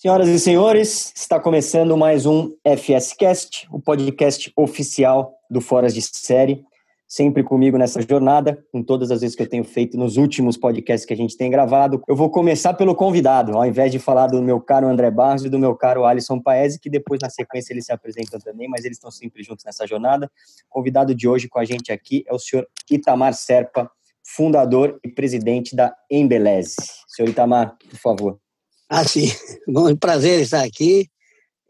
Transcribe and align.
Senhoras 0.00 0.28
e 0.30 0.40
senhores, 0.40 1.12
está 1.14 1.38
começando 1.38 1.94
mais 1.94 2.24
um 2.24 2.56
FSCast, 2.64 3.68
o 3.70 3.78
podcast 3.78 4.50
oficial 4.56 5.34
do 5.50 5.60
Foras 5.60 5.92
de 5.92 6.00
Série. 6.00 6.64
Sempre 7.06 7.44
comigo 7.44 7.76
nessa 7.76 8.00
jornada, 8.00 8.64
com 8.72 8.82
todas 8.82 9.10
as 9.10 9.20
vezes 9.20 9.36
que 9.36 9.42
eu 9.42 9.46
tenho 9.46 9.62
feito 9.62 9.98
nos 9.98 10.16
últimos 10.16 10.56
podcasts 10.56 11.04
que 11.04 11.12
a 11.12 11.16
gente 11.16 11.36
tem 11.36 11.50
gravado. 11.50 12.02
Eu 12.08 12.16
vou 12.16 12.30
começar 12.30 12.72
pelo 12.72 12.94
convidado, 12.94 13.54
ao 13.54 13.66
invés 13.66 13.92
de 13.92 13.98
falar 13.98 14.28
do 14.28 14.40
meu 14.40 14.58
caro 14.58 14.88
André 14.88 15.10
Barros 15.10 15.44
e 15.44 15.50
do 15.50 15.58
meu 15.58 15.76
caro 15.76 16.06
Alisson 16.06 16.40
Paese, 16.40 16.80
que 16.80 16.88
depois 16.88 17.20
na 17.20 17.28
sequência 17.28 17.74
eles 17.74 17.84
se 17.84 17.92
apresentam 17.92 18.40
também, 18.40 18.68
mas 18.68 18.86
eles 18.86 18.96
estão 18.96 19.10
sempre 19.10 19.42
juntos 19.42 19.66
nessa 19.66 19.86
jornada. 19.86 20.30
O 20.70 20.70
convidado 20.70 21.14
de 21.14 21.28
hoje 21.28 21.46
com 21.46 21.58
a 21.58 21.64
gente 21.66 21.92
aqui 21.92 22.24
é 22.26 22.32
o 22.32 22.38
senhor 22.38 22.66
Itamar 22.90 23.34
Serpa, 23.34 23.90
fundador 24.24 24.98
e 25.04 25.10
presidente 25.10 25.76
da 25.76 25.94
Embeleze. 26.10 26.76
Senhor 27.06 27.28
Itamar, 27.28 27.76
por 27.90 27.98
favor. 27.98 28.49
Ah, 28.90 29.06
sim. 29.06 29.28
Bom, 29.68 29.88
é 29.88 29.92
um 29.92 29.96
prazer 29.96 30.40
estar 30.40 30.64
aqui 30.64 31.08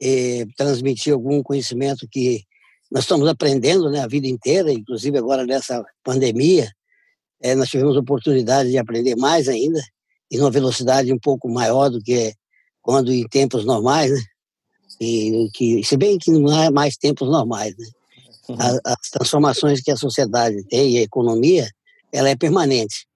e 0.01 0.47
transmitir 0.57 1.13
algum 1.13 1.43
conhecimento 1.43 2.09
que 2.11 2.43
nós 2.91 3.05
estamos 3.05 3.29
aprendendo 3.29 3.91
né, 3.91 4.01
a 4.01 4.07
vida 4.07 4.27
inteira, 4.27 4.73
inclusive 4.73 5.19
agora 5.19 5.45
nessa 5.45 5.85
pandemia, 6.03 6.73
é, 7.43 7.55
nós 7.55 7.69
tivemos 7.69 7.97
oportunidade 7.97 8.71
de 8.71 8.79
aprender 8.79 9.15
mais 9.17 9.49
ainda, 9.49 9.81
e 10.31 10.39
numa 10.39 10.51
velocidade 10.51 11.13
um 11.13 11.19
pouco 11.19 11.49
maior 11.49 11.91
do 11.91 12.03
que 12.03 12.33
quando 12.81 13.13
em 13.13 13.29
tempos 13.29 13.65
normais, 13.67 14.11
né? 14.11 14.21
E 15.01 15.49
que, 15.55 15.85
se 15.85 15.97
bem 15.97 16.19
que 16.19 16.31
não 16.31 16.63
é 16.63 16.71
mais 16.71 16.97
tempos 16.97 17.29
normais, 17.29 17.75
né? 17.77 17.87
Uhum. 18.49 18.57
As 18.85 19.11
transformações 19.11 19.81
que 19.81 19.91
a 19.91 19.97
sociedade 19.97 20.63
tem 20.65 20.95
e 20.95 20.99
a 20.99 21.03
economia, 21.03 21.69
ela 22.13 22.29
é 22.29 22.37
permanente. 22.37 23.07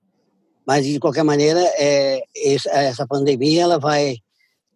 Mas, 0.66 0.84
de 0.86 0.98
qualquer 0.98 1.24
maneira, 1.24 1.60
é, 1.78 2.23
essa 2.34 3.06
pandemia 3.06 3.62
ela 3.62 3.78
vai 3.78 4.16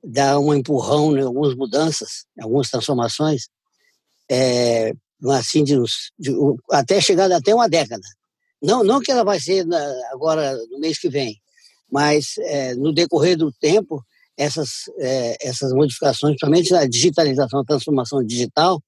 dar 0.02 0.38
um 0.38 0.54
empurrão 0.54 1.16
em 1.16 1.22
algumas 1.22 1.54
mudanças, 1.54 2.26
em 2.38 2.42
algumas 2.42 2.68
transformações, 2.68 3.48
é, 4.30 4.92
assim, 5.30 5.64
de, 5.64 5.76
de, 6.18 6.32
até 6.70 7.00
chegar 7.00 7.30
até 7.32 7.54
uma 7.54 7.68
década. 7.68 8.06
Não, 8.62 8.84
não 8.84 9.00
que 9.00 9.10
ela 9.10 9.24
vai 9.24 9.40
ser 9.40 9.64
na, 9.64 9.80
agora 10.12 10.56
no 10.70 10.78
mês 10.78 10.98
que 10.98 11.08
vem, 11.08 11.36
mas 11.90 12.34
é, 12.38 12.74
no 12.74 12.92
decorrer 12.92 13.36
do 13.36 13.52
tempo, 13.52 14.04
essas, 14.36 14.68
é, 14.98 15.36
essas 15.40 15.72
modificações, 15.72 16.32
principalmente 16.32 16.74
a 16.74 16.86
digitalização, 16.86 17.60
a 17.60 17.64
transformação 17.64 18.24
digital, 18.24 18.82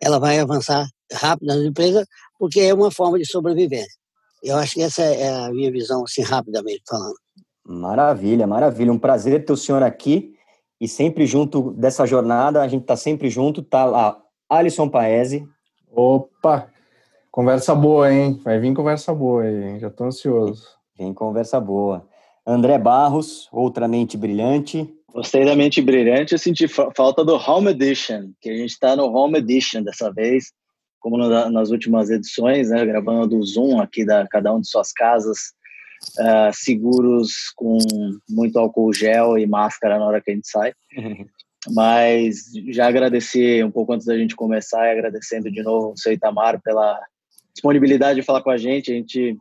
ela 0.00 0.18
vai 0.18 0.38
avançar 0.38 0.86
rápido 1.12 1.46
nas 1.46 1.64
empresas, 1.64 2.06
porque 2.38 2.60
é 2.60 2.74
uma 2.74 2.90
forma 2.90 3.18
de 3.18 3.26
sobrevivência. 3.26 4.01
Eu 4.42 4.56
acho 4.56 4.74
que 4.74 4.82
essa 4.82 5.02
é 5.02 5.46
a 5.46 5.50
minha 5.50 5.70
visão, 5.70 6.02
assim, 6.02 6.22
rapidamente 6.22 6.82
falando. 6.88 7.14
Maravilha, 7.64 8.46
maravilha. 8.46 8.92
Um 8.92 8.98
prazer 8.98 9.44
ter 9.44 9.52
o 9.52 9.56
senhor 9.56 9.82
aqui 9.82 10.34
e 10.80 10.88
sempre 10.88 11.26
junto 11.26 11.70
dessa 11.74 12.04
jornada, 12.04 12.60
a 12.60 12.66
gente 12.66 12.82
está 12.82 12.96
sempre 12.96 13.30
junto, 13.30 13.62
tá 13.62 13.84
lá 13.84 14.20
Alisson 14.50 14.88
Paese. 14.88 15.46
Opa, 15.88 16.68
conversa 17.30 17.72
boa, 17.72 18.12
hein? 18.12 18.40
Vai 18.42 18.58
vir 18.58 18.74
conversa 18.74 19.14
boa 19.14 19.44
aí, 19.44 19.78
já 19.78 19.86
estou 19.86 20.08
ansioso. 20.08 20.66
Vem 20.98 21.14
conversa 21.14 21.60
boa. 21.60 22.04
André 22.44 22.78
Barros, 22.78 23.48
outra 23.52 23.86
mente 23.86 24.16
brilhante. 24.16 24.92
Gostei 25.14 25.44
da 25.44 25.54
mente 25.54 25.80
brilhante, 25.80 26.32
eu 26.32 26.38
senti 26.38 26.66
falta 26.66 27.24
do 27.24 27.36
Home 27.36 27.70
Edition, 27.70 28.32
que 28.40 28.50
a 28.50 28.56
gente 28.56 28.70
está 28.70 28.96
no 28.96 29.04
Home 29.14 29.38
Edition 29.38 29.82
dessa 29.82 30.10
vez 30.10 30.52
como 31.02 31.18
nas 31.18 31.70
últimas 31.70 32.08
edições, 32.08 32.70
né, 32.70 32.86
gravando 32.86 33.26
do 33.26 33.44
Zoom 33.44 33.80
aqui 33.80 34.06
da 34.06 34.26
cada 34.28 34.54
um 34.54 34.60
de 34.60 34.68
suas 34.68 34.92
casas, 34.92 35.38
uh, 36.18 36.52
seguros 36.52 37.52
com 37.56 37.76
muito 38.30 38.56
álcool 38.58 38.94
gel 38.94 39.36
e 39.36 39.44
máscara 39.44 39.98
na 39.98 40.06
hora 40.06 40.20
que 40.20 40.30
a 40.30 40.34
gente 40.34 40.48
sai. 40.48 40.72
Mas 41.74 42.36
já 42.70 42.88
agradeci 42.88 43.62
um 43.62 43.70
pouco 43.70 43.92
antes 43.92 44.06
da 44.06 44.16
gente 44.16 44.34
começar, 44.34 44.90
agradecendo 44.90 45.50
de 45.50 45.62
novo 45.62 45.92
o 45.92 45.96
seu 45.96 46.12
Itamar 46.12 46.60
pela 46.60 47.00
disponibilidade 47.52 48.20
de 48.20 48.26
falar 48.26 48.42
com 48.42 48.50
a 48.50 48.56
gente. 48.56 48.90
A 48.90 48.94
gente 48.94 49.36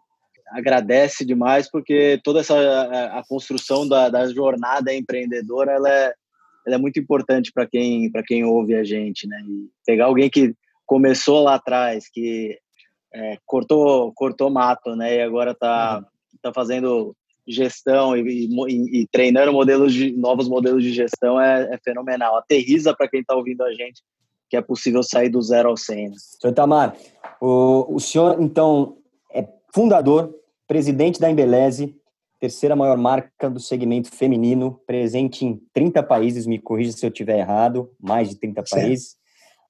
agradece 0.52 1.26
demais 1.26 1.70
porque 1.70 2.20
toda 2.24 2.42
essa 2.42 2.56
a, 2.56 3.20
a 3.20 3.24
construção 3.28 3.88
da, 3.88 4.10
da, 4.10 4.28
jornada 4.28 4.94
empreendedora 4.94 5.72
ela 5.72 5.90
é, 5.90 6.14
ela 6.68 6.76
é 6.76 6.78
muito 6.78 7.00
importante 7.00 7.52
para 7.52 7.66
quem 7.66 8.12
para 8.12 8.22
quem 8.22 8.44
ouve 8.44 8.76
a 8.76 8.84
gente, 8.84 9.28
né? 9.28 9.42
E 9.48 9.70
pegar 9.86 10.06
alguém 10.06 10.30
que 10.30 10.54
começou 10.92 11.42
lá 11.42 11.56
atrás, 11.56 12.10
que 12.12 12.60
é, 13.14 13.38
cortou, 13.46 14.12
cortou 14.14 14.50
mato, 14.50 14.94
né? 14.94 15.16
E 15.16 15.22
agora 15.22 15.52
está 15.52 16.00
uhum. 16.00 16.38
tá 16.42 16.52
fazendo 16.54 17.16
gestão 17.48 18.14
e, 18.18 18.50
e, 18.50 19.00
e, 19.00 19.08
treinando 19.08 19.54
modelos 19.54 19.94
de 19.94 20.12
novos 20.12 20.50
modelos 20.50 20.84
de 20.84 20.92
gestão 20.92 21.40
é, 21.40 21.74
é 21.74 21.78
fenomenal. 21.82 22.36
Aterriza 22.36 22.94
para 22.94 23.08
quem 23.08 23.22
está 23.22 23.34
ouvindo 23.34 23.64
a 23.64 23.72
gente 23.72 24.04
que 24.50 24.58
é 24.58 24.62
possível 24.62 25.02
sair 25.02 25.30
do 25.30 25.42
zero 25.42 25.70
ao 25.70 25.78
100. 25.78 26.10
Né? 26.10 26.16
Senhor 26.18 26.54
Tamar, 26.54 26.98
o, 27.40 27.96
o 27.96 27.98
senhor, 27.98 28.42
então, 28.42 28.98
é 29.34 29.48
fundador, 29.74 30.36
presidente 30.68 31.22
da 31.22 31.32
Embeleze, 31.32 31.96
terceira 32.38 32.76
maior 32.76 32.98
marca 32.98 33.50
do 33.50 33.62
segmento 33.62 34.14
feminino, 34.14 34.78
presente 34.86 35.46
em 35.46 35.62
30 35.74 36.04
países, 36.04 36.46
me 36.46 36.60
corrija 36.60 36.92
se 36.92 37.06
eu 37.06 37.10
estiver 37.10 37.40
errado, 37.40 37.90
mais 37.98 38.28
de 38.28 38.36
30 38.36 38.66
certo. 38.66 38.82
países 38.82 39.21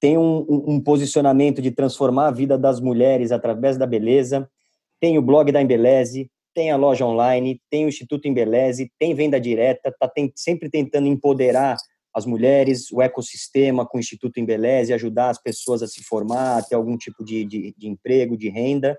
tem 0.02 0.18
um, 0.18 0.46
um, 0.50 0.82
posicionamento 0.82 1.62
de 1.62 1.70
transformar 1.70 2.30
a 2.30 2.32
vida 2.32 2.58
das 2.58 2.80
mulheres 2.82 3.32
através 3.32 3.78
da 3.78 3.86
beleza, 3.86 4.50
tem 5.00 5.16
o 5.20 5.22
blog 5.22 5.52
da 5.52 5.62
Embeleze, 5.62 6.30
tem 6.56 6.72
a 6.72 6.76
loja 6.76 7.06
online, 7.06 7.62
tem 7.70 7.86
o 7.86 7.88
Instituto 7.88 8.28
Embeleze, 8.28 8.92
tem 8.98 9.14
venda 9.14 9.40
direta, 9.40 9.90
está 9.90 10.12
sempre 10.36 10.72
tentando 10.72 11.08
empoderar 11.08 11.78
as 12.14 12.26
mulheres, 12.26 12.92
o 12.92 13.00
ecossistema 13.00 13.86
com 13.86 13.98
o 13.98 14.00
Instituto 14.00 14.40
Embeleze, 14.40 14.92
ajudar 14.92 15.30
as 15.30 15.42
pessoas 15.42 15.84
a 15.84 15.88
se 15.88 16.04
formar, 16.04 16.58
a 16.58 16.64
ter 16.64 16.76
algum 16.76 16.98
tipo 16.98 17.24
de, 17.24 17.46
de, 17.46 17.74
de 17.78 17.88
emprego, 17.88 18.36
de 18.36 18.50
renda. 18.50 18.98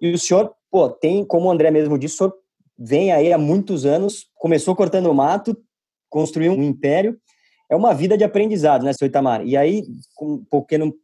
E 0.00 0.12
o 0.12 0.18
senhor, 0.18 0.54
pô, 0.70 0.88
tem, 0.88 1.24
como 1.24 1.48
o 1.48 1.50
André 1.50 1.70
mesmo 1.72 1.98
disse, 1.98 2.14
o 2.14 2.18
senhor 2.18 2.34
vem 2.78 3.10
aí 3.10 3.32
há 3.32 3.38
muitos 3.38 3.84
anos, 3.84 4.26
começou 4.36 4.74
cortando 4.76 5.12
mato, 5.12 5.60
construiu 6.08 6.52
um 6.52 6.62
império, 6.62 7.18
é 7.70 7.76
uma 7.76 7.92
vida 7.92 8.16
de 8.16 8.24
aprendizado, 8.24 8.84
né, 8.84 8.92
seu 8.92 9.06
Itamar? 9.06 9.46
E 9.46 9.56
aí, 9.56 9.82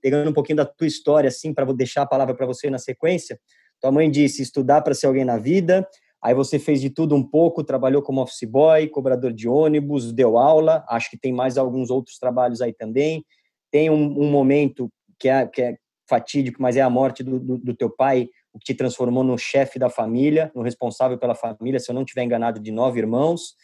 pegando 0.00 0.30
um 0.30 0.32
pouquinho 0.32 0.56
da 0.56 0.64
tua 0.64 0.86
história, 0.86 1.28
assim, 1.28 1.52
para 1.52 1.70
deixar 1.72 2.02
a 2.02 2.06
palavra 2.06 2.34
para 2.34 2.46
você 2.46 2.70
na 2.70 2.78
sequência, 2.78 3.38
tua 3.80 3.92
mãe 3.92 4.10
disse 4.10 4.40
estudar 4.40 4.80
para 4.80 4.94
ser 4.94 5.06
alguém 5.06 5.24
na 5.24 5.36
vida, 5.36 5.86
aí 6.22 6.34
você 6.34 6.58
fez 6.58 6.80
de 6.80 6.88
tudo 6.88 7.14
um 7.14 7.22
pouco, 7.22 7.62
trabalhou 7.62 8.00
como 8.00 8.22
office 8.22 8.48
boy, 8.48 8.88
cobrador 8.88 9.32
de 9.32 9.46
ônibus, 9.46 10.10
deu 10.10 10.38
aula, 10.38 10.84
acho 10.88 11.10
que 11.10 11.18
tem 11.18 11.32
mais 11.32 11.58
alguns 11.58 11.90
outros 11.90 12.18
trabalhos 12.18 12.62
aí 12.62 12.72
também. 12.72 13.22
Tem 13.70 13.90
um, 13.90 14.22
um 14.22 14.30
momento 14.30 14.90
que 15.18 15.28
é, 15.28 15.46
que 15.46 15.60
é 15.60 15.76
fatídico, 16.08 16.62
mas 16.62 16.76
é 16.76 16.80
a 16.80 16.88
morte 16.88 17.22
do, 17.22 17.38
do, 17.38 17.58
do 17.58 17.74
teu 17.74 17.90
pai, 17.90 18.28
o 18.54 18.58
que 18.58 18.66
te 18.66 18.74
transformou 18.74 19.22
no 19.22 19.36
chefe 19.36 19.78
da 19.78 19.90
família, 19.90 20.50
no 20.54 20.62
responsável 20.62 21.18
pela 21.18 21.34
família, 21.34 21.78
se 21.78 21.90
eu 21.90 21.94
não 21.94 22.02
estiver 22.02 22.22
enganado, 22.22 22.60
de 22.60 22.70
nove 22.70 23.00
irmãos. 23.00 23.54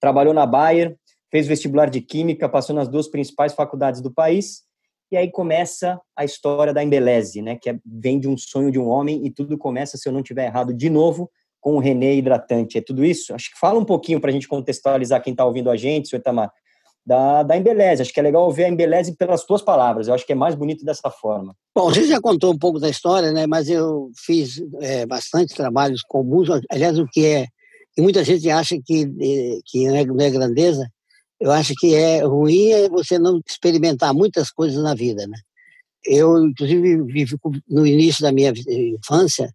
Trabalhou 0.00 0.32
na 0.32 0.46
Bayer, 0.46 0.96
fez 1.36 1.46
vestibular 1.46 1.90
de 1.90 2.00
Química, 2.00 2.48
passou 2.48 2.74
nas 2.74 2.88
duas 2.88 3.08
principais 3.08 3.52
faculdades 3.52 4.00
do 4.00 4.10
país, 4.10 4.62
e 5.12 5.18
aí 5.18 5.30
começa 5.30 6.00
a 6.16 6.24
história 6.24 6.72
da 6.72 6.82
Embeleze, 6.82 7.42
né, 7.42 7.56
que 7.60 7.68
é, 7.68 7.78
vem 7.84 8.18
de 8.18 8.26
um 8.26 8.38
sonho 8.38 8.72
de 8.72 8.78
um 8.78 8.88
homem, 8.88 9.26
e 9.26 9.30
tudo 9.30 9.58
começa, 9.58 9.98
se 9.98 10.08
eu 10.08 10.12
não 10.14 10.22
tiver 10.22 10.46
errado, 10.46 10.72
de 10.72 10.88
novo, 10.88 11.30
com 11.60 11.74
o 11.74 11.78
René 11.78 12.14
Hidratante. 12.14 12.78
É 12.78 12.80
tudo 12.80 13.04
isso? 13.04 13.34
Acho 13.34 13.50
que 13.50 13.58
fala 13.58 13.78
um 13.78 13.84
pouquinho 13.84 14.18
para 14.18 14.30
a 14.30 14.32
gente 14.32 14.48
contextualizar 14.48 15.22
quem 15.22 15.32
está 15.32 15.44
ouvindo 15.44 15.68
a 15.68 15.76
gente, 15.76 16.08
senhor 16.08 16.20
Itamar, 16.20 16.50
da, 17.04 17.42
da 17.42 17.54
Embeleze. 17.54 18.00
Acho 18.00 18.14
que 18.14 18.20
é 18.20 18.22
legal 18.22 18.44
ouvir 18.44 18.64
a 18.64 18.68
Embeleze 18.70 19.14
pelas 19.14 19.44
tuas 19.44 19.60
palavras. 19.60 20.08
Eu 20.08 20.14
acho 20.14 20.24
que 20.24 20.32
é 20.32 20.36
mais 20.36 20.54
bonito 20.54 20.86
dessa 20.86 21.10
forma. 21.10 21.54
Bom, 21.74 21.90
você 21.90 22.04
já 22.04 22.18
contou 22.18 22.50
um 22.50 22.58
pouco 22.58 22.80
da 22.80 22.88
história, 22.88 23.30
né? 23.30 23.46
Mas 23.46 23.68
eu 23.68 24.10
fiz 24.24 24.62
é, 24.80 25.04
bastante 25.04 25.54
trabalhos 25.54 26.00
comuns. 26.02 26.48
Aliás, 26.70 26.98
o 26.98 27.06
que 27.06 27.26
é... 27.26 27.46
E 27.94 28.00
muita 28.00 28.24
gente 28.24 28.48
acha 28.48 28.76
que, 28.82 29.02
é, 29.02 29.58
que 29.66 29.86
não 29.86 30.20
é 30.20 30.30
grandeza, 30.30 30.88
eu 31.40 31.52
acho 31.52 31.74
que 31.78 31.94
é 31.94 32.20
ruim 32.24 32.70
é 32.70 32.88
você 32.88 33.18
não 33.18 33.40
experimentar 33.46 34.14
muitas 34.14 34.50
coisas 34.50 34.82
na 34.82 34.94
vida, 34.94 35.26
né? 35.26 35.38
Eu, 36.04 36.44
inclusive, 36.44 37.02
vivi 37.02 37.36
no 37.68 37.86
início 37.86 38.22
da 38.22 38.32
minha 38.32 38.52
infância, 38.68 39.52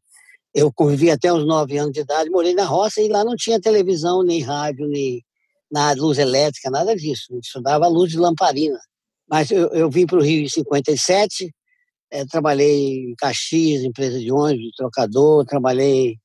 eu 0.53 0.71
convivi 0.71 1.09
até 1.09 1.31
os 1.31 1.45
nove 1.45 1.77
anos 1.77 1.93
de 1.93 2.01
idade, 2.01 2.29
morei 2.29 2.53
na 2.53 2.65
roça 2.65 3.01
e 3.01 3.07
lá 3.07 3.23
não 3.23 3.35
tinha 3.35 3.59
televisão, 3.59 4.21
nem 4.21 4.41
rádio, 4.41 4.87
nem 4.87 5.23
nada, 5.71 6.01
luz 6.01 6.17
elétrica, 6.17 6.69
nada 6.69 6.95
disso. 6.95 7.27
Gente 7.31 7.45
estudava 7.45 7.87
luz 7.87 8.11
de 8.11 8.17
lamparina. 8.17 8.79
Mas 9.29 9.49
eu, 9.49 9.69
eu 9.69 9.89
vim 9.89 10.05
para 10.05 10.19
o 10.19 10.21
Rio 10.21 10.43
em 10.43 10.49
57, 10.49 11.53
é, 12.11 12.25
trabalhei 12.25 13.11
em 13.11 13.15
Caxias, 13.15 13.83
empresa 13.83 14.19
de 14.19 14.29
ônibus, 14.29 14.75
trocador, 14.75 15.45
trabalhei, 15.45 16.17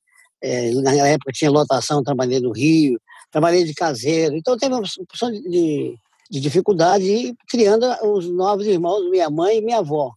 é, 0.43 0.71
na 0.71 0.93
época 1.07 1.31
tinha 1.31 1.49
lotação, 1.49 2.03
trabalhei 2.03 2.41
no 2.41 2.51
Rio, 2.51 2.99
trabalhei 3.37 3.63
de 3.63 3.73
caseiro. 3.75 4.35
Então 4.35 4.57
teve 4.57 4.73
uma 4.73 4.81
porção 5.07 5.31
de, 5.31 5.95
de 6.29 6.39
dificuldade 6.39 7.05
e 7.05 7.35
criando 7.47 7.85
os 8.03 8.27
novos 8.27 8.65
irmãos, 8.65 9.07
minha 9.11 9.29
mãe 9.29 9.57
e 9.57 9.61
minha 9.61 9.77
avó, 9.77 10.11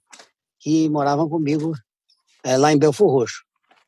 que 0.58 0.88
moravam 0.88 1.28
comigo 1.28 1.74
é, 2.42 2.56
lá 2.56 2.72
em 2.72 2.78
Belfor 2.78 3.10
Roxo. 3.10 3.42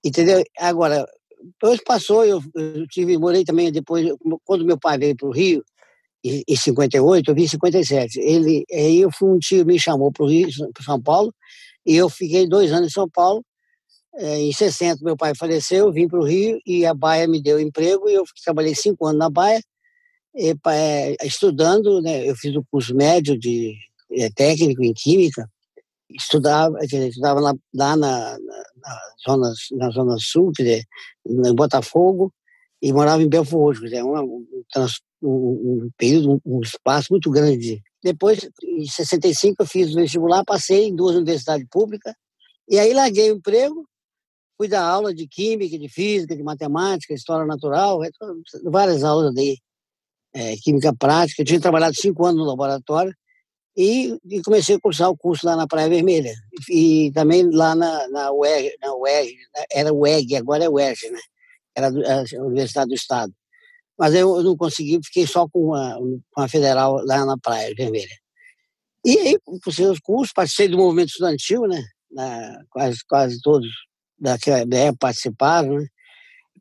Entendeu? 0.04 0.44
Agora, 0.58 1.06
depois 1.42 1.80
passou, 1.82 2.26
eu, 2.26 2.42
eu 2.54 2.86
tive, 2.88 3.16
morei 3.16 3.42
também 3.42 3.72
depois, 3.72 4.06
quando 4.44 4.66
meu 4.66 4.78
pai 4.78 4.98
veio 4.98 5.16
para 5.16 5.28
o 5.28 5.32
Rio, 5.32 5.64
em 6.22 6.54
58, 6.54 7.30
eu 7.30 7.34
vim 7.34 7.44
em 7.44 7.48
57. 7.48 8.20
Ele, 8.20 8.66
aí 8.70 9.00
eu 9.00 9.10
fui, 9.10 9.30
um 9.30 9.38
tio 9.38 9.64
me 9.64 9.78
chamou 9.78 10.12
para 10.12 10.24
o 10.24 10.28
Rio, 10.28 10.48
para 10.74 10.84
São 10.84 11.00
Paulo, 11.00 11.34
e 11.86 11.96
eu 11.96 12.10
fiquei 12.10 12.46
dois 12.46 12.70
anos 12.70 12.88
em 12.88 12.92
São 12.92 13.08
Paulo. 13.08 13.42
É, 14.14 14.38
em 14.40 14.52
60, 14.52 15.02
meu 15.02 15.16
pai 15.16 15.34
faleceu, 15.34 15.86
eu 15.86 15.92
vim 15.92 16.06
para 16.06 16.20
o 16.20 16.24
Rio 16.24 16.60
e 16.66 16.84
a 16.84 16.92
Baia 16.92 17.26
me 17.26 17.42
deu 17.42 17.58
emprego 17.58 18.08
e 18.08 18.14
eu 18.14 18.24
trabalhei 18.44 18.74
cinco 18.74 19.06
anos 19.06 19.18
na 19.18 19.30
Baia, 19.30 19.62
e, 20.34 20.54
é, 20.68 21.26
estudando, 21.26 22.00
né, 22.02 22.28
eu 22.28 22.36
fiz 22.36 22.54
o 22.54 22.64
curso 22.70 22.94
médio 22.94 23.38
de 23.38 23.74
é, 24.12 24.30
técnico 24.30 24.82
em 24.82 24.92
Química, 24.92 25.48
estudava, 26.10 26.78
estudava 26.82 27.40
lá, 27.40 27.54
lá 27.74 27.96
na, 27.96 28.38
na, 28.38 28.38
na, 28.38 29.00
zona, 29.26 29.52
na 29.72 29.90
Zona 29.90 30.16
Sul, 30.18 30.52
quer 30.54 30.62
dizer, 30.62 30.84
em 31.26 31.54
Botafogo, 31.54 32.32
e 32.80 32.92
morava 32.92 33.22
em 33.22 33.28
Belfort 33.28 33.78
quer 33.78 33.84
dizer, 33.86 34.02
um, 34.02 34.18
um, 34.18 34.46
um, 35.22 35.90
período, 35.96 36.40
um, 36.44 36.60
espaço 36.60 37.08
muito 37.10 37.30
grande. 37.30 37.82
Depois, 38.02 38.48
em 38.62 38.86
65, 38.86 39.62
eu 39.62 39.66
fiz 39.66 39.92
o 39.92 39.96
vestibular, 39.96 40.44
passei 40.44 40.88
em 40.88 40.94
duas 40.94 41.14
universidades 41.14 41.66
públicas, 41.70 42.12
e 42.68 42.78
aí 42.78 42.92
larguei 42.92 43.30
o 43.30 43.36
emprego, 43.36 43.86
fui 44.56 44.68
dar 44.68 44.84
aula 44.84 45.14
de 45.14 45.26
química, 45.26 45.78
de 45.78 45.88
física, 45.88 46.36
de 46.36 46.42
matemática, 46.42 47.14
história 47.14 47.46
natural, 47.46 48.00
várias 48.64 49.02
aulas 49.02 49.34
dei, 49.34 49.58
é, 50.34 50.56
química 50.56 50.94
prática. 50.94 51.42
Eu 51.42 51.46
tinha 51.46 51.60
trabalhado 51.60 51.94
cinco 51.94 52.24
anos 52.24 52.40
no 52.40 52.46
laboratório, 52.46 53.14
e, 53.76 54.18
e, 54.28 54.42
comecei 54.42 54.76
a 54.76 54.80
cursar 54.80 55.08
o 55.08 55.16
curso 55.16 55.46
lá 55.46 55.56
na 55.56 55.66
Praia 55.66 55.88
Vermelha. 55.88 56.34
E, 56.68 57.10
também 57.12 57.50
lá 57.50 57.74
na, 57.74 58.08
na 58.08 58.30
UERJ, 58.30 58.76
na 58.80 58.94
UERJ, 58.94 59.34
era 59.72 59.92
UEG, 59.92 60.36
agora 60.36 60.64
é 60.64 60.68
UERJ, 60.68 61.10
né? 61.10 61.20
Era 61.74 61.88
a 61.88 62.44
Universidade 62.44 62.88
do 62.88 62.94
Estado. 62.94 63.32
Mas 63.98 64.14
eu, 64.14 64.36
eu 64.36 64.42
não 64.42 64.56
consegui, 64.56 65.00
fiquei 65.02 65.26
só 65.26 65.48
com 65.48 65.74
a, 65.74 65.96
com 66.32 66.42
a 66.42 66.48
federal 66.48 67.02
lá 67.04 67.24
na 67.24 67.38
Praia 67.38 67.74
Vermelha. 67.74 68.14
E 69.04 69.18
aí, 69.18 69.38
cursei 69.64 69.86
os 69.86 70.00
cursos, 70.00 70.34
participei 70.34 70.68
do 70.68 70.76
movimento 70.76 71.08
estudantil, 71.08 71.62
né? 71.66 71.82
Na, 72.10 72.62
quase, 72.70 72.98
quase 73.08 73.40
todos 73.40 73.68
daquela 74.22 74.58
época 74.58 74.96
participaram, 75.00 75.78
né? 75.78 75.86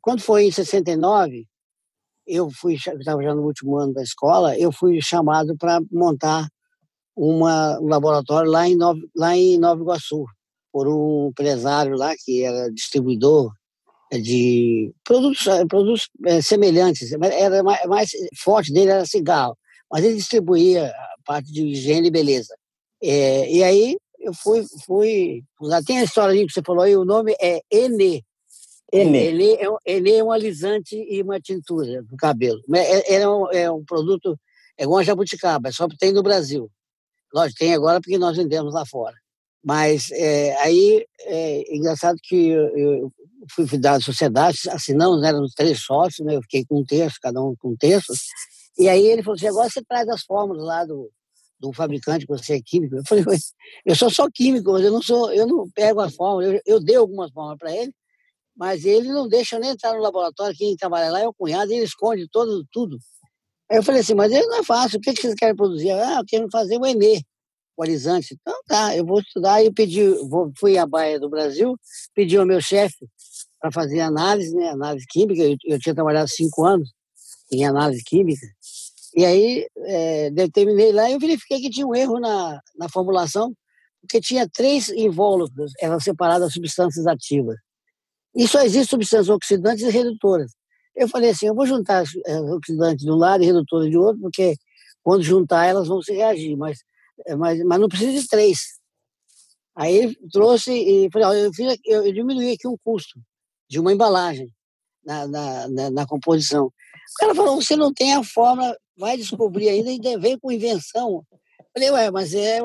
Quando 0.00 0.20
foi 0.20 0.46
em 0.46 0.50
69, 0.50 1.46
eu 2.26 2.50
fui, 2.50 2.74
estava 2.74 3.22
já 3.22 3.34
no 3.34 3.42
último 3.42 3.76
ano 3.76 3.94
da 3.94 4.02
escola, 4.02 4.58
eu 4.58 4.72
fui 4.72 5.00
chamado 5.00 5.56
para 5.56 5.80
montar 5.92 6.48
uma, 7.16 7.78
um 7.78 7.86
laboratório 7.86 8.50
lá 8.50 8.68
em, 8.68 8.76
Nova, 8.76 9.00
lá 9.14 9.36
em 9.36 9.58
Nova 9.58 9.80
Iguaçu, 9.80 10.24
por 10.72 10.88
um 10.88 11.28
empresário 11.28 11.96
lá 11.96 12.12
que 12.24 12.42
era 12.42 12.68
distribuidor 12.72 13.52
de 14.10 14.92
produtos, 15.04 15.46
eh, 15.46 15.64
produtos 15.66 16.08
é, 16.26 16.42
semelhantes. 16.42 17.12
Era 17.12 17.62
mais, 17.62 17.86
mais, 17.86 18.10
forte 18.36 18.72
dele 18.72 18.90
era 18.90 19.06
cigarro, 19.06 19.56
mas 19.90 20.04
ele 20.04 20.16
distribuía 20.16 20.88
a 20.88 21.14
parte 21.24 21.52
de 21.52 21.62
higiene 21.68 22.08
e 22.08 22.10
beleza. 22.10 22.54
É, 23.02 23.50
e 23.52 23.62
aí 23.62 23.96
eu 24.22 24.32
fui, 24.32 24.64
fui. 24.86 25.44
Lá 25.60 25.82
tem 25.82 25.98
a 25.98 26.04
história 26.04 26.34
que 26.46 26.52
você 26.52 26.62
falou 26.64 26.82
aí, 26.82 26.96
o 26.96 27.04
nome 27.04 27.34
é 27.40 27.60
Enê. 27.70 28.22
Enê. 28.92 29.28
Enê 29.28 29.56
é, 29.58 29.70
um, 29.70 29.76
Enê 29.84 30.16
é 30.16 30.24
um 30.24 30.30
alisante 30.30 30.96
e 30.96 31.22
uma 31.22 31.40
tintura 31.40 32.02
do 32.02 32.16
cabelo. 32.16 32.60
É, 32.74 33.16
é, 33.16 33.28
um, 33.28 33.50
é 33.50 33.70
um 33.70 33.84
produto, 33.84 34.38
é 34.78 34.84
igual 34.84 34.98
a 34.98 35.02
jabuticaba, 35.02 35.72
só 35.72 35.86
tem 35.98 36.12
no 36.12 36.22
Brasil. 36.22 36.70
Lógico, 37.34 37.58
tem 37.58 37.74
agora 37.74 38.00
porque 38.00 38.18
nós 38.18 38.36
vendemos 38.36 38.74
lá 38.74 38.84
fora. 38.86 39.16
Mas 39.64 40.10
é, 40.12 40.56
aí 40.58 41.06
é 41.20 41.76
engraçado 41.76 42.18
que 42.22 42.48
eu, 42.48 42.76
eu 42.76 43.12
fui 43.50 43.66
da 43.78 43.98
sociedade, 44.00 44.58
assinamos, 44.70 45.20
né, 45.20 45.28
éramos 45.28 45.54
três 45.54 45.80
sócios, 45.80 46.26
né, 46.26 46.36
eu 46.36 46.42
fiquei 46.42 46.64
com 46.64 46.80
um 46.80 46.84
terço, 46.84 47.18
cada 47.22 47.42
um 47.42 47.54
com 47.56 47.70
um 47.70 47.76
terço. 47.76 48.12
E 48.78 48.88
aí 48.88 49.06
ele 49.06 49.22
falou 49.22 49.36
assim: 49.36 49.48
agora 49.48 49.70
você 49.70 49.82
traz 49.82 50.08
as 50.08 50.22
fórmulas 50.22 50.64
lá 50.64 50.84
do, 50.84 51.10
do 51.62 51.72
fabricante, 51.72 52.26
que 52.26 52.32
você 52.32 52.56
é 52.56 52.60
químico. 52.60 52.96
Eu 52.96 53.02
falei: 53.06 53.24
eu 53.86 53.94
sou 53.94 54.10
só 54.10 54.28
químico, 54.28 54.72
mas 54.72 54.84
eu 54.84 54.90
não, 54.90 55.00
sou, 55.00 55.32
eu 55.32 55.46
não 55.46 55.70
pego 55.70 56.00
as 56.00 56.14
fórmulas. 56.14 56.54
Eu, 56.54 56.60
eu 56.66 56.80
dei 56.80 56.96
algumas 56.96 57.30
fórmulas 57.30 57.58
para 57.58 57.72
ele, 57.72 57.94
mas 58.56 58.84
ele 58.84 59.08
não 59.08 59.28
deixa 59.28 59.58
nem 59.58 59.70
entrar 59.70 59.94
no 59.94 60.00
laboratório. 60.00 60.56
Quem 60.56 60.76
trabalha 60.76 61.10
lá 61.10 61.20
é 61.20 61.28
o 61.28 61.32
cunhado, 61.32 61.72
ele 61.72 61.84
esconde 61.84 62.28
todo, 62.28 62.66
tudo. 62.72 62.98
Aí 63.70 63.78
eu 63.78 63.82
falei 63.82 64.00
assim, 64.00 64.14
mas 64.14 64.30
ele 64.32 64.46
não 64.46 64.58
é 64.58 64.64
fácil, 64.64 64.98
o 64.98 65.00
que, 65.00 65.14
que 65.14 65.22
vocês 65.22 65.34
querem 65.34 65.56
produzir? 65.56 65.92
Ah, 65.92 66.18
eu 66.18 66.24
quero 66.26 66.46
fazer 66.50 66.76
o 66.76 66.84
Enê, 66.84 67.22
o 67.76 67.82
alisante. 67.82 68.36
Então 68.38 68.60
tá, 68.66 68.94
eu 68.96 69.06
vou 69.06 69.20
estudar. 69.20 69.64
E 69.64 69.72
pedi, 69.72 70.02
vou, 70.28 70.52
fui 70.58 70.76
à 70.76 70.84
Baia 70.84 71.18
do 71.18 71.30
Brasil, 71.30 71.78
pedi 72.14 72.36
ao 72.36 72.44
meu 72.44 72.60
chefe 72.60 73.06
para 73.60 73.70
fazer 73.70 74.00
análise, 74.00 74.54
né, 74.54 74.68
análise 74.68 75.06
química. 75.08 75.42
Eu, 75.42 75.56
eu, 75.64 75.78
tinha 75.78 75.94
trabalhado 75.94 76.28
cinco 76.28 76.64
anos 76.64 76.90
em 77.50 77.64
análise 77.64 78.02
química. 78.04 78.46
E 79.14 79.24
aí 79.24 79.66
é, 79.78 80.30
determinei 80.30 80.92
lá 80.92 81.08
e 81.08 81.12
eu 81.12 81.18
verifiquei 81.18 81.60
que 81.60 81.70
tinha 81.70 81.86
um 81.86 81.94
erro 81.94 82.18
na, 82.18 82.60
na 82.76 82.88
formulação, 82.88 83.54
porque 84.00 84.20
tinha 84.20 84.48
três 84.48 84.88
invólucros, 84.88 85.72
eram 85.80 86.00
separadas 86.00 86.52
substâncias 86.52 87.06
ativas. 87.06 87.56
E 88.34 88.48
só 88.48 88.62
existem 88.62 88.84
substâncias 88.84 89.28
oxidantes 89.28 89.84
e 89.84 89.90
redutoras. 89.90 90.52
Eu 90.94 91.08
falei 91.08 91.30
assim, 91.30 91.46
eu 91.46 91.54
vou 91.54 91.66
juntar 91.66 92.04
eh, 92.26 92.40
oxidantes 92.40 93.04
de 93.04 93.10
um 93.10 93.16
lado 93.16 93.42
e 93.42 93.46
redutores 93.46 93.90
de 93.90 93.96
outro, 93.96 94.20
porque 94.20 94.56
quando 95.02 95.22
juntar 95.22 95.66
elas 95.66 95.88
vão 95.88 96.02
se 96.02 96.12
reagir, 96.12 96.56
mas, 96.56 96.78
eh, 97.26 97.36
mas, 97.36 97.62
mas 97.64 97.80
não 97.80 97.88
precisa 97.88 98.20
de 98.20 98.26
três. 98.26 98.58
Aí 99.74 100.14
trouxe 100.30 100.72
e 100.72 101.10
falei, 101.10 101.28
ó, 101.28 101.32
eu, 101.32 101.52
fiz, 101.52 101.78
eu, 101.84 102.06
eu 102.06 102.12
diminuí 102.12 102.52
aqui 102.52 102.68
um 102.68 102.76
custo 102.84 103.20
de 103.68 103.80
uma 103.80 103.92
embalagem 103.92 104.52
na, 105.04 105.26
na, 105.26 105.68
na, 105.68 105.90
na, 105.90 106.06
composição. 106.06 106.66
O 106.66 106.72
cara 107.18 107.34
falou, 107.34 107.56
você 107.56 107.74
não 107.74 107.92
tem 107.92 108.14
a 108.14 108.22
fórmula, 108.22 108.76
vai 108.96 109.16
descobrir 109.16 109.68
ainda 109.68 109.90
e 109.90 110.18
vem 110.18 110.38
com 110.38 110.52
invenção. 110.52 111.24
Falei, 111.74 111.90
ué, 111.90 112.10
mas 112.10 112.34
é, 112.34 112.60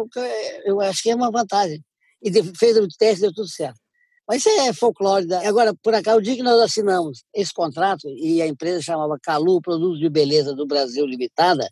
eu 0.66 0.82
acho 0.82 1.02
que 1.02 1.10
é 1.10 1.16
uma 1.16 1.32
vantagem. 1.32 1.84
E 2.22 2.32
fez 2.56 2.78
o 2.78 2.88
teste, 2.88 3.22
deu 3.22 3.34
tudo 3.34 3.48
certo. 3.48 3.80
Mas 4.28 4.46
isso 4.46 4.50
é 4.50 4.74
folclore. 4.74 5.26
Da... 5.26 5.48
Agora, 5.48 5.74
por 5.82 5.94
acaso, 5.96 6.18
o 6.18 6.22
dia 6.22 6.36
que 6.36 6.44
nós 6.44 6.60
assinamos 6.62 7.24
esse 7.34 7.54
contrato, 7.54 8.10
e 8.10 8.42
a 8.42 8.48
empresa 8.48 8.82
chamava 8.82 9.18
Calu 9.22 9.62
Produtos 9.62 10.00
de 10.00 10.10
Beleza 10.10 10.54
do 10.54 10.68
Brasil 10.68 11.06
Limitada, 11.06 11.70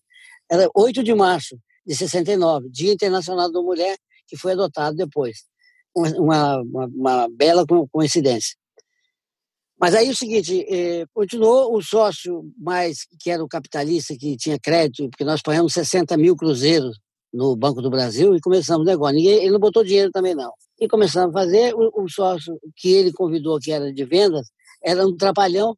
era 0.50 0.70
8 0.74 1.04
de 1.04 1.14
março 1.14 1.60
de 1.86 1.96
69, 1.96 2.70
Dia 2.70 2.94
Internacional 2.94 3.52
da 3.52 3.62
Mulher, 3.62 3.98
que 4.28 4.38
foi 4.38 4.54
adotado 4.54 4.96
depois. 4.96 5.44
Uma, 5.96 6.62
uma, 6.62 6.86
uma 6.86 7.30
bela 7.30 7.66
coincidência. 7.92 8.56
Mas 9.86 9.94
aí 9.94 10.08
é 10.08 10.10
o 10.10 10.16
seguinte, 10.16 10.66
eh, 10.68 11.06
continuou 11.14 11.78
o 11.78 11.80
sócio 11.80 12.52
mais, 12.58 13.06
que 13.20 13.30
era 13.30 13.44
o 13.44 13.48
capitalista, 13.48 14.16
que 14.18 14.36
tinha 14.36 14.58
crédito, 14.60 15.08
porque 15.12 15.24
nós 15.24 15.44
pagamos 15.44 15.74
60 15.74 16.18
mil 16.18 16.36
cruzeiros 16.36 16.98
no 17.32 17.56
Banco 17.56 17.84
do 17.84 17.90
Brasil 17.92 18.36
e 18.36 18.42
começamos 18.42 18.82
o 18.82 18.90
negócio. 18.90 19.16
Ninguém, 19.16 19.44
ele 19.44 19.52
não 19.52 19.60
botou 19.60 19.84
dinheiro 19.84 20.10
também, 20.10 20.34
não. 20.34 20.52
E 20.82 20.88
começamos 20.88 21.36
a 21.36 21.40
fazer. 21.40 21.76
O, 21.76 22.04
o 22.04 22.10
sócio 22.10 22.60
que 22.76 22.92
ele 22.94 23.14
convidou, 23.14 23.60
que 23.60 23.72
era 23.72 23.94
de 23.94 24.06
vendas, 24.06 24.48
era 24.84 25.06
um 25.06 25.16
trapalhão. 25.16 25.78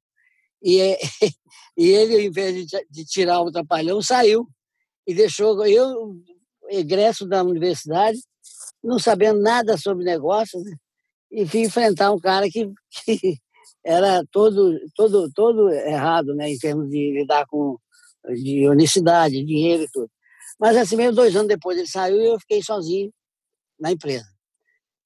E, 0.64 0.80
é, 0.80 0.98
e 1.76 1.90
ele, 1.90 2.16
ao 2.16 2.22
invés 2.22 2.66
de, 2.66 2.88
de 2.90 3.04
tirar 3.04 3.42
o 3.42 3.52
trapalhão, 3.52 4.02
saiu 4.02 4.48
e 5.06 5.14
deixou 5.14 5.66
eu, 5.66 6.16
egresso 6.70 7.28
da 7.28 7.44
universidade, 7.44 8.20
não 8.82 9.00
sabendo 9.00 9.42
nada 9.42 9.78
sobre 9.78 10.06
negócios, 10.06 10.64
né? 10.64 10.78
e 11.30 11.46
fui 11.46 11.62
enfrentar 11.62 12.12
um 12.14 12.20
cara 12.20 12.50
que, 12.50 12.72
que 13.06 13.38
era 13.88 14.22
todo, 14.32 14.77
todo, 14.94 15.32
todo 15.34 15.70
errado, 15.70 16.36
né, 16.36 16.50
em 16.50 16.58
termos 16.58 16.89
de 16.89 17.13
lidar 17.13 17.46
com 17.48 17.77
de 18.36 18.67
honestidade, 18.67 19.46
dinheiro 19.46 19.84
e 19.84 19.89
tudo. 19.89 20.10
Mas 20.60 20.75
assim 20.75 20.98
mesmo, 20.98 21.15
dois 21.15 21.34
anos 21.36 21.48
depois 21.48 21.77
ele 21.77 21.88
saiu 21.88 22.20
e 22.20 22.27
eu 22.27 22.39
fiquei 22.39 22.62
sozinho 22.62 23.10
na 23.79 23.91
empresa. 23.91 24.25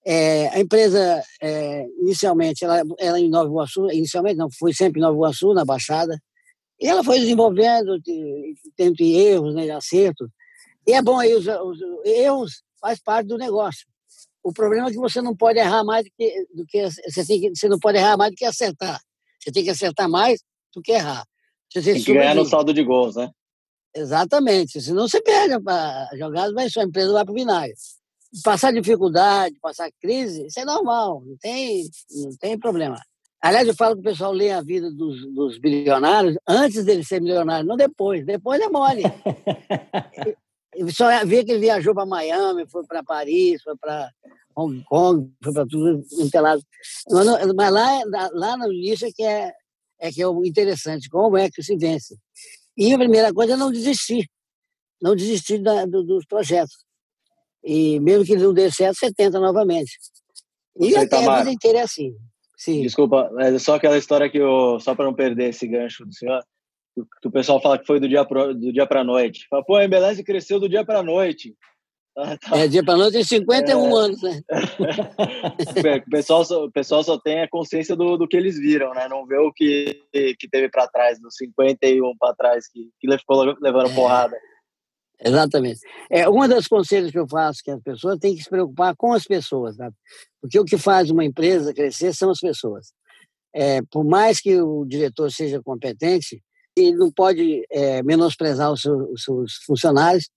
É, 0.04 0.48
a 0.48 0.60
empresa, 0.60 1.24
é, 1.40 1.86
inicialmente, 2.00 2.66
ela, 2.66 2.82
ela 2.98 3.20
em 3.20 3.30
Nova 3.30 3.48
Iguaçu, 3.48 3.92
inicialmente 3.92 4.38
não, 4.38 4.48
foi 4.58 4.74
sempre 4.74 5.00
em 5.00 5.04
Nova 5.04 5.16
Iguaçu, 5.16 5.54
na 5.54 5.64
Baixada, 5.64 6.20
e 6.80 6.88
ela 6.88 7.04
foi 7.04 7.20
desenvolvendo, 7.20 8.02
tendo 8.76 8.96
erros, 9.00 9.54
né, 9.54 9.70
acertos. 9.70 10.28
E 10.88 10.94
é 10.94 11.02
bom 11.04 11.20
aí, 11.20 11.36
os, 11.36 11.46
os, 11.46 11.80
erros 12.04 12.64
faz 12.80 13.00
parte 13.00 13.28
do 13.28 13.38
negócio. 13.38 13.86
O 14.44 14.52
problema 14.52 14.90
é 14.90 14.92
que 14.92 14.98
você 14.98 15.22
não 15.22 15.36
pode 15.36 15.60
errar 15.60 15.84
mais 15.84 16.06
do 16.06 16.12
que, 16.18 16.48
do 16.54 16.66
que 16.66 16.90
você, 16.90 17.26
tem 17.26 17.40
que, 17.40 17.56
você 17.56 17.70
não 17.70 17.80
pode 17.80 17.98
errar 17.98 18.18
mais 18.18 18.32
do 18.32 18.36
que 18.36 18.46
acertar. 18.46 19.00
Você 19.40 19.52
tem 19.52 19.64
que 19.64 19.70
acertar 19.70 20.10
mais 20.10 20.42
do 20.74 20.82
que 20.82 20.92
errar. 20.92 21.26
Você 21.72 21.82
tem 21.82 22.04
que 22.04 22.14
ganhar 22.14 22.36
no 22.36 22.46
saldo 22.46 22.74
de 22.74 22.84
gols, 22.84 23.16
né? 23.16 23.30
Exatamente. 23.96 24.82
Senão 24.82 25.08
você 25.08 25.22
perde 25.22 25.54
a 25.54 26.10
jogada, 26.18 26.54
vai 26.54 26.70
sua 26.70 26.84
empresa 26.84 27.14
vai 27.14 27.24
para 27.24 27.32
o 27.32 27.36
vinagre. 27.36 27.76
Passar 28.44 28.72
dificuldade, 28.72 29.56
passar 29.62 29.92
crise, 30.02 30.48
isso 30.48 30.60
é 30.60 30.64
normal, 30.64 31.22
não 31.26 31.36
tem, 31.38 31.84
não 32.24 32.38
tem 32.38 32.58
problema. 32.58 32.98
Aliás, 33.42 33.68
eu 33.68 33.76
falo 33.76 33.96
que 33.96 34.02
o 34.02 34.04
pessoal 34.04 34.32
lê 34.32 34.52
a 34.52 34.62
vida 34.62 34.90
dos, 34.92 35.26
dos 35.34 35.58
bilionários 35.58 36.38
antes 36.48 36.86
dele 36.86 37.04
ser 37.04 37.20
milionário, 37.20 37.68
não 37.68 37.76
depois. 37.76 38.24
Depois 38.26 38.62
é 38.62 38.70
mole. 38.70 39.04
só 40.94 41.26
vê 41.26 41.44
que 41.44 41.52
ele 41.52 41.60
viajou 41.60 41.94
para 41.94 42.06
Miami, 42.06 42.66
foi 42.70 42.86
para 42.86 43.04
Paris, 43.04 43.62
foi 43.62 43.76
para 43.78 44.10
Hong 44.56 44.84
Kong, 44.86 45.32
foi 45.44 45.54
para 45.54 45.66
tudo 45.66 46.04
entelado. 46.20 46.62
Mas 47.56 47.72
lá, 47.72 48.30
lá 48.34 48.58
no 48.58 48.72
início 48.72 49.08
é 49.08 49.12
que 49.12 49.24
é, 49.24 49.52
é 50.00 50.12
que 50.12 50.22
é 50.22 50.28
o 50.28 50.46
interessante, 50.46 51.10
como 51.10 51.38
é 51.38 51.50
que 51.50 51.62
se 51.62 51.76
vence. 51.76 52.18
E 52.78 52.94
a 52.94 52.98
primeira 52.98 53.34
coisa 53.34 53.54
é 53.54 53.58
não 53.58 53.72
desistir, 53.72 54.30
não 55.02 55.16
desistir 55.16 55.60
da, 55.60 55.86
do, 55.86 56.04
dos 56.04 56.26
projetos. 56.26 56.86
E 57.64 58.00
mesmo 58.00 58.26
que 58.26 58.36
não 58.36 58.54
dê 58.54 58.72
certo, 58.72 58.98
você 58.98 59.14
tenta 59.14 59.40
novamente. 59.40 59.92
E 60.80 60.96
até 60.96 61.26
a 61.26 61.40
vida 61.40 61.52
inteira 61.52 61.80
é 61.80 61.82
assim. 61.82 62.16
Sim. 62.58 62.82
Desculpa, 62.82 63.30
mas 63.34 63.54
é 63.54 63.60
só 63.60 63.76
aquela 63.76 63.98
história 63.98 64.30
que 64.30 64.38
eu, 64.38 64.80
só 64.80 64.96
para 64.96 65.06
não 65.06 65.14
perder 65.14 65.50
esse 65.50 65.68
gancho 65.68 66.06
do 66.06 66.14
senhor, 66.14 66.44
que 66.96 67.28
o 67.28 67.32
pessoal 67.32 67.62
fala 67.62 67.78
que 67.78 67.86
foi 67.86 68.00
do 68.00 68.08
dia 68.08 68.26
pro, 68.26 68.54
do 68.54 68.72
dia 68.72 68.86
para 68.86 69.04
noite. 69.04 69.48
Fala, 69.50 69.64
pô, 69.64 69.76
a 69.76 69.86
Embeleze 69.86 70.24
cresceu 70.24 70.60
do 70.60 70.70
dia 70.70 70.86
para 70.86 71.04
noite. 71.04 71.56
Ah, 72.18 72.38
tá. 72.38 72.58
É, 72.58 72.68
dia 72.68 72.84
para 72.84 72.98
noite 72.98 73.14
tem 73.14 73.24
51 73.24 73.80
é... 73.80 74.00
anos, 74.02 74.22
né? 74.22 74.42
o, 76.06 76.10
pessoal 76.12 76.44
só, 76.44 76.66
o 76.66 76.70
pessoal 76.70 77.02
só 77.06 77.18
tem 77.18 77.42
a 77.42 77.50
consciência 77.50 77.96
do, 77.96 78.18
do 78.18 78.28
que 78.28 78.36
eles 78.36 78.60
viram, 78.60 78.94
né? 78.94 79.08
Não 79.08 79.26
vê 79.26 79.38
o 79.38 79.50
que, 79.54 80.04
que 80.12 80.50
teve 80.50 80.70
para 80.70 80.90
trás, 80.90 81.22
dos 81.22 81.38
51 81.38 82.18
para 82.20 82.36
trás, 82.36 82.68
que, 82.68 82.90
que 83.00 83.18
ficou 83.18 83.56
levando 83.62 83.92
é... 83.92 83.96
porrada. 83.96 84.38
Exatamente. 85.24 85.80
É, 86.10 86.28
uma 86.28 86.48
das 86.48 86.68
conselhos 86.68 87.12
que 87.12 87.20
eu 87.20 87.28
faço 87.30 87.62
que 87.64 87.72
as 87.72 87.82
pessoas 87.82 88.18
têm 88.20 88.36
que 88.36 88.44
se 88.44 88.50
preocupar 88.50 88.96
com 88.96 89.14
as 89.14 89.24
pessoas, 89.24 89.78
tá? 89.78 89.90
porque 90.42 90.60
o 90.60 90.66
que 90.66 90.78
faz 90.78 91.12
uma 91.12 91.24
empresa 91.24 91.74
crescer 91.74 92.14
são 92.14 92.32
as 92.32 92.40
pessoas. 92.40 92.92
É, 93.54 93.82
por 93.92 94.04
mais 94.04 94.40
que 94.42 94.60
o 94.60 94.84
diretor 94.86 95.32
seja 95.32 95.62
competente, 95.62 96.42
ele 96.76 96.96
não 96.96 97.12
pode 97.12 97.66
é, 97.70 98.02
menosprezar 98.04 98.72
os 98.72 98.82
seus, 98.82 99.10
os 99.10 99.24
seus, 99.24 99.54
funcionários. 99.66 100.30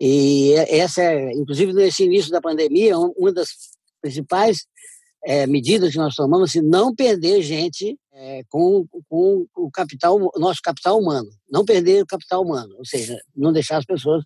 E 0.00 0.54
essa, 0.68 1.02
é, 1.02 1.32
inclusive 1.32 1.72
nesse 1.72 2.04
início 2.04 2.30
da 2.30 2.40
pandemia, 2.40 2.98
uma 2.98 3.32
das 3.32 3.48
principais 4.00 4.66
é, 5.24 5.46
medidas 5.46 5.92
que 5.92 5.98
nós 5.98 6.14
tomamos 6.14 6.54
é 6.56 6.62
não 6.62 6.94
perder 6.94 7.42
gente 7.42 7.98
é, 8.12 8.42
com, 8.48 8.86
com 9.08 9.46
o 9.56 9.70
capital, 9.70 10.18
nosso 10.36 10.60
capital 10.62 10.98
humano, 10.98 11.28
não 11.50 11.64
perder 11.64 12.02
o 12.02 12.06
capital 12.06 12.42
humano, 12.42 12.74
ou 12.78 12.84
seja, 12.84 13.18
não 13.36 13.52
deixar 13.52 13.78
as 13.78 13.84
pessoas 13.84 14.24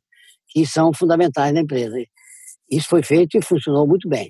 que 0.49 0.65
são 0.65 0.93
fundamentais 0.93 1.53
na 1.53 1.61
empresa. 1.61 1.97
Isso 2.71 2.89
foi 2.89 3.03
feito 3.03 3.37
e 3.37 3.43
funcionou 3.43 3.87
muito 3.87 4.09
bem. 4.09 4.29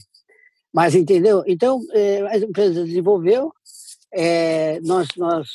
Mas 0.72 0.94
entendeu? 0.94 1.44
Então 1.46 1.80
é, 1.92 2.22
a 2.22 2.38
empresa 2.38 2.84
desenvolveu, 2.84 3.52
é, 4.14 4.80
nós 4.80 5.09
nós 5.16 5.49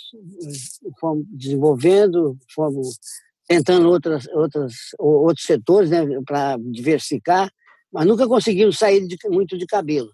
fomos 1.00 1.26
desenvolvendo, 1.30 2.38
fomos 2.54 3.00
tentando 3.48 3.90
outras 3.90 4.28
outras 4.28 4.74
outros 5.00 5.46
setores, 5.46 5.90
né, 5.90 6.06
para 6.26 6.58
diversificar, 6.58 7.50
mas 7.92 8.06
nunca 8.06 8.28
conseguimos 8.28 8.78
sair 8.78 9.08
de, 9.08 9.18
muito 9.30 9.58
de 9.58 9.66
cabelo. 9.66 10.10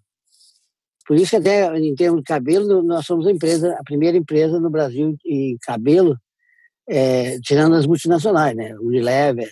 Por 1.07 1.17
isso 1.17 1.31
que 1.31 1.35
até 1.37 1.77
em 1.77 1.95
termos 1.95 2.21
de 2.21 2.25
cabelo, 2.25 2.81
nós 2.81 3.05
somos 3.05 3.27
a 3.27 3.31
empresa, 3.31 3.75
a 3.79 3.83
primeira 3.83 4.17
empresa 4.17 4.59
no 4.59 4.69
Brasil 4.69 5.15
em 5.25 5.57
cabelo, 5.61 6.17
é, 6.87 7.39
tirando 7.41 7.75
as 7.75 7.85
multinacionais, 7.85 8.55
né? 8.55 8.75
Unilever, 8.79 9.49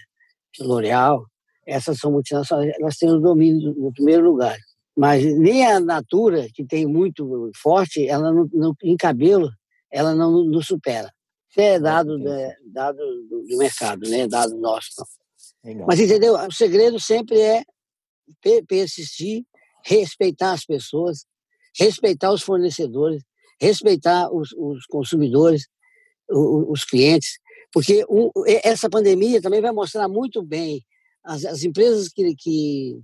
L'Oréal, 0.60 1.26
essas 1.66 1.98
são 1.98 2.12
multinacionais, 2.12 2.74
elas 2.80 2.98
têm 2.98 3.10
o 3.10 3.20
domínio 3.20 3.74
no 3.76 3.92
primeiro 3.92 4.24
lugar. 4.24 4.58
Mas 4.96 5.24
nem 5.38 5.66
a 5.66 5.80
Natura, 5.80 6.48
que 6.54 6.64
tem 6.64 6.86
muito 6.86 7.52
forte, 7.56 8.08
ela 8.08 8.32
não, 8.32 8.48
não, 8.54 8.76
em 8.84 8.96
cabelo, 8.96 9.50
ela 9.92 10.14
não 10.14 10.44
nos 10.46 10.68
supera. 10.68 11.12
Isso 11.50 11.62
é 11.62 11.80
dado, 11.80 12.18
né, 12.18 12.56
dado 12.66 12.98
do, 12.98 13.44
do, 13.48 13.58
mercado, 13.58 14.10
né? 14.10 14.28
Dado 14.28 14.56
nosso. 14.58 14.90
Mas 15.88 16.00
entendeu? 16.00 16.36
O 16.36 16.52
segredo 16.52 17.00
sempre 17.00 17.40
é 17.40 17.64
persistir, 18.68 19.44
respeitar 19.86 20.54
as 20.54 20.66
pessoas, 20.66 21.26
respeitar 21.78 22.32
os 22.32 22.42
fornecedores, 22.42 23.24
respeitar 23.60 24.32
os, 24.32 24.52
os 24.54 24.86
consumidores, 24.86 25.68
os, 26.30 26.70
os, 26.70 26.84
clientes, 26.86 27.40
porque 27.72 28.06
um, 28.10 28.30
essa 28.64 28.90
pandemia 28.90 29.42
também 29.42 29.62
vai 29.62 29.72
mostrar 29.72 30.08
muito 30.08 30.44
bem 30.44 30.84
as, 31.24 31.46
as 31.46 31.64
empresas 31.64 32.10
que, 32.10 32.36
que 32.36 33.00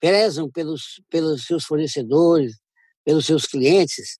prezam 0.00 0.50
pelos, 0.50 1.00
pelos 1.10 1.44
seus 1.44 1.64
fornecedores, 1.64 2.56
pelos 3.04 3.26
seus 3.26 3.44
clientes, 3.44 4.18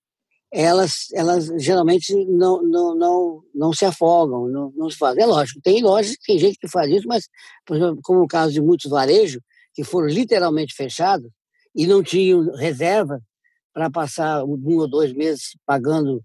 elas, 0.53 1.07
elas 1.15 1.47
geralmente 1.59 2.13
não, 2.27 2.63
não, 2.63 2.95
não, 2.95 3.43
não 3.55 3.73
se 3.73 3.85
afogam, 3.85 4.49
não, 4.49 4.73
não 4.77 4.91
se 4.91 4.97
fazem. 4.97 5.23
É 5.23 5.27
lógico, 5.27 5.61
tem 5.63 5.83
lojas, 5.83 6.17
tem 6.27 6.39
gente 6.39 6.59
que 6.59 6.69
faz 6.69 6.91
isso, 6.91 7.07
mas, 7.07 7.29
exemplo, 7.71 8.01
como 8.03 8.23
o 8.23 8.29
caso 8.29 8.53
de 8.53 8.61
muitos 8.61 8.91
varejos, 8.91 9.41
que 9.73 9.85
foram 9.85 10.09
literalmente 10.09 10.75
fechados 10.75 11.31
e 11.75 11.87
não 11.87 12.03
tinham 12.03 12.53
reserva 12.57 13.23
para 13.73 13.89
passar 13.89 14.45
um 14.45 14.61
ou 14.77 14.89
dois 14.89 15.13
meses 15.13 15.57
pagando, 15.65 16.23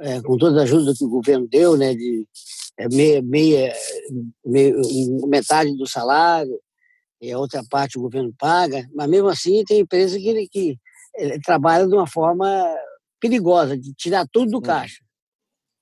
é, 0.00 0.20
com 0.20 0.36
toda 0.36 0.60
a 0.60 0.64
ajuda 0.64 0.94
que 0.96 1.04
o 1.04 1.08
governo 1.08 1.48
deu, 1.48 1.76
né, 1.76 1.94
de 1.94 2.26
é, 2.78 2.88
meia, 2.88 3.22
meia, 3.22 3.74
meia, 4.44 4.74
metade 5.26 5.74
do 5.76 5.86
salário, 5.86 6.60
e 7.22 7.30
a 7.30 7.38
outra 7.38 7.62
parte 7.70 7.96
o 7.96 8.02
governo 8.02 8.34
paga, 8.36 8.84
mas 8.92 9.08
mesmo 9.08 9.28
assim 9.28 9.62
tem 9.64 9.80
empresa 9.80 10.18
que, 10.18 10.48
que 10.48 10.76
é, 11.14 11.38
trabalha 11.38 11.86
de 11.86 11.94
uma 11.94 12.06
forma 12.06 12.46
perigosa, 13.20 13.78
de 13.78 13.94
tirar 13.94 14.26
tudo 14.30 14.50
do 14.50 14.56
uhum. 14.56 14.62
caixa. 14.62 14.98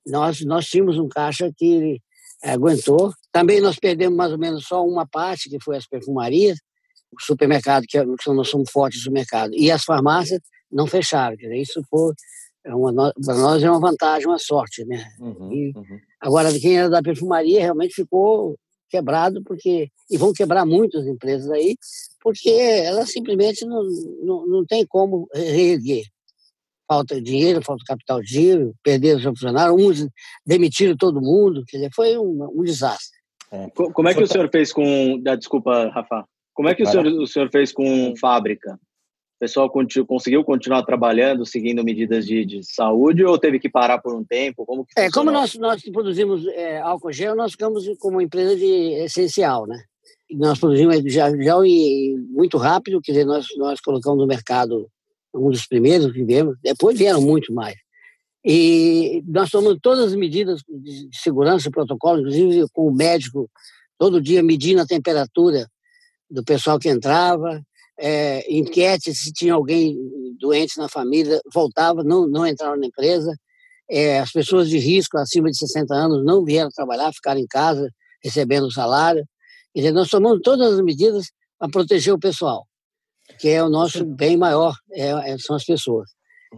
Nós, 0.06 0.42
nós 0.42 0.66
tínhamos 0.66 0.98
um 0.98 1.08
caixa 1.08 1.50
que 1.56 1.98
aguentou. 2.42 3.12
Também 3.32 3.60
nós 3.60 3.78
perdemos 3.78 4.16
mais 4.16 4.32
ou 4.32 4.38
menos 4.38 4.66
só 4.66 4.84
uma 4.84 5.06
parte, 5.06 5.48
que 5.48 5.58
foi 5.62 5.78
as 5.78 5.86
perfumarias, 5.86 6.58
o 7.10 7.22
supermercado, 7.22 7.84
que 7.88 7.98
nós 8.02 8.48
somos 8.48 8.70
fortes 8.70 9.04
no 9.06 9.12
mercado, 9.12 9.54
e 9.54 9.70
as 9.70 9.82
farmácias, 9.82 10.40
não 10.70 10.86
fecharam. 10.86 11.36
Dizer, 11.36 11.56
isso 11.56 11.82
foi 11.88 12.12
é 12.64 12.70
para 12.70 13.34
nós 13.36 13.62
é 13.62 13.70
uma 13.70 13.80
vantagem, 13.80 14.28
uma 14.28 14.38
sorte, 14.38 14.84
né? 14.84 15.02
Uhum, 15.18 15.50
e, 15.50 15.72
uhum. 15.74 15.98
Agora, 16.20 16.52
quem 16.52 16.78
era 16.78 16.90
da 16.90 17.02
perfumaria 17.02 17.60
realmente 17.60 17.94
ficou 17.94 18.56
quebrado, 18.90 19.42
porque 19.44 19.88
e 20.10 20.18
vão 20.18 20.32
quebrar 20.32 20.66
muitas 20.66 21.06
empresas 21.06 21.50
aí, 21.50 21.76
porque 22.20 22.50
elas 22.50 23.10
simplesmente 23.10 23.64
não, 23.64 23.82
não, 24.22 24.46
não 24.46 24.66
tem 24.66 24.84
como 24.86 25.28
reerguer. 25.32 26.04
Falta 26.88 27.22
dinheiro, 27.22 27.62
falta 27.62 27.84
capital 27.86 28.20
de 28.20 28.26
giro, 28.26 28.74
perderam 28.82 29.20
seu 29.20 29.30
funcionário, 29.30 29.76
uns 29.76 30.08
demitiram 30.44 30.96
todo 30.96 31.22
mundo, 31.22 31.62
quer 31.66 31.76
dizer, 31.76 31.90
foi 31.94 32.18
um, 32.18 32.50
um 32.52 32.64
desastre. 32.64 33.20
É. 33.52 33.68
Como 33.70 34.08
é 34.08 34.14
que 34.14 34.22
o 34.22 34.26
senhor 34.26 34.48
fez 34.50 34.72
com. 34.72 35.20
Desculpa, 35.38 35.88
Rafa. 35.88 36.24
Como 36.52 36.68
é 36.68 36.74
que 36.74 36.82
o 36.82 36.86
senhor, 36.86 37.06
o 37.06 37.26
senhor 37.26 37.48
fez 37.50 37.72
com 37.72 38.14
fábrica? 38.20 38.78
Pessoal 39.40 39.70
conseguiu 40.06 40.44
continuar 40.44 40.82
trabalhando, 40.82 41.46
seguindo 41.46 41.82
medidas 41.82 42.26
de, 42.26 42.44
de, 42.44 42.62
saúde 42.62 43.24
ou 43.24 43.38
teve 43.38 43.58
que 43.58 43.70
parar 43.70 43.98
por 43.98 44.14
um 44.14 44.22
tempo? 44.22 44.66
Como 44.66 44.86
é, 44.94 45.10
como 45.10 45.30
nós, 45.30 45.54
nós 45.54 45.82
produzimos 45.90 46.46
é, 46.48 46.78
álcool 46.78 47.10
gel, 47.10 47.34
nós 47.34 47.52
ficamos 47.52 47.86
como 47.98 48.20
empresa 48.20 48.54
de 48.54 49.02
essencial, 49.02 49.66
né? 49.66 49.82
Nós 50.30 50.60
produzimos 50.60 51.02
já, 51.10 51.34
já 51.42 51.56
muito 52.28 52.58
rápido, 52.58 53.00
quer 53.00 53.12
dizer, 53.12 53.24
nós, 53.24 53.46
nós 53.56 53.80
colocamos 53.80 54.18
no 54.18 54.26
mercado 54.26 54.86
um 55.34 55.50
dos 55.50 55.66
primeiros 55.66 56.12
que 56.12 56.22
viemos, 56.22 56.56
depois 56.62 56.98
vieram 56.98 57.22
muito 57.22 57.52
mais. 57.52 57.76
E 58.44 59.22
nós 59.26 59.50
tomamos 59.50 59.78
todas 59.80 60.06
as 60.06 60.14
medidas 60.14 60.60
de 60.68 61.08
segurança, 61.14 61.70
protocolo, 61.70 62.20
inclusive 62.20 62.66
com 62.72 62.88
o 62.88 62.94
médico, 62.94 63.50
todo 63.98 64.20
dia 64.20 64.42
medindo 64.42 64.82
a 64.82 64.86
temperatura 64.86 65.66
do 66.30 66.44
pessoal 66.44 66.78
que 66.78 66.88
entrava, 66.88 67.62
é, 68.00 68.50
enquete 68.50 69.14
se 69.14 69.30
tinha 69.32 69.52
alguém 69.52 69.96
doente 70.38 70.78
na 70.78 70.88
família, 70.88 71.40
voltava, 71.52 72.02
não, 72.02 72.26
não 72.26 72.46
entrava 72.46 72.76
na 72.76 72.86
empresa. 72.86 73.36
É, 73.88 74.20
as 74.20 74.32
pessoas 74.32 74.68
de 74.68 74.78
risco 74.78 75.18
acima 75.18 75.50
de 75.50 75.58
60 75.58 75.92
anos 75.92 76.24
não 76.24 76.44
vieram 76.44 76.70
trabalhar, 76.70 77.12
ficaram 77.12 77.40
em 77.40 77.46
casa 77.46 77.88
recebendo 78.22 78.66
o 78.66 78.72
salário. 78.72 79.24
Quer 79.74 79.80
dizer, 79.80 79.92
nós 79.92 80.08
tomamos 80.08 80.40
todas 80.42 80.74
as 80.74 80.80
medidas 80.80 81.26
para 81.58 81.70
proteger 81.70 82.14
o 82.14 82.18
pessoal, 82.18 82.66
que 83.38 83.48
é 83.48 83.62
o 83.62 83.68
nosso 83.68 84.04
bem 84.04 84.36
maior, 84.36 84.74
é, 84.92 85.32
é 85.32 85.38
são 85.38 85.54
as 85.54 85.64
pessoas. 85.64 86.08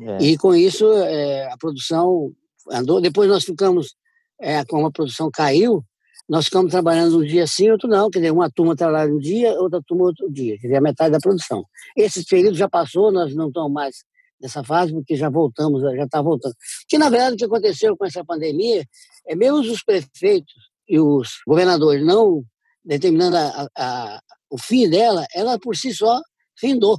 É. 0.01 0.25
E 0.25 0.39
com 0.39 0.55
isso 0.55 0.91
é, 0.93 1.51
a 1.51 1.57
produção 1.59 2.31
andou. 2.71 3.01
Depois 3.01 3.29
nós 3.29 3.45
ficamos, 3.45 3.95
é, 4.41 4.65
como 4.65 4.87
a 4.87 4.93
produção 4.93 5.31
caiu, 5.33 5.85
nós 6.29 6.47
ficamos 6.47 6.71
trabalhando 6.71 7.19
um 7.19 7.25
dia 7.25 7.47
sim, 7.47 7.71
outro 7.71 7.89
não. 7.89 8.09
Quer 8.11 8.21
dizer, 8.21 8.31
uma 8.31 8.51
turma 8.51 8.77
trabalha 8.77 9.13
um 9.13 9.19
dia, 9.19 9.53
outra 9.61 9.83
turma 9.87 10.05
outro 10.05 10.31
dia. 10.31 10.57
Quer 10.59 10.69
dizer, 10.69 10.77
a 10.77 10.81
metade 10.81 11.13
da 11.13 11.19
produção. 11.19 11.65
Esse 11.97 12.25
período 12.25 12.57
já 12.57 12.69
passou, 12.69 13.13
nós 13.13 13.35
não 13.35 13.49
estamos 13.49 13.73
mais 13.73 14.05
nessa 14.41 14.65
fase, 14.65 14.93
porque 14.93 15.15
já 15.17 15.29
voltamos, 15.29 15.83
já 15.83 16.05
está 16.05 16.21
voltando. 16.21 16.55
Que, 16.89 16.99
na 16.99 17.09
verdade, 17.09 17.35
o 17.35 17.39
que 17.39 17.45
aconteceu 17.45 17.97
com 17.97 18.05
essa 18.05 18.25
pandemia 18.25 18.85
é 19.27 19.37
mesmo 19.37 19.59
os 19.59 19.83
prefeitos 19.85 20.55
e 20.89 20.99
os 20.99 21.41
governadores 21.47 22.05
não 22.05 22.45
determinando 22.85 23.37
a, 23.37 23.69
a, 23.77 24.21
o 24.51 24.59
fim 24.59 24.89
dela, 24.89 25.25
ela 25.35 25.59
por 25.59 25.77
si 25.77 25.95
só 25.95 26.21
findou. 26.59 26.99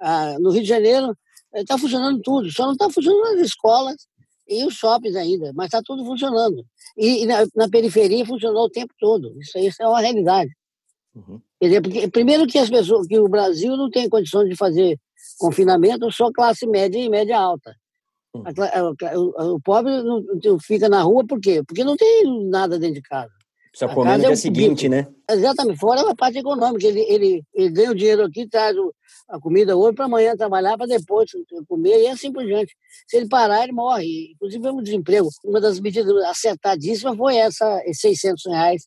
Ah, 0.00 0.36
no 0.40 0.50
Rio 0.50 0.62
de 0.62 0.68
Janeiro 0.68 1.16
está 1.54 1.78
funcionando 1.78 2.20
tudo, 2.20 2.50
só 2.50 2.66
não 2.66 2.72
está 2.72 2.90
funcionando 2.90 3.38
as 3.38 3.46
escolas, 3.46 3.96
e 4.48 4.64
os 4.64 4.74
shoppings 4.74 5.16
ainda, 5.16 5.52
mas 5.54 5.66
está 5.66 5.80
tudo 5.82 6.04
funcionando. 6.04 6.64
E, 6.96 7.22
e 7.22 7.26
na, 7.26 7.46
na, 7.54 7.68
periferia 7.68 8.24
funcionou 8.26 8.64
o 8.64 8.70
tempo 8.70 8.92
todo. 8.98 9.34
Isso, 9.40 9.58
isso 9.58 9.82
é 9.82 9.88
uma 9.88 10.00
realidade. 10.00 10.50
Uhum. 11.14 11.40
Quer 11.60 11.66
dizer, 11.66 11.80
porque, 11.80 12.08
primeiro 12.08 12.46
que 12.46 12.58
as 12.58 12.68
pessoas, 12.68 13.06
que 13.06 13.18
o 13.18 13.28
Brasil 13.28 13.76
não 13.76 13.90
tem 13.90 14.08
condições 14.08 14.48
de 14.48 14.56
fazer 14.56 14.98
confinamento 15.38 16.10
só 16.12 16.30
classe 16.30 16.66
média 16.66 16.98
e 16.98 17.08
média 17.08 17.38
alta. 17.38 17.74
Hum. 18.34 18.42
O, 19.54 19.60
pobre 19.60 19.92
não, 20.02 20.58
fica 20.60 20.88
na 20.88 21.02
rua 21.02 21.24
por 21.26 21.40
quê? 21.40 21.62
Porque 21.66 21.84
não 21.84 21.96
tem 21.96 22.24
nada 22.48 22.78
dentro 22.78 22.96
de 22.96 23.02
casa. 23.02 23.30
Precisa 23.70 23.92
comer 23.92 24.10
no 24.10 24.14
é 24.14 24.18
dia 24.18 24.32
é 24.32 24.36
seguinte, 24.36 24.88
né? 24.88 25.08
Exatamente. 25.28 25.80
Fora 25.80 26.08
a 26.08 26.14
parte 26.14 26.38
econômica. 26.38 26.86
Ele, 26.86 27.00
ele, 27.00 27.42
ele 27.52 27.70
ganha 27.70 27.90
o 27.90 27.94
dinheiro 27.94 28.24
aqui, 28.24 28.46
traz 28.48 28.76
a 29.28 29.40
comida 29.40 29.76
hoje 29.76 29.94
para 29.94 30.04
amanhã 30.04 30.36
trabalhar, 30.36 30.76
para 30.76 30.86
depois 30.86 31.30
comer 31.66 32.02
e 32.02 32.08
assim 32.08 32.32
por 32.32 32.44
diante. 32.44 32.76
Se 33.08 33.16
ele 33.16 33.28
parar, 33.28 33.64
ele 33.64 33.72
morre. 33.72 34.32
Inclusive, 34.32 34.68
o 34.68 34.82
desemprego. 34.82 35.28
Uma 35.44 35.60
das 35.60 35.80
medidas 35.80 36.14
acertadíssimas 36.24 37.16
foi 37.16 37.36
essa, 37.36 37.82
esses 37.86 38.00
600 38.00 38.46
reais 38.46 38.86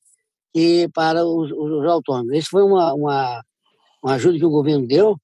que, 0.54 0.88
para 0.94 1.26
os, 1.26 1.52
os 1.52 1.86
autônomos. 1.86 2.38
Isso 2.38 2.50
foi 2.52 2.64
uma, 2.64 2.94
uma, 2.94 3.44
uma 4.04 4.14
ajuda 4.14 4.38
que 4.38 4.46
o 4.46 4.50
governo 4.50 4.88
deu 4.88 5.18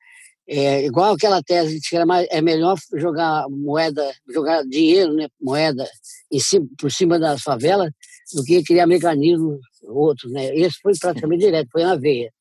é, 0.47 0.85
igual 0.85 1.13
aquela 1.13 1.41
tese 1.41 1.79
de 1.79 1.89
que 1.89 1.95
era 1.95 2.05
mais, 2.05 2.27
é 2.29 2.41
melhor 2.41 2.77
jogar 2.95 3.47
moeda, 3.49 4.13
jogar 4.33 4.63
dinheiro, 4.63 5.13
né, 5.13 5.27
moeda 5.41 5.89
em 6.31 6.39
cima, 6.39 6.67
por 6.77 6.91
cima 6.91 7.17
das 7.17 7.41
favelas 7.41 7.91
do 8.33 8.43
que 8.43 8.63
criar 8.63 8.85
mecanismos 8.85 9.59
outros, 9.83 10.31
né? 10.31 10.53
Esse 10.55 10.79
foi 10.81 10.93
praticamente 10.97 11.45
direto, 11.45 11.69
foi 11.71 11.83
na 11.83 11.95
veia. 11.95 12.31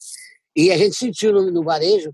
E 0.54 0.70
a 0.70 0.76
gente 0.76 0.96
sentiu 0.96 1.32
no, 1.32 1.50
no 1.50 1.62
varejo 1.62 2.12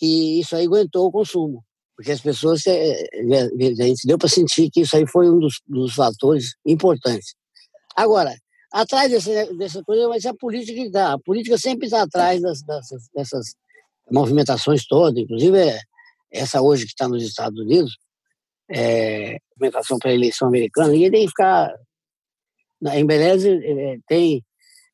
que 0.00 0.40
isso 0.40 0.56
aí 0.56 0.64
aguentou 0.64 1.06
o 1.06 1.12
consumo, 1.12 1.62
porque 1.94 2.10
as 2.10 2.22
pessoas, 2.22 2.66
é, 2.66 3.02
é, 3.02 3.82
a 3.82 3.86
gente 3.86 4.06
deu 4.06 4.16
para 4.16 4.30
sentir 4.30 4.70
que 4.70 4.80
isso 4.80 4.96
aí 4.96 5.06
foi 5.06 5.30
um 5.30 5.38
dos, 5.38 5.60
dos 5.68 5.92
fatores 5.92 6.54
importantes. 6.64 7.34
Agora, 7.94 8.34
atrás 8.72 9.10
dessa, 9.10 9.54
dessa 9.54 9.84
coisa 9.84 10.08
vai 10.08 10.18
ser 10.18 10.28
a 10.28 10.34
política 10.34 10.80
que 10.80 10.86
está. 10.86 11.12
A 11.12 11.18
política 11.18 11.58
sempre 11.58 11.84
está 11.84 12.00
atrás 12.00 12.40
das, 12.40 12.62
dessas, 12.62 13.08
dessas 13.14 13.46
movimentações 14.10 14.86
todas, 14.86 15.22
inclusive 15.22 15.58
é, 15.58 15.78
essa 16.32 16.62
hoje 16.62 16.86
que 16.86 16.92
está 16.92 17.06
nos 17.06 17.22
Estados 17.22 17.60
Unidos, 17.60 17.98
é, 18.70 19.36
movimentação 19.58 19.98
para 19.98 20.10
a 20.10 20.14
eleição 20.14 20.48
americana, 20.48 20.88
ninguém 20.88 21.10
tem 21.10 21.24
que 21.24 21.28
ficar. 21.28 21.74
Em 22.94 23.04
Beleza 23.04 23.46
tem. 24.08 24.42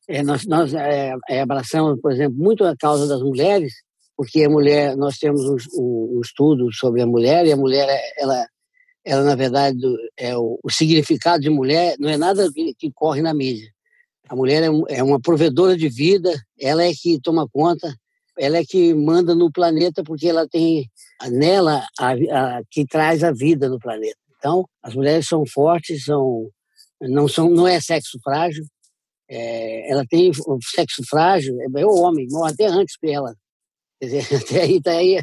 É, 0.09 0.21
nós 0.21 0.45
nós 0.45 0.73
abraçamos, 1.41 2.01
por 2.01 2.11
exemplo, 2.11 2.37
muito 2.37 2.65
a 2.65 2.75
causa 2.75 3.07
das 3.07 3.21
mulheres, 3.21 3.73
porque 4.17 4.43
a 4.43 4.49
mulher, 4.49 4.97
nós 4.97 5.17
temos 5.17 5.41
um, 5.45 5.55
um, 5.79 6.17
um 6.17 6.21
estudo 6.21 6.73
sobre 6.73 7.01
a 7.01 7.07
mulher, 7.07 7.45
e 7.45 7.51
a 7.51 7.57
mulher, 7.57 7.87
ela, 8.17 8.47
ela 9.05 9.23
na 9.23 9.35
verdade, 9.35 9.79
é 10.17 10.35
o, 10.35 10.59
o 10.63 10.69
significado 10.69 11.41
de 11.41 11.49
mulher 11.49 11.95
não 11.99 12.09
é 12.09 12.17
nada 12.17 12.51
que, 12.51 12.73
que 12.73 12.91
corre 12.91 13.21
na 13.21 13.33
mídia. 13.33 13.71
A 14.27 14.35
mulher 14.35 14.63
é, 14.63 14.97
é 14.97 15.03
uma 15.03 15.21
provedora 15.21 15.77
de 15.77 15.87
vida, 15.87 16.33
ela 16.59 16.83
é 16.83 16.91
que 16.93 17.21
toma 17.21 17.47
conta 17.47 17.95
ela 18.37 18.57
é 18.57 18.63
que 18.63 18.93
manda 18.93 19.33
no 19.33 19.51
planeta 19.51 20.03
porque 20.03 20.27
ela 20.27 20.47
tem 20.47 20.89
nela 21.29 21.85
a, 21.99 22.11
a, 22.11 22.61
que 22.69 22.85
traz 22.85 23.23
a 23.23 23.31
vida 23.31 23.67
no 23.67 23.79
planeta. 23.79 24.17
Então, 24.37 24.67
as 24.81 24.93
mulheres 24.93 25.27
são 25.27 25.43
fortes, 25.45 26.05
são 26.05 26.47
não 27.01 27.27
são 27.27 27.49
não 27.49 27.67
é 27.67 27.79
sexo 27.79 28.19
frágil. 28.23 28.63
É, 29.29 29.91
ela 29.91 30.05
tem 30.07 30.29
o 30.29 30.59
sexo 30.61 31.03
frágil, 31.09 31.57
é 31.61 31.85
o 31.85 31.95
homem, 31.95 32.27
morre 32.29 32.53
até 32.53 32.67
antes 32.67 32.95
que 32.97 33.09
ela. 33.09 33.35
Quer 33.99 34.05
dizer, 34.05 34.35
até 34.37 34.61
aí, 34.61 34.81
tá 34.81 34.91
aí 34.91 35.19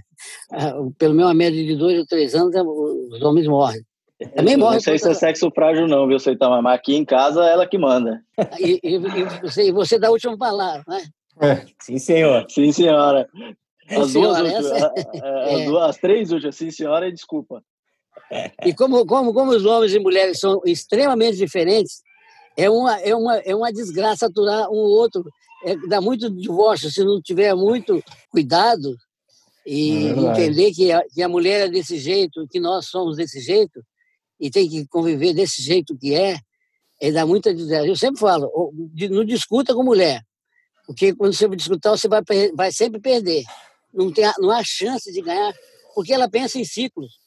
pelo 0.99 1.15
menos 1.15 1.31
a 1.31 1.35
média 1.35 1.63
de 1.63 1.77
dois 1.77 1.99
ou 1.99 2.07
três 2.07 2.35
anos, 2.35 2.55
os 2.55 3.23
homens 3.23 3.47
morrem. 3.47 3.83
Também 4.37 4.57
morre. 4.57 4.75
Não 4.75 4.81
sei 4.81 4.99
se 4.99 5.09
é 5.09 5.15
sexo 5.15 5.51
frágil, 5.51 5.87
não, 5.87 6.07
viu, 6.07 6.19
Seitama? 6.19 6.63
Mas 6.63 6.77
aqui 6.77 6.95
em 6.95 7.05
casa 7.05 7.45
ela 7.45 7.67
que 7.67 7.77
manda. 7.77 8.21
E, 8.59 8.81
e, 8.83 8.95
e 8.95 9.25
você, 9.43 9.73
você 9.73 9.99
dá 9.99 10.09
a 10.09 10.13
última 10.13 10.37
palavra, 10.39 10.85
né? 10.87 11.03
É. 11.41 11.67
Sim, 11.81 11.99
senhor. 11.99 12.47
Sim, 12.49 12.71
senhora. 12.73 13.29
As 13.91 14.13
duas 14.13 14.41
últimas, 14.41 14.71
é. 14.71 15.67
as, 15.67 15.89
as 15.91 15.97
três 15.99 16.31
últimas, 16.31 16.57
sim, 16.57 16.71
senhora, 16.71 17.09
e 17.09 17.13
desculpa. 17.13 17.63
E 18.65 18.73
como, 18.73 19.05
como, 19.05 19.35
como 19.35 19.51
os 19.51 19.65
homens 19.67 19.95
e 19.95 19.99
mulheres 19.99 20.39
são 20.39 20.63
extremamente 20.65 21.37
diferentes, 21.37 22.03
é 22.57 22.71
uma, 22.71 22.99
é 23.01 23.15
uma, 23.15 23.37
é 23.39 23.55
uma 23.55 23.73
desgraça 23.73 24.27
aturar 24.27 24.71
um 24.71 24.77
outro. 24.77 25.25
É, 25.65 25.77
dá 25.89 26.01
muito 26.01 26.31
divórcio 26.31 26.91
se 26.91 27.03
não 27.03 27.21
tiver 27.21 27.55
muito 27.55 28.03
cuidado 28.31 28.97
e 29.67 30.09
é 30.09 30.11
entender 30.11 30.73
que 30.73 30.93
a, 30.93 31.03
que 31.09 31.23
a 31.23 31.29
mulher 31.29 31.67
é 31.67 31.69
desse 31.71 31.99
jeito, 31.99 32.47
que 32.49 32.61
nós 32.61 32.87
somos 32.87 33.17
desse 33.17 33.41
jeito, 33.41 33.83
e 34.39 34.51
tem 34.51 34.69
que 34.69 34.87
conviver 34.87 35.33
desse 35.33 35.63
jeito 35.63 35.97
que 35.97 36.15
é, 36.15 36.39
é 37.01 37.11
dá 37.11 37.25
muita. 37.25 37.51
Eu 37.51 37.97
sempre 37.97 38.21
falo, 38.21 38.51
não 39.11 39.25
discuta 39.25 39.75
com 39.75 39.83
mulher. 39.83 40.23
Porque 40.87 41.15
quando 41.15 41.33
você 41.33 41.49
disputar, 41.49 41.97
você 41.97 42.09
vai, 42.09 42.23
vai 42.55 42.71
sempre 42.71 43.01
perder. 43.01 43.43
Não, 43.93 44.13
tem, 44.13 44.31
não 44.39 44.51
há 44.51 44.63
chance 44.63 45.11
de 45.11 45.23
ganhar, 45.23 45.55
porque 45.95 46.13
ela 46.13 46.29
pensa 46.29 46.59
em 46.59 46.65
ciclos. 46.65 47.19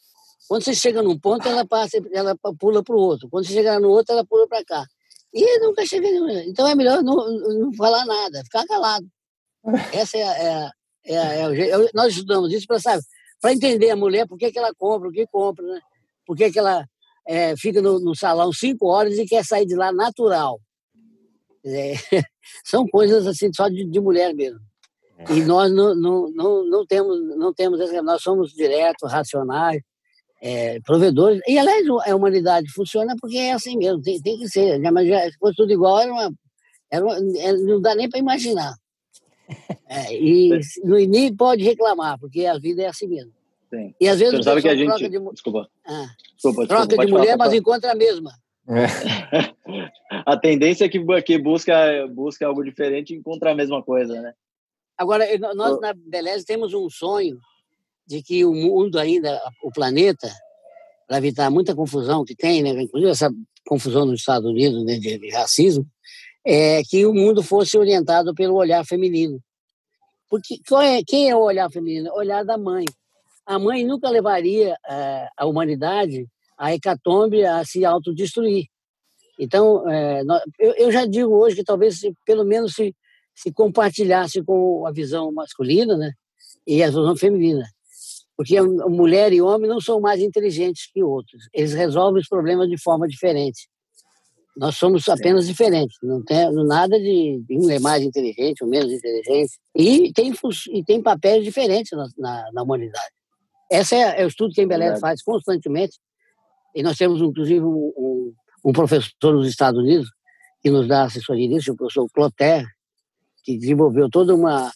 Quando 0.47 0.63
você 0.63 0.75
chega 0.75 1.01
num 1.01 1.17
ponto, 1.17 1.47
ela 1.47 1.65
passa, 1.65 1.97
ela 2.13 2.35
pula 2.59 2.83
para 2.83 2.95
o 2.95 2.99
outro. 2.99 3.27
Quando 3.29 3.45
você 3.45 3.53
chega 3.53 3.79
no 3.79 3.89
outro, 3.89 4.13
ela 4.13 4.25
pula 4.25 4.47
para 4.47 4.63
cá. 4.63 4.85
E 5.33 5.59
nunca 5.59 5.85
chega. 5.85 6.07
Então 6.45 6.67
é 6.67 6.75
melhor 6.75 7.03
não, 7.03 7.15
não 7.59 7.73
falar 7.73 8.05
nada, 8.05 8.43
ficar 8.43 8.65
calado. 8.65 9.05
Essa 9.93 10.17
é 10.17 10.21
é 10.21 10.71
é 11.05 11.39
é 11.41 11.47
o 11.47 11.55
jeito. 11.55 11.89
Nós 11.93 12.13
estudamos 12.13 12.51
isso 12.53 12.67
para 12.67 12.79
saber, 12.79 13.03
para 13.41 13.53
entender 13.53 13.89
a 13.89 13.95
mulher, 13.95 14.27
por 14.27 14.37
que, 14.37 14.51
que 14.51 14.59
ela 14.59 14.73
compra, 14.75 15.09
o 15.09 15.11
que 15.11 15.27
compra, 15.27 15.65
né? 15.65 15.79
Por 16.25 16.35
que, 16.35 16.51
que 16.51 16.59
ela 16.59 16.85
é, 17.27 17.55
fica 17.57 17.81
no, 17.81 17.99
no 17.99 18.15
salão 18.15 18.51
cinco 18.53 18.87
horas 18.87 19.17
e 19.17 19.25
quer 19.25 19.43
sair 19.43 19.65
de 19.65 19.75
lá 19.75 19.91
natural. 19.91 20.59
É, 21.65 21.93
são 22.63 22.87
coisas 22.87 23.27
assim 23.27 23.51
só 23.53 23.67
de, 23.67 23.85
de 23.85 23.99
mulher 23.99 24.33
mesmo. 24.33 24.59
É. 25.17 25.33
E 25.33 25.43
nós 25.43 25.71
não, 25.71 25.93
não, 25.93 26.31
não, 26.31 26.65
não 26.65 26.85
temos, 26.85 27.19
não 27.37 27.53
temos 27.53 27.79
nós 28.03 28.21
somos 28.21 28.53
diretos, 28.53 29.11
racionais, 29.11 29.81
é, 30.41 30.79
provedores. 30.81 31.41
E, 31.47 31.57
aliás, 31.57 31.85
a 32.05 32.15
humanidade 32.15 32.69
funciona 32.71 33.15
porque 33.19 33.37
é 33.37 33.53
assim 33.53 33.77
mesmo, 33.77 34.01
tem, 34.01 34.21
tem 34.21 34.37
que 34.37 34.47
ser. 34.47 34.79
Né? 34.79 34.91
Mas 34.91 35.07
já, 35.07 35.19
se 35.29 35.37
fosse 35.37 35.55
tudo 35.55 35.71
igual, 35.71 35.99
era 35.99 36.11
uma, 36.11 36.33
era 36.91 37.05
uma, 37.05 37.15
é, 37.15 37.53
não 37.53 37.81
dá 37.81 37.95
nem 37.95 38.09
para 38.09 38.19
imaginar. 38.19 38.73
É, 39.89 40.13
e 40.13 40.59
nem 41.07 41.33
pode 41.33 41.63
reclamar, 41.63 42.19
porque 42.19 42.45
a 42.45 42.59
vida 42.59 42.83
é 42.83 42.87
assim 42.87 43.07
mesmo. 43.07 43.31
Sim. 43.73 43.95
E 44.01 44.09
às 44.09 44.19
vezes 44.19 44.35
Você 44.35 44.43
sabe 44.43 44.61
que 44.61 44.67
a 44.67 44.75
gente. 44.75 44.87
Troca 44.87 45.09
de, 45.09 45.31
desculpa. 45.31 45.69
Ah, 45.85 46.07
desculpa, 46.33 46.67
troca 46.67 46.87
desculpa, 46.87 47.05
de 47.05 47.11
mulher, 47.13 47.37
falar, 47.37 47.37
mas 47.37 47.53
encontra 47.53 47.93
a 47.93 47.95
mesma. 47.95 48.31
É. 48.67 48.85
a 50.25 50.35
tendência 50.35 50.83
é 50.83 50.89
que, 50.89 50.99
que 51.21 51.37
busca, 51.37 52.05
busca 52.09 52.45
algo 52.45 52.65
diferente 52.65 53.13
e 53.13 53.17
encontra 53.17 53.51
a 53.51 53.55
mesma 53.55 53.81
coisa, 53.81 54.21
né? 54.21 54.33
Agora, 54.97 55.25
nós 55.55 55.79
na 55.79 55.93
Beleza 55.93 56.43
temos 56.45 56.73
um 56.73 56.89
sonho 56.89 57.39
de 58.07 58.23
que 58.23 58.45
o 58.45 58.53
mundo 58.53 58.97
ainda, 58.97 59.39
o 59.61 59.71
planeta, 59.71 60.31
para 61.07 61.17
evitar 61.17 61.49
muita 61.49 61.75
confusão 61.75 62.23
que 62.23 62.35
tem, 62.35 62.63
né? 62.63 62.69
inclusive 62.81 63.11
essa 63.11 63.29
confusão 63.65 64.05
nos 64.05 64.19
Estados 64.19 64.49
Unidos 64.49 64.85
né, 64.85 64.97
de, 64.97 65.17
de 65.17 65.29
racismo, 65.29 65.85
é 66.45 66.81
que 66.83 67.05
o 67.05 67.13
mundo 67.13 67.43
fosse 67.43 67.77
orientado 67.77 68.33
pelo 68.33 68.55
olhar 68.55 68.85
feminino. 68.85 69.39
Porque 70.29 70.59
é, 70.81 71.03
quem 71.05 71.29
é 71.29 71.35
o 71.35 71.41
olhar 71.41 71.69
feminino? 71.69 72.09
O 72.11 72.17
olhar 72.17 72.43
da 72.43 72.57
mãe. 72.57 72.85
A 73.45 73.59
mãe 73.59 73.85
nunca 73.85 74.09
levaria 74.09 74.73
uh, 74.73 75.27
a 75.37 75.45
humanidade 75.45 76.25
a 76.57 76.73
hecatombe 76.73 77.45
a 77.45 77.63
se 77.63 77.85
autodestruir. 77.85 78.65
Então, 79.39 79.87
é, 79.87 80.23
eu, 80.57 80.73
eu, 80.73 80.91
já 80.91 81.05
digo 81.05 81.31
hoje 81.35 81.57
que 81.57 81.63
talvez, 81.63 81.99
se, 81.99 82.11
pelo 82.25 82.43
menos, 82.43 82.73
se, 82.73 82.95
se 83.35 83.53
compartilhasse 83.53 84.43
com 84.43 84.85
a 84.87 84.91
visão 84.91 85.31
masculina 85.31 85.95
né, 85.95 86.11
e 86.65 86.81
a 86.81 86.87
visão 86.87 87.15
feminina. 87.15 87.63
Porque 88.37 88.61
mulher 88.61 89.33
e 89.33 89.41
homem 89.41 89.67
não 89.67 89.81
são 89.81 89.99
mais 89.99 90.21
inteligentes 90.21 90.89
que 90.93 91.03
outros. 91.03 91.49
Eles 91.51 91.73
resolvem 91.73 92.21
os 92.21 92.27
problemas 92.27 92.69
de 92.69 92.77
forma 92.79 93.07
diferente. 93.07 93.67
Nós 94.55 94.77
somos 94.77 95.09
apenas 95.09 95.45
Sim. 95.45 95.51
diferentes. 95.51 95.97
Não 96.03 96.23
tem 96.23 96.51
nada 96.65 96.99
de, 96.99 97.43
um 97.49 97.69
é 97.69 97.79
mais 97.79 98.03
inteligente 98.03 98.63
ou 98.63 98.69
menos 98.69 98.91
inteligente. 98.91 99.53
E 99.75 100.13
tem, 100.13 100.31
e 100.71 100.83
tem 100.83 101.01
papéis 101.01 101.43
diferentes 101.43 101.97
na, 101.97 102.07
na, 102.17 102.51
na 102.53 102.63
humanidade. 102.63 103.11
Esse 103.71 103.95
é, 103.95 104.21
é, 104.21 104.25
o 104.25 104.27
estudo 104.27 104.53
que 104.53 104.61
a 104.61 104.63
Embeleze 104.63 105.01
faz 105.01 105.21
constantemente 105.23 105.97
e 106.75 106.83
nós 106.83 106.95
temos, 106.95 107.19
inclusive, 107.19 107.61
um, 107.61 107.91
um, 107.97 108.33
um 108.65 108.71
professor 108.71 109.33
nos 109.33 109.47
Estados 109.47 109.79
Unidos 109.81 110.07
que 110.61 110.69
nos 110.69 110.87
dá 110.87 111.03
assessoria 111.03 111.47
nisso, 111.47 111.71
o 111.71 111.75
professor 111.75 112.07
Clotaire, 112.13 112.67
que 113.43 113.57
desenvolveu 113.57 114.09
toda 114.09 114.35
uma, 114.35 114.71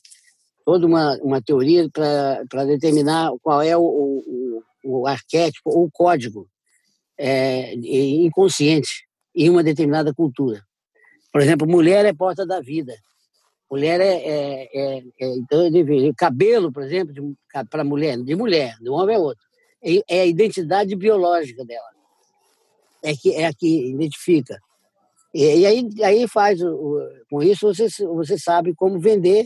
toda 0.72 0.88
uma, 0.88 1.18
uma 1.18 1.42
teoria 1.42 1.90
para 1.92 2.64
determinar 2.64 3.30
qual 3.42 3.62
é 3.62 3.76
o, 3.76 3.82
o, 3.84 4.64
o 4.86 5.06
arquétipo 5.06 5.70
ou 5.70 5.84
o 5.84 5.92
código 5.92 6.48
é, 7.18 7.74
inconsciente 7.76 9.06
em 9.36 9.50
uma 9.50 9.62
determinada 9.62 10.14
cultura. 10.14 10.64
Por 11.30 11.42
exemplo, 11.42 11.68
mulher 11.68 12.06
é 12.06 12.14
porta 12.14 12.46
da 12.46 12.62
vida. 12.62 12.96
Mulher 13.70 14.00
é, 14.00 14.14
é, 14.16 14.70
é, 14.74 15.04
é 15.20 15.28
então, 15.36 15.70
cabelo, 16.18 16.72
por 16.72 16.84
exemplo, 16.84 17.36
para 17.70 17.84
mulher, 17.84 18.18
de 18.20 18.34
mulher, 18.34 18.78
de 18.80 18.90
homem 18.90 19.18
é 19.18 19.20
outro. 19.20 19.44
É, 20.08 20.22
a 20.22 20.26
identidade 20.26 20.96
biológica 20.96 21.66
dela. 21.66 21.92
É 23.04 23.14
que 23.14 23.34
é 23.34 23.46
a 23.46 23.54
que 23.54 23.90
identifica. 23.90 24.58
E, 25.34 25.44
e 25.44 25.66
aí, 25.66 25.90
aí 26.02 26.28
faz, 26.30 26.62
o, 26.62 26.98
com 27.30 27.44
isso 27.44 27.68
você, 27.68 27.88
você 28.06 28.38
sabe 28.38 28.74
como 28.74 29.02
vender, 29.02 29.46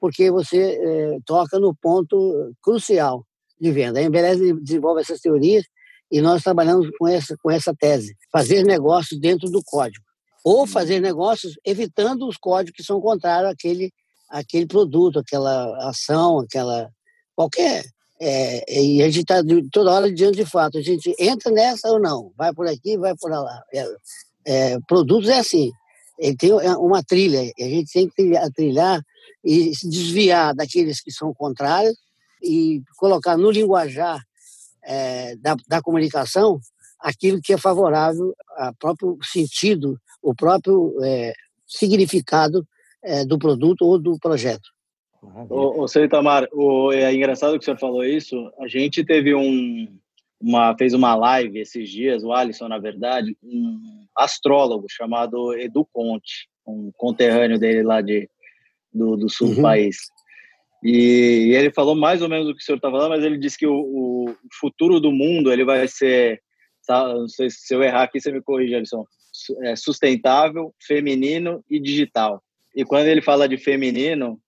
porque 0.00 0.30
você 0.30 0.78
é, 0.80 1.18
toca 1.24 1.58
no 1.58 1.74
ponto 1.74 2.52
crucial 2.62 3.24
de 3.60 3.70
venda. 3.72 3.98
A 3.98 4.02
Embeleze 4.02 4.52
desenvolve 4.60 5.00
essas 5.00 5.20
teorias 5.20 5.64
E 6.10 6.20
nós 6.20 6.42
trabalhamos 6.42 6.88
com 6.98 7.06
essa, 7.06 7.36
com 7.42 7.50
essa 7.50 7.74
tese: 7.74 8.14
fazer 8.32 8.64
negócios 8.64 9.20
dentro 9.20 9.50
do 9.50 9.60
código. 9.64 10.04
Ou 10.44 10.66
fazer 10.66 11.00
negócios 11.00 11.54
evitando 11.64 12.26
os 12.26 12.36
códigos 12.36 12.76
que 12.76 12.84
são 12.84 13.00
contrários 13.00 13.52
àquele, 13.52 13.92
àquele 14.30 14.66
produto, 14.66 15.18
aquela 15.18 15.88
ação, 15.88 16.40
aquela. 16.40 16.88
qualquer. 17.34 17.84
É, 18.20 18.80
e 18.82 19.00
a 19.02 19.06
gente 19.06 19.20
está 19.20 19.42
toda 19.70 19.92
hora 19.92 20.12
diante 20.12 20.36
de 20.36 20.44
fato. 20.44 20.78
A 20.78 20.82
gente 20.82 21.14
entra 21.18 21.52
nessa 21.52 21.88
ou 21.88 22.00
não, 22.00 22.32
vai 22.36 22.52
por 22.52 22.66
aqui, 22.66 22.96
vai 22.96 23.14
por 23.16 23.30
lá. 23.30 23.62
É, 23.72 23.86
é, 24.46 24.78
produtos 24.88 25.28
é 25.28 25.38
assim, 25.38 25.70
ele 26.18 26.36
tem 26.36 26.52
uma 26.52 27.02
trilha, 27.02 27.40
a 27.40 27.64
gente 27.64 27.92
tem 27.92 28.08
que 28.08 28.32
trilhar 28.54 29.00
e 29.48 29.74
se 29.74 29.88
desviar 29.88 30.54
daqueles 30.54 31.00
que 31.00 31.10
são 31.10 31.32
contrários 31.32 31.96
e 32.42 32.82
colocar 32.98 33.34
no 33.38 33.50
linguajar 33.50 34.22
é, 34.84 35.34
da, 35.36 35.56
da 35.66 35.80
comunicação 35.80 36.60
aquilo 37.00 37.40
que 37.40 37.54
é 37.54 37.58
favorável 37.58 38.34
ao 38.58 38.74
próprio 38.74 39.18
sentido, 39.22 39.98
o 40.20 40.34
próprio 40.34 40.94
é, 41.02 41.32
significado 41.66 42.66
é, 43.02 43.24
do 43.24 43.38
produto 43.38 43.86
ou 43.86 43.98
do 43.98 44.18
projeto. 44.18 44.68
Ô, 45.48 45.82
ô 45.82 45.86
Itamar, 46.04 46.46
o, 46.52 46.92
é 46.92 47.14
engraçado 47.14 47.52
que 47.52 47.60
o 47.60 47.64
senhor 47.64 47.78
falou 47.78 48.04
isso. 48.04 48.52
A 48.58 48.68
gente 48.68 49.02
teve 49.02 49.34
um, 49.34 49.88
uma, 50.38 50.76
fez 50.76 50.92
uma 50.92 51.14
live 51.14 51.58
esses 51.58 51.88
dias, 51.88 52.22
o 52.22 52.34
Alisson, 52.34 52.68
na 52.68 52.78
verdade, 52.78 53.34
um 53.42 53.80
astrólogo 54.14 54.86
chamado 54.90 55.54
Edu 55.54 55.88
Conte, 55.90 56.48
um 56.66 56.92
conterrâneo 56.94 57.58
dele 57.58 57.82
lá 57.82 58.02
de, 58.02 58.28
do, 58.92 59.16
do 59.16 59.28
sul 59.28 59.48
uhum. 59.48 59.54
do 59.56 59.62
país. 59.62 59.96
E, 60.82 61.48
e, 61.50 61.54
ele 61.54 61.72
falou 61.72 61.94
mais 61.94 62.22
ou 62.22 62.28
menos 62.28 62.48
o 62.48 62.54
que 62.54 62.62
o 62.62 62.64
senhor 62.64 62.76
está 62.76 62.90
falando, 62.90 63.10
mas 63.10 63.24
ele 63.24 63.38
disse 63.38 63.58
que 63.58 63.66
o, 63.66 63.74
o, 63.74 64.34
futuro 64.60 65.00
do 65.00 65.10
mundo 65.10 65.52
ele 65.52 65.64
vai 65.64 65.88
ser, 65.88 66.40
não 66.88 67.28
sei 67.28 67.50
se 67.50 67.74
eu 67.74 67.82
errar 67.82 68.04
aqui, 68.04 68.20
você 68.20 68.30
me 68.30 68.40
corrige, 68.40 68.74
Alisson, 68.74 69.04
é 69.62 69.76
sustentável, 69.76 70.72
feminino 70.86 71.64
e 71.68 71.80
digital. 71.80 72.42
E 72.74 72.84
quando 72.84 73.06
ele 73.06 73.20
fala 73.20 73.48
de 73.48 73.56
feminino, 73.56 74.40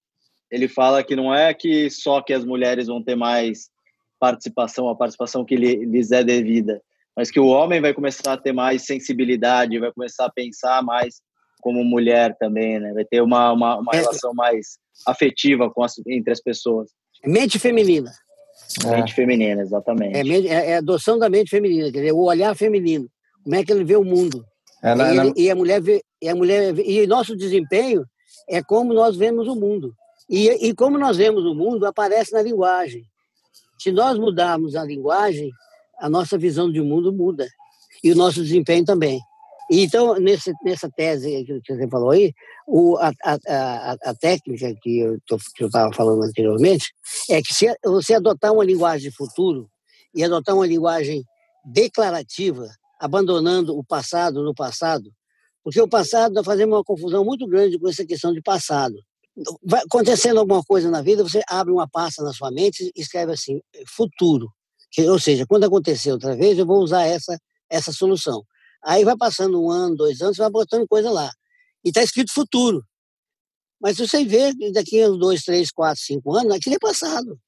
ele 0.50 0.68
fala 0.68 1.02
que 1.02 1.16
não 1.16 1.34
é 1.34 1.52
que 1.52 1.90
só 1.90 2.20
que 2.20 2.32
as 2.32 2.44
mulheres 2.44 2.86
vão 2.86 3.02
ter 3.02 3.16
mais 3.16 3.68
participação, 4.18 4.88
a 4.88 4.96
participação 4.96 5.44
que 5.44 5.56
lhes 5.56 6.12
é 6.12 6.22
devida, 6.22 6.82
mas 7.16 7.30
que 7.30 7.40
o 7.40 7.46
homem 7.46 7.80
vai 7.80 7.94
começar 7.94 8.34
a 8.34 8.36
ter 8.36 8.52
mais 8.52 8.84
sensibilidade, 8.84 9.78
vai 9.78 9.92
começar 9.92 10.26
a 10.26 10.32
pensar 10.32 10.82
mais 10.82 11.22
como 11.60 11.84
mulher 11.84 12.36
também, 12.38 12.78
né? 12.78 12.92
Vai 12.92 13.04
ter 13.04 13.22
uma, 13.22 13.52
uma, 13.52 13.78
uma 13.78 13.92
relação 13.92 14.32
mais 14.34 14.78
afetiva 15.06 15.70
com 15.70 15.82
as, 15.82 15.94
entre 16.06 16.32
as 16.32 16.40
pessoas. 16.40 16.90
Mente 17.24 17.58
feminina. 17.58 18.10
Mente 18.84 19.12
é. 19.12 19.14
feminina, 19.14 19.62
exatamente. 19.62 20.16
É, 20.16 20.22
é, 20.22 20.70
é, 20.70 20.74
a 20.74 20.78
adoção 20.78 21.18
da 21.18 21.28
mente 21.28 21.50
feminina, 21.50 21.90
quer 21.90 21.98
dizer, 21.98 22.12
o 22.12 22.22
olhar 22.22 22.54
feminino. 22.54 23.08
Como 23.42 23.56
é 23.56 23.64
que 23.64 23.72
ele 23.72 23.84
vê 23.84 23.96
o 23.96 24.04
mundo. 24.04 24.44
É, 24.82 24.94
e, 24.94 25.18
ele, 25.18 25.32
e, 25.36 25.50
a 25.50 25.54
mulher 25.54 25.80
vê, 25.80 26.02
e 26.22 26.28
a 26.28 26.34
mulher 26.34 26.72
vê, 26.72 26.82
e 26.82 27.06
nosso 27.06 27.36
desempenho 27.36 28.04
é 28.48 28.62
como 28.62 28.92
nós 28.94 29.16
vemos 29.16 29.48
o 29.48 29.54
mundo. 29.54 29.94
E, 30.28 30.48
e 30.68 30.74
como 30.74 30.98
nós 30.98 31.16
vemos 31.16 31.44
o 31.44 31.54
mundo 31.54 31.86
aparece 31.86 32.32
na 32.32 32.42
linguagem. 32.42 33.04
Se 33.78 33.90
nós 33.90 34.18
mudarmos 34.18 34.76
a 34.76 34.84
linguagem, 34.84 35.50
a 35.98 36.08
nossa 36.08 36.38
visão 36.38 36.70
de 36.70 36.80
mundo 36.80 37.12
muda 37.12 37.46
e 38.02 38.12
o 38.12 38.16
nosso 38.16 38.42
desempenho 38.42 38.84
também. 38.84 39.20
Então, 39.70 40.16
nesse, 40.16 40.52
nessa 40.64 40.90
tese 40.90 41.44
que 41.64 41.74
você 41.74 41.88
falou 41.88 42.10
aí, 42.10 42.32
o, 42.66 42.96
a, 42.98 43.12
a, 43.24 43.96
a, 44.04 44.14
técnica 44.14 44.74
que 44.82 44.98
eu 44.98 45.18
estava 45.60 45.92
falando 45.94 46.24
anteriormente 46.24 46.92
é 47.28 47.40
que 47.40 47.54
se 47.54 47.72
você 47.84 48.14
adotar 48.14 48.52
uma 48.52 48.64
linguagem 48.64 49.08
de 49.08 49.16
futuro 49.16 49.70
e 50.12 50.24
adotar 50.24 50.56
uma 50.56 50.66
linguagem 50.66 51.22
declarativa, 51.64 52.68
abandonando 52.98 53.78
o 53.78 53.84
passado 53.84 54.42
no 54.42 54.54
passado, 54.54 55.12
porque 55.62 55.80
o 55.80 55.88
passado 55.88 56.32
está 56.32 56.42
fazendo 56.42 56.74
uma 56.74 56.82
confusão 56.82 57.24
muito 57.24 57.46
grande 57.46 57.78
com 57.78 57.88
essa 57.88 58.04
questão 58.04 58.32
de 58.32 58.42
passado 58.42 58.96
vai 59.62 59.82
acontecendo 59.82 60.38
alguma 60.38 60.62
coisa 60.62 60.90
na 60.90 61.02
vida, 61.02 61.22
você 61.22 61.42
abre 61.48 61.72
uma 61.72 61.88
pasta 61.88 62.22
na 62.22 62.32
sua 62.32 62.50
mente 62.50 62.90
e 62.94 63.00
escreve 63.00 63.32
assim, 63.32 63.60
futuro. 63.86 64.48
Ou 65.08 65.18
seja, 65.18 65.46
quando 65.46 65.64
acontecer 65.64 66.12
outra 66.12 66.36
vez, 66.36 66.58
eu 66.58 66.66
vou 66.66 66.82
usar 66.82 67.04
essa, 67.04 67.38
essa 67.68 67.92
solução. 67.92 68.44
Aí 68.82 69.04
vai 69.04 69.16
passando 69.16 69.62
um 69.62 69.70
ano, 69.70 69.96
dois 69.96 70.20
anos, 70.20 70.36
vai 70.36 70.50
botando 70.50 70.88
coisa 70.88 71.10
lá. 71.10 71.30
E 71.84 71.88
está 71.88 72.02
escrito 72.02 72.32
futuro. 72.32 72.84
Mas 73.80 73.96
se 73.96 74.06
você 74.06 74.24
vê 74.24 74.52
daqui 74.72 75.02
a 75.02 75.08
dois, 75.08 75.42
três, 75.42 75.70
quatro, 75.70 76.02
cinco 76.02 76.36
anos, 76.36 76.52
aquilo 76.52 76.76
é 76.76 76.78
passado. 76.78 77.38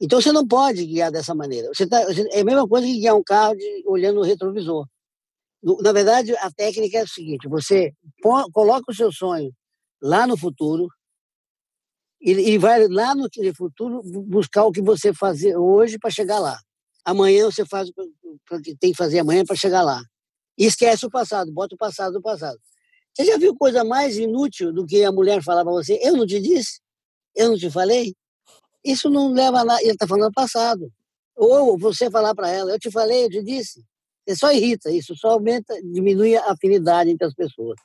Então 0.00 0.20
você 0.20 0.32
não 0.32 0.46
pode 0.46 0.84
guiar 0.84 1.10
dessa 1.10 1.34
maneira. 1.34 1.68
Você 1.68 1.86
tá, 1.86 2.00
é 2.32 2.40
a 2.40 2.44
mesma 2.44 2.68
coisa 2.68 2.86
que 2.86 2.98
guiar 2.98 3.16
um 3.16 3.22
carro 3.22 3.56
de, 3.56 3.84
olhando 3.86 4.20
o 4.20 4.24
retrovisor. 4.24 4.86
Na 5.80 5.92
verdade, 5.92 6.36
a 6.36 6.50
técnica 6.52 6.98
é 6.98 7.00
a 7.02 7.06
seguinte: 7.06 7.48
você 7.48 7.92
coloca 8.52 8.90
o 8.90 8.94
seu 8.94 9.10
sonho 9.10 9.50
lá 10.02 10.26
no 10.26 10.36
futuro 10.36 10.88
e, 12.20 12.32
e 12.32 12.58
vai 12.58 12.86
lá 12.88 13.14
no 13.14 13.28
futuro 13.56 14.02
buscar 14.04 14.64
o 14.64 14.72
que 14.72 14.82
você 14.82 15.12
fazer 15.14 15.56
hoje 15.56 15.98
para 15.98 16.10
chegar 16.10 16.38
lá. 16.38 16.58
Amanhã 17.04 17.46
você 17.46 17.64
faz 17.66 17.88
o 17.88 18.60
que 18.62 18.76
tem 18.76 18.92
que 18.92 18.96
fazer 18.96 19.20
amanhã 19.20 19.44
para 19.44 19.56
chegar 19.56 19.82
lá. 19.82 20.02
Esquece 20.56 21.06
o 21.06 21.10
passado, 21.10 21.52
bota 21.52 21.74
o 21.74 21.78
passado 21.78 22.12
do 22.14 22.22
passado. 22.22 22.58
Você 23.12 23.24
já 23.24 23.38
viu 23.38 23.54
coisa 23.56 23.84
mais 23.84 24.16
inútil 24.16 24.72
do 24.72 24.84
que 24.86 25.04
a 25.04 25.12
mulher 25.12 25.42
falar 25.42 25.62
para 25.62 25.72
você? 25.72 25.98
Eu 26.02 26.16
não 26.16 26.26
te 26.26 26.40
disse? 26.40 26.80
Eu 27.34 27.50
não 27.50 27.56
te 27.56 27.70
falei? 27.70 28.14
Isso 28.84 29.08
não 29.08 29.32
leva 29.32 29.60
a 29.60 29.64
nada. 29.64 29.82
Ele 29.82 29.92
está 29.92 30.06
falando 30.06 30.32
passado. 30.32 30.92
Ou 31.36 31.78
você 31.78 32.10
falar 32.10 32.34
para 32.34 32.50
ela, 32.50 32.72
eu 32.72 32.78
te 32.78 32.90
falei, 32.90 33.24
eu 33.24 33.30
te 33.30 33.42
disse. 33.42 33.84
Isso 34.26 34.40
só 34.40 34.52
irrita, 34.52 34.90
isso 34.90 35.14
só 35.16 35.30
aumenta, 35.30 35.74
diminui 35.82 36.36
a 36.36 36.52
afinidade 36.52 37.10
entre 37.10 37.26
as 37.26 37.34
pessoas. 37.34 37.78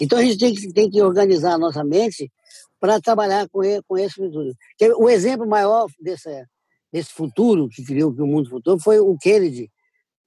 Então 0.00 0.18
a 0.18 0.22
gente 0.22 0.38
tem 0.38 0.54
que, 0.54 0.72
tem 0.72 0.90
que 0.90 1.02
organizar 1.02 1.54
a 1.54 1.58
nossa 1.58 1.84
mente 1.84 2.30
para 2.80 3.00
trabalhar 3.00 3.48
com, 3.48 3.60
com 3.86 3.98
esse 3.98 4.14
futuro. 4.14 4.52
O 4.98 5.08
exemplo 5.08 5.46
maior 5.46 5.86
desse, 6.00 7.12
futuro, 7.12 7.68
que 7.68 7.84
criou 7.84 8.12
o 8.12 8.26
mundo 8.26 8.48
futuro, 8.48 8.78
foi 8.78 8.98
o 8.98 9.16
Kennedy, 9.18 9.70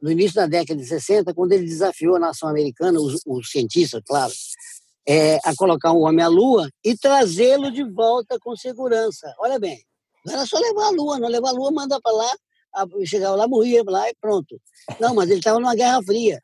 no 0.02 0.12
início 0.12 0.36
da 0.36 0.46
década 0.46 0.80
de 0.80 0.88
60, 0.88 1.34
quando 1.34 1.52
ele 1.52 1.66
desafiou 1.66 2.16
a 2.16 2.20
nação 2.20 2.50
americana, 2.50 3.00
os, 3.00 3.22
os 3.26 3.50
cientistas, 3.50 4.02
claro, 4.06 4.32
é, 5.08 5.38
a 5.44 5.56
colocar 5.56 5.94
um 5.94 6.02
homem 6.02 6.24
à 6.24 6.28
Lua 6.28 6.70
e 6.84 6.96
trazê-lo 6.96 7.72
de 7.72 7.84
volta 7.84 8.38
com 8.40 8.56
segurança. 8.56 9.34
Olha 9.40 9.60
bem, 9.60 9.82
não 10.26 10.34
era 10.34 10.46
só 10.46 10.60
levar 10.60 10.88
a 10.88 10.92
Lua, 10.92 11.20
não 11.20 11.30
levar 11.30 11.50
a 11.50 11.54
Lua, 11.54 11.72
manda 11.72 12.00
para 12.02 12.12
lá, 12.12 12.32
chegava 13.06 13.36
lá, 13.36 13.48
morria 13.48 13.84
lá 13.86 14.10
e 14.10 14.16
pronto. 14.20 14.60
Não, 15.00 15.16
mas 15.16 15.30
ele 15.30 15.40
estava 15.40 15.60
numa 15.60 15.76
Guerra 15.76 16.04
Fria 16.04 16.40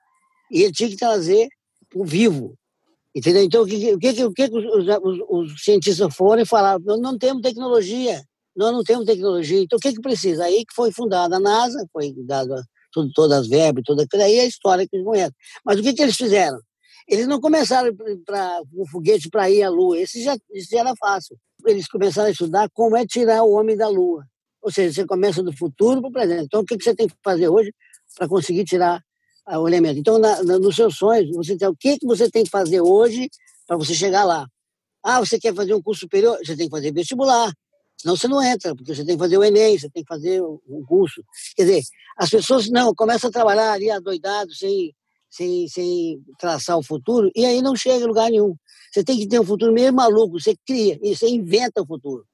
e 0.50 0.64
ele 0.64 0.72
tinha 0.72 0.90
que 0.90 0.96
trazer 0.96 1.48
o 1.94 2.06
vivo. 2.06 2.58
Entendeu? 3.16 3.44
Então, 3.44 3.62
o 3.62 3.66
que, 3.68 3.94
o 3.94 4.00
que, 4.00 4.24
o 4.24 4.34
que 4.34 4.44
os, 4.46 4.88
os, 5.04 5.52
os 5.52 5.64
cientistas 5.64 6.16
foram 6.16 6.42
e 6.42 6.46
falaram? 6.46 6.82
Nós 6.84 7.00
não 7.00 7.18
temos 7.18 7.44
tecnologia, 7.44 8.24
nós 8.56 8.72
não 8.72 8.84
temos 8.84 9.06
tecnologia. 9.06 9.62
Então, 9.62 9.78
o 9.78 9.80
que, 9.80 9.94
que 9.94 10.02
precisa? 10.02 10.46
Aí 10.46 10.66
que 10.66 10.74
foi 10.74 10.92
fundada 10.92 11.36
a 11.36 11.40
NASA, 11.40 11.86
foi 11.92 12.14
dada 12.26 12.64
tudo, 12.94 13.12
todas 13.14 13.40
as 13.40 13.48
verbas, 13.48 13.84
toda 13.86 14.04
aquilo 14.04 14.24
aí 14.24 14.38
é 14.38 14.42
a 14.42 14.46
história 14.46 14.88
que 14.88 14.96
eles 14.96 15.06
conhecem. 15.06 15.36
Mas 15.66 15.80
o 15.80 15.84
que, 15.84 15.94
que 15.94 16.02
eles 16.02 16.16
fizeram? 16.16 16.60
Eles 17.08 17.28
não 17.28 17.42
começaram 17.42 17.94
para 18.26 18.62
o 18.74 18.88
foguete 18.88 19.30
para 19.30 19.50
ir 19.50 19.64
à 19.64 19.70
Lua, 19.70 20.00
esse 20.00 20.24
já, 20.24 20.38
isso 20.54 20.70
já 20.72 20.80
era 20.80 20.94
fácil. 20.98 21.38
Eles 21.66 21.88
começaram 21.88 22.28
a 22.28 22.32
estudar 22.32 22.70
como 22.74 22.96
é 22.96 23.06
tirar 23.06 23.44
o 23.44 23.52
homem 23.52 23.76
da 23.76 23.90
Lua. 23.90 24.26
Ou 24.62 24.72
seja, 24.72 24.94
você 24.94 25.06
começa 25.06 25.44
do 25.44 25.52
futuro 25.52 26.00
para 26.00 26.10
o 26.10 26.12
presente. 26.12 26.46
Então, 26.46 26.62
o 26.62 26.66
que, 26.66 26.78
que 26.78 26.84
você 26.84 26.96
tem 26.96 27.08
que 27.08 27.16
fazer 27.22 27.50
hoje 27.50 27.74
para 28.16 28.28
conseguir 28.28 28.64
tirar 28.64 29.02
o 29.48 29.68
elemento. 29.68 30.00
Então, 30.00 30.18
na, 30.18 30.42
na, 30.44 30.60
nos 30.60 30.76
seus 30.76 30.96
sonhos, 30.96 31.30
você 31.36 31.58
tem 31.58 31.68
o 31.68 31.76
que, 31.76 31.98
que 31.98 32.06
você 32.06 32.30
tem 32.30 32.44
que 32.44 32.50
fazer 32.50 32.82
hoje 32.82 33.30
para 33.68 33.78
você 33.78 33.94
chegar 33.94 34.24
lá. 34.24 34.48
Ah, 35.04 35.20
você 35.20 35.38
quer 35.38 35.54
fazer 35.54 35.74
um 35.74 35.82
curso 35.82 36.02
superior? 36.02 36.38
Você 36.38 36.56
tem 36.56 36.68
que 36.68 36.72
fazer 36.72 36.94
vestibular. 36.94 37.52
Senão 38.04 38.18
você 38.18 38.28
não 38.28 38.44
entra, 38.44 38.76
porque 38.76 38.94
você 38.94 39.06
tem 39.06 39.16
que 39.16 39.24
fazer 39.24 39.38
o 39.38 39.44
Enem, 39.46 39.80
você 39.80 39.90
tem 39.90 40.04
que 40.04 40.10
fazer 40.10 40.42
um 40.42 40.84
curso. 40.86 41.24
Quer 41.56 41.64
dizer, 41.64 41.84
as 42.18 42.30
pessoas 42.30 42.70
não 42.70 42.94
começam 42.94 43.30
a 43.30 43.32
trabalhar 43.32 43.72
ali 43.72 43.90
adoidado, 43.90 44.54
sem, 44.54 44.94
sem, 45.30 45.70
sem 45.70 46.22
traçar 46.38 46.78
o 46.78 46.84
futuro, 46.84 47.32
e 47.34 47.46
aí 47.46 47.62
não 47.62 47.78
chega 47.78 48.04
a 48.04 48.08
lugar 48.10 48.30
nenhum. 48.30 48.58
Você 48.92 49.06
tem 49.06 49.18
que 49.18 49.26
ter 49.26 49.40
um 49.40 49.46
futuro 49.46 49.72
meio 49.72 49.94
maluco, 49.94 50.38
você 50.38 50.54
cria, 50.68 51.00
e 51.02 51.16
você 51.16 51.30
inventa 51.30 51.82
o 51.82 51.88
futuro. 51.88 52.26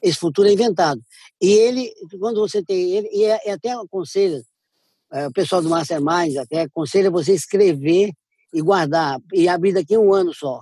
Esse 0.00 0.16
futuro 0.16 0.46
é 0.46 0.52
inventado. 0.52 1.02
E 1.42 1.50
ele, 1.50 1.92
quando 2.20 2.40
você 2.40 2.62
tem 2.62 2.92
ele, 2.92 3.08
e 3.12 3.24
é, 3.24 3.40
é 3.46 3.50
até 3.50 3.72
aconselho 3.72 4.44
é, 5.12 5.26
o 5.26 5.32
pessoal 5.32 5.60
do 5.60 5.68
Mastermind 5.68 6.36
até 6.36 6.62
aconselha 6.62 7.10
você 7.10 7.34
escrever 7.34 8.12
e 8.54 8.62
guardar, 8.62 9.18
e 9.34 9.48
abrir 9.48 9.72
daqui 9.72 9.96
a 9.96 9.98
um 9.98 10.14
ano 10.14 10.32
só 10.32 10.60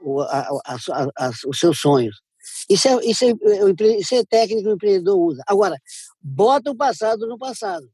o, 0.00 0.22
a, 0.22 0.48
a, 0.64 0.76
a, 1.18 1.30
os 1.46 1.58
seus 1.58 1.78
sonhos. 1.78 2.22
Isso 2.70 2.86
é, 2.86 3.04
isso, 3.04 3.24
é, 3.24 3.98
isso 3.98 4.14
é 4.14 4.24
técnica 4.24 4.62
que 4.62 4.68
o 4.68 4.74
empreendedor 4.74 5.18
usa. 5.18 5.42
Agora, 5.44 5.76
bota 6.22 6.70
o 6.70 6.76
passado 6.76 7.26
no 7.26 7.36
passado. 7.36 7.90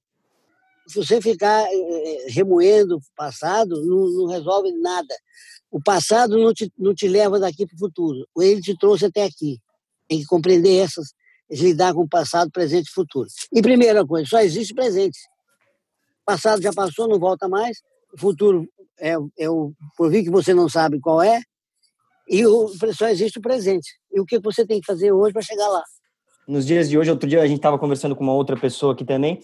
Se 0.87 0.97
você 0.97 1.19
ficar 1.21 1.65
é, 1.65 2.27
remoendo 2.29 2.99
o 2.99 3.01
passado, 3.17 3.83
não, 3.87 4.11
não, 4.11 4.27
resolve 4.27 4.71
nada. 4.73 5.15
O 5.71 5.83
passado 5.83 6.37
não 6.37 6.53
te, 6.53 6.71
não 6.79 6.95
te 6.95 7.09
leva 7.09 7.41
daqui 7.41 7.67
para 7.67 7.75
o 7.75 7.79
futuro. 7.79 8.29
Ele 8.39 8.61
te 8.61 8.77
trouxe 8.77 9.07
até 9.07 9.25
aqui. 9.25 9.59
Tem 10.07 10.21
que 10.21 10.27
compreender 10.27 10.77
essas, 10.77 11.09
lidar 11.51 11.95
com 11.95 12.03
o 12.03 12.09
passado, 12.09 12.51
presente 12.51 12.89
e 12.89 12.93
futuro. 12.93 13.29
E 13.51 13.63
primeira 13.63 14.07
coisa, 14.07 14.29
só 14.29 14.41
existe 14.41 14.75
presente. 14.75 15.19
passado 16.25 16.61
já 16.61 16.73
passou, 16.73 17.09
não 17.09 17.19
volta 17.19 17.49
mais. 17.49 17.79
O 18.13 18.21
futuro 18.21 18.69
é, 19.01 19.15
é 19.39 19.49
o 19.49 19.73
porvir 19.97 20.23
que 20.23 20.31
você 20.31 20.53
não 20.53 20.69
sabe 20.69 21.01
qual 21.01 21.23
é. 21.23 21.41
E 22.29 22.45
o, 22.45 22.69
só 22.93 23.09
existe 23.09 23.39
o 23.39 23.43
presente. 23.43 23.89
E 24.17 24.21
o 24.21 24.25
que 24.25 24.39
você 24.39 24.67
tem 24.67 24.81
que 24.81 24.87
fazer 24.87 25.13
hoje 25.13 25.35
para 25.35 25.43
chegar 25.43 25.69
lá? 25.69 25.85
Nos 26.49 26.65
dias 26.65 26.89
de 26.89 26.97
hoje, 26.97 27.11
outro 27.11 27.29
dia 27.29 27.43
a 27.43 27.47
gente 27.47 27.59
estava 27.59 27.79
conversando 27.79 28.17
com 28.17 28.25
uma 28.25 28.33
outra 28.33 28.57
pessoa 28.57 28.95
aqui 28.95 29.05
também. 29.05 29.41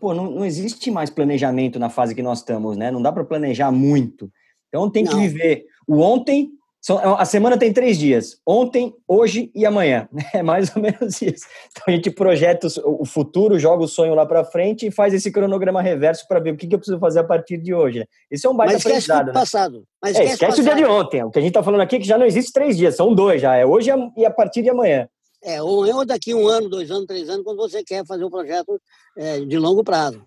Pô, 0.00 0.12
não, 0.12 0.28
não 0.28 0.44
existe 0.44 0.90
mais 0.90 1.08
planejamento 1.08 1.78
na 1.78 1.88
fase 1.88 2.16
que 2.16 2.22
nós 2.22 2.40
estamos, 2.40 2.76
né? 2.76 2.90
Não 2.90 3.00
dá 3.00 3.12
para 3.12 3.24
planejar 3.24 3.70
muito. 3.70 4.28
Então 4.66 4.90
tem 4.90 5.04
que 5.04 5.12
não. 5.12 5.20
viver 5.20 5.66
o 5.86 6.00
ontem 6.00 6.50
a 6.96 7.24
semana 7.24 7.58
tem 7.58 7.72
três 7.72 7.98
dias: 7.98 8.40
ontem, 8.46 8.94
hoje 9.06 9.50
e 9.54 9.66
amanhã. 9.66 10.08
É 10.32 10.42
mais 10.42 10.74
ou 10.76 10.82
menos 10.82 11.20
isso. 11.22 11.46
Então 11.70 11.84
a 11.86 11.90
gente 11.90 12.10
projeta 12.10 12.68
o 12.84 13.04
futuro, 13.04 13.58
joga 13.58 13.82
o 13.82 13.88
sonho 13.88 14.14
lá 14.14 14.24
para 14.24 14.44
frente 14.44 14.86
e 14.86 14.90
faz 14.90 15.12
esse 15.12 15.32
cronograma 15.32 15.82
reverso 15.82 16.26
para 16.28 16.38
ver 16.38 16.52
o 16.52 16.56
que, 16.56 16.66
eu 16.72 16.78
preciso 16.78 16.98
fazer 16.98 17.20
a 17.20 17.24
partir 17.24 17.56
de 17.56 17.74
hoje. 17.74 18.00
Né? 18.00 18.04
Esse 18.30 18.46
é 18.46 18.50
um 18.50 18.54
baita 18.54 18.74
Mas 18.74 18.84
esquece 18.84 19.10
aprendizado. 19.10 19.26
Né? 19.28 19.32
passado. 19.32 19.84
Mas 20.02 20.16
é, 20.16 20.24
esquece, 20.24 20.40
passado. 20.40 20.60
o 20.60 20.62
dia 20.62 20.74
de 20.74 20.84
ontem. 20.84 21.24
O 21.24 21.30
que 21.30 21.38
a 21.38 21.42
gente 21.42 21.50
está 21.50 21.62
falando 21.62 21.80
aqui 21.80 21.96
é 21.96 21.98
que 21.98 22.06
já 22.06 22.18
não 22.18 22.26
existe 22.26 22.52
três 22.52 22.76
dias, 22.76 22.94
são 22.94 23.14
dois 23.14 23.40
já. 23.40 23.56
É 23.56 23.66
hoje 23.66 23.90
e 24.16 24.24
a 24.24 24.30
partir 24.30 24.62
de 24.62 24.70
amanhã. 24.70 25.08
É, 25.42 25.62
ou 25.62 26.04
daqui 26.04 26.34
um 26.34 26.46
ano, 26.46 26.68
dois 26.68 26.90
anos, 26.90 27.06
três 27.06 27.28
anos, 27.28 27.44
quando 27.44 27.58
você 27.58 27.82
quer 27.82 28.04
fazer 28.06 28.24
um 28.24 28.30
projeto 28.30 28.80
é, 29.16 29.40
de 29.40 29.58
longo 29.58 29.82
prazo. 29.82 30.22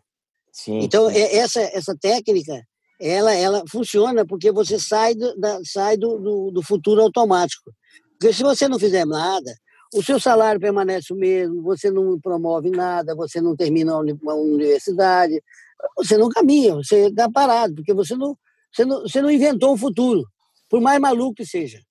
Sim. 0.51 0.79
Então, 0.79 1.09
sim. 1.09 1.17
essa, 1.17 1.61
essa 1.61 1.95
técnica 1.99 2.61
ela, 3.01 3.33
ela 3.33 3.63
funciona 3.67 4.23
porque 4.25 4.51
você 4.51 4.77
sai, 4.77 5.15
do, 5.15 5.35
da, 5.35 5.59
sai 5.65 5.97
do, 5.97 6.19
do, 6.19 6.51
do, 6.51 6.61
futuro 6.61 7.01
automático. 7.01 7.73
Porque 8.19 8.31
se 8.31 8.43
você 8.43 8.67
não 8.67 8.77
fizer 8.77 9.05
nada, 9.05 9.51
o 9.93 10.03
seu 10.03 10.19
salário 10.19 10.61
permanece 10.61 11.11
o 11.11 11.15
mesmo, 11.15 11.63
você 11.63 11.89
não 11.89 12.19
promove 12.19 12.69
nada, 12.69 13.15
você 13.15 13.41
não 13.41 13.55
termina 13.55 13.97
uma 13.97 14.35
universidade, 14.35 15.41
você 15.97 16.15
não 16.15 16.29
caminha, 16.29 16.75
você 16.75 17.07
está 17.07 17.29
parado, 17.29 17.73
porque 17.75 17.93
você 17.93 18.15
não, 18.15 18.37
você, 18.71 18.85
não, 18.85 19.01
você 19.01 19.19
não 19.19 19.31
inventou 19.31 19.73
um 19.73 19.77
futuro, 19.77 20.23
por 20.69 20.79
mais 20.79 20.99
maluco 20.99 21.35
que 21.35 21.45
seja. 21.45 21.81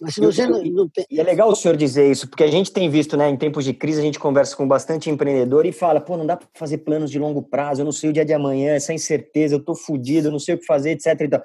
Mas 0.00 0.14
se 0.14 0.20
você 0.20 0.46
não, 0.46 0.62
não... 0.62 0.90
E 1.10 1.18
é 1.18 1.22
legal 1.22 1.48
o 1.48 1.56
senhor 1.56 1.76
dizer 1.76 2.10
isso, 2.10 2.28
porque 2.28 2.44
a 2.44 2.50
gente 2.50 2.70
tem 2.70 2.88
visto, 2.88 3.16
né, 3.16 3.28
em 3.28 3.36
tempos 3.36 3.64
de 3.64 3.74
crise, 3.74 4.00
a 4.00 4.04
gente 4.04 4.18
conversa 4.18 4.56
com 4.56 4.66
bastante 4.66 5.10
empreendedor 5.10 5.66
e 5.66 5.72
fala, 5.72 6.00
pô, 6.00 6.16
não 6.16 6.24
dá 6.24 6.36
para 6.36 6.46
fazer 6.54 6.78
planos 6.78 7.10
de 7.10 7.18
longo 7.18 7.42
prazo, 7.42 7.80
eu 7.80 7.84
não 7.84 7.92
sei 7.92 8.10
o 8.10 8.12
dia 8.12 8.24
de 8.24 8.32
amanhã, 8.32 8.74
essa 8.74 8.92
incerteza, 8.92 9.56
eu 9.56 9.60
tô 9.60 9.74
fodido, 9.74 10.28
eu 10.28 10.32
não 10.32 10.38
sei 10.38 10.54
o 10.54 10.58
que 10.58 10.64
fazer, 10.64 10.92
etc. 10.92 11.20
E 11.20 11.28
tal. 11.28 11.42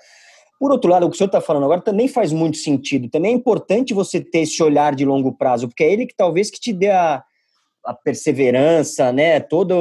Por 0.60 0.72
outro 0.72 0.90
lado, 0.90 1.06
o 1.06 1.10
que 1.10 1.16
o 1.16 1.18
senhor 1.18 1.28
está 1.28 1.42
falando 1.42 1.64
agora 1.64 1.82
também 1.82 2.08
faz 2.08 2.32
muito 2.32 2.58
sentido. 2.58 3.10
Também 3.10 3.32
é 3.32 3.36
importante 3.36 3.94
você 3.94 4.22
ter 4.22 4.40
esse 4.40 4.62
olhar 4.62 4.96
de 4.96 5.04
longo 5.04 5.34
prazo, 5.34 5.68
porque 5.68 5.84
é 5.84 5.92
ele 5.92 6.06
que 6.06 6.16
talvez 6.16 6.52
que 6.52 6.60
te 6.60 6.72
dê 6.72 6.92
a, 6.92 7.24
a 7.84 7.94
perseverança, 7.94 9.12
né, 9.12 9.40
toda 9.40 9.76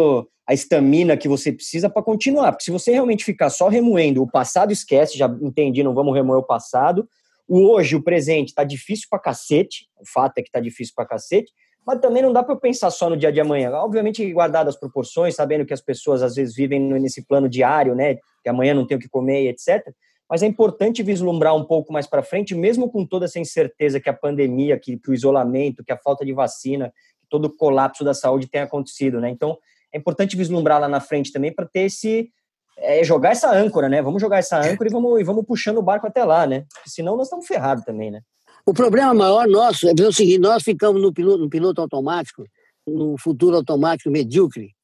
a 0.48 0.54
estamina 0.54 1.16
que 1.16 1.28
você 1.28 1.52
precisa 1.52 1.90
para 1.90 2.02
continuar. 2.02 2.52
Porque 2.52 2.64
se 2.64 2.70
você 2.70 2.90
realmente 2.90 3.22
ficar 3.22 3.50
só 3.50 3.68
remoendo 3.68 4.22
o 4.22 4.30
passado, 4.30 4.72
esquece, 4.72 5.16
já 5.16 5.26
entendi, 5.42 5.82
não 5.82 5.94
vamos 5.94 6.14
remoer 6.14 6.40
o 6.40 6.42
passado 6.46 7.06
o 7.48 7.70
hoje, 7.70 7.96
o 7.96 8.02
presente, 8.02 8.55
tá 8.55 8.64
difícil 8.64 9.07
pra 9.11 9.18
cacete. 9.18 9.88
O 9.98 10.05
fato 10.07 10.38
é 10.38 10.42
que 10.42 10.50
tá 10.50 10.61
difícil 10.61 10.94
pra 10.94 11.07
cacete. 11.07 11.52
Mas 11.87 12.00
também 12.00 12.22
não 12.22 12.33
dá 12.33 12.42
para 12.42 12.55
eu 12.55 12.61
pensar 12.61 12.90
só 12.90 13.11
no 13.11 13.16
dia 13.16 13.33
de 13.33 13.40
amanhã. 13.40 13.70
Obviamente, 13.72 14.33
guardado 14.33 14.68
as 14.68 14.76
proporções, 14.76 15.35
sabendo 15.35 15.66
que 15.66 15.74
as 15.74 15.81
pessoas 15.81 16.22
às 16.22 16.37
vezes 16.37 16.55
vivem 16.55 16.81
nesse 16.81 17.26
plano 17.26 17.48
diário, 17.48 17.94
né? 17.94 18.16
Que 18.42 18.48
amanhã 18.48 18.72
não 18.72 18.87
tem 18.87 18.96
o 18.96 19.00
que 19.00 19.09
comer, 19.09 19.48
etc. 19.48 19.92
Mas 20.31 20.42
é 20.42 20.46
importante 20.46 21.02
vislumbrar 21.02 21.55
um 21.55 21.64
pouco 21.64 21.92
mais 21.92 22.07
para 22.07 22.22
frente, 22.22 22.55
mesmo 22.55 22.90
com 22.90 23.05
toda 23.05 23.24
essa 23.24 23.38
incerteza 23.38 24.00
que 24.00 24.09
a 24.09 24.14
pandemia, 24.14 24.78
que, 24.78 24.96
que 24.96 25.11
o 25.11 25.14
isolamento, 25.14 25.85
que 25.85 25.92
a 25.92 25.98
falta 25.98 26.24
de 26.24 26.33
vacina, 26.33 26.92
que 27.20 27.26
todo 27.28 27.46
o 27.46 27.57
colapso 27.57 28.05
da 28.05 28.14
saúde 28.14 28.46
tem 28.46 28.61
acontecido, 28.61 29.20
né? 29.20 29.28
Então, 29.28 29.59
é 29.92 29.98
importante 29.98 30.37
vislumbrar 30.37 30.81
lá 30.81 30.88
na 30.88 31.00
frente 31.00 31.33
também 31.33 31.52
para 31.52 31.66
ter 31.66 31.81
esse 31.81 32.31
é 32.76 33.04
jogar 33.04 33.30
essa 33.30 33.50
âncora, 33.50 33.88
né? 33.88 34.02
Vamos 34.02 34.20
jogar 34.20 34.38
essa 34.38 34.58
âncora 34.58 34.88
e 34.88 34.92
vamos, 34.92 35.20
e 35.20 35.24
vamos 35.24 35.44
puxando 35.46 35.78
o 35.78 35.82
barco 35.82 36.06
até 36.06 36.24
lá, 36.24 36.46
né? 36.46 36.64
Senão 36.87 37.16
nós 37.16 37.26
estamos 37.26 37.46
ferrados 37.46 37.85
também, 37.85 38.11
né? 38.11 38.20
O 38.64 38.72
problema 38.72 39.12
maior 39.12 39.46
nosso 39.48 39.88
é 39.88 39.92
o 39.92 40.12
seguinte: 40.12 40.38
nós 40.38 40.62
ficamos 40.62 41.00
no 41.00 41.12
piloto, 41.12 41.38
no 41.38 41.50
piloto 41.50 41.80
automático, 41.80 42.44
no 42.87 43.16
futuro 43.18 43.56
automático 43.56 44.11
medíocre, 44.11 44.74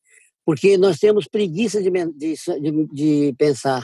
porque 0.45 0.77
nós 0.77 0.99
temos 0.99 1.27
preguiça 1.27 1.83
de, 1.83 1.91
de, 1.91 2.35
de, 2.61 2.87
de 2.93 3.35
pensar. 3.39 3.83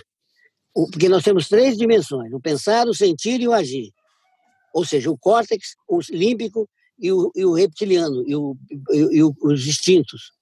Porque 0.75 1.09
nós 1.09 1.23
temos 1.23 1.49
três 1.49 1.77
dimensões: 1.77 2.33
o 2.33 2.41
pensar, 2.41 2.87
o 2.87 2.95
sentir 2.95 3.41
e 3.41 3.49
o 3.49 3.53
agir. 3.53 3.93
Ou 4.73 4.85
seja, 4.85 5.11
o 5.11 5.17
córtex, 5.17 5.77
o 5.89 6.01
límbico 6.11 6.69
e 6.99 7.13
o, 7.13 7.31
e 7.35 7.45
o 7.45 7.53
reptiliano, 7.53 8.25
e, 8.27 8.35
o, 8.35 8.57
e, 8.91 9.19
e 9.19 9.23
os 9.23 9.67
instintos 9.67 10.33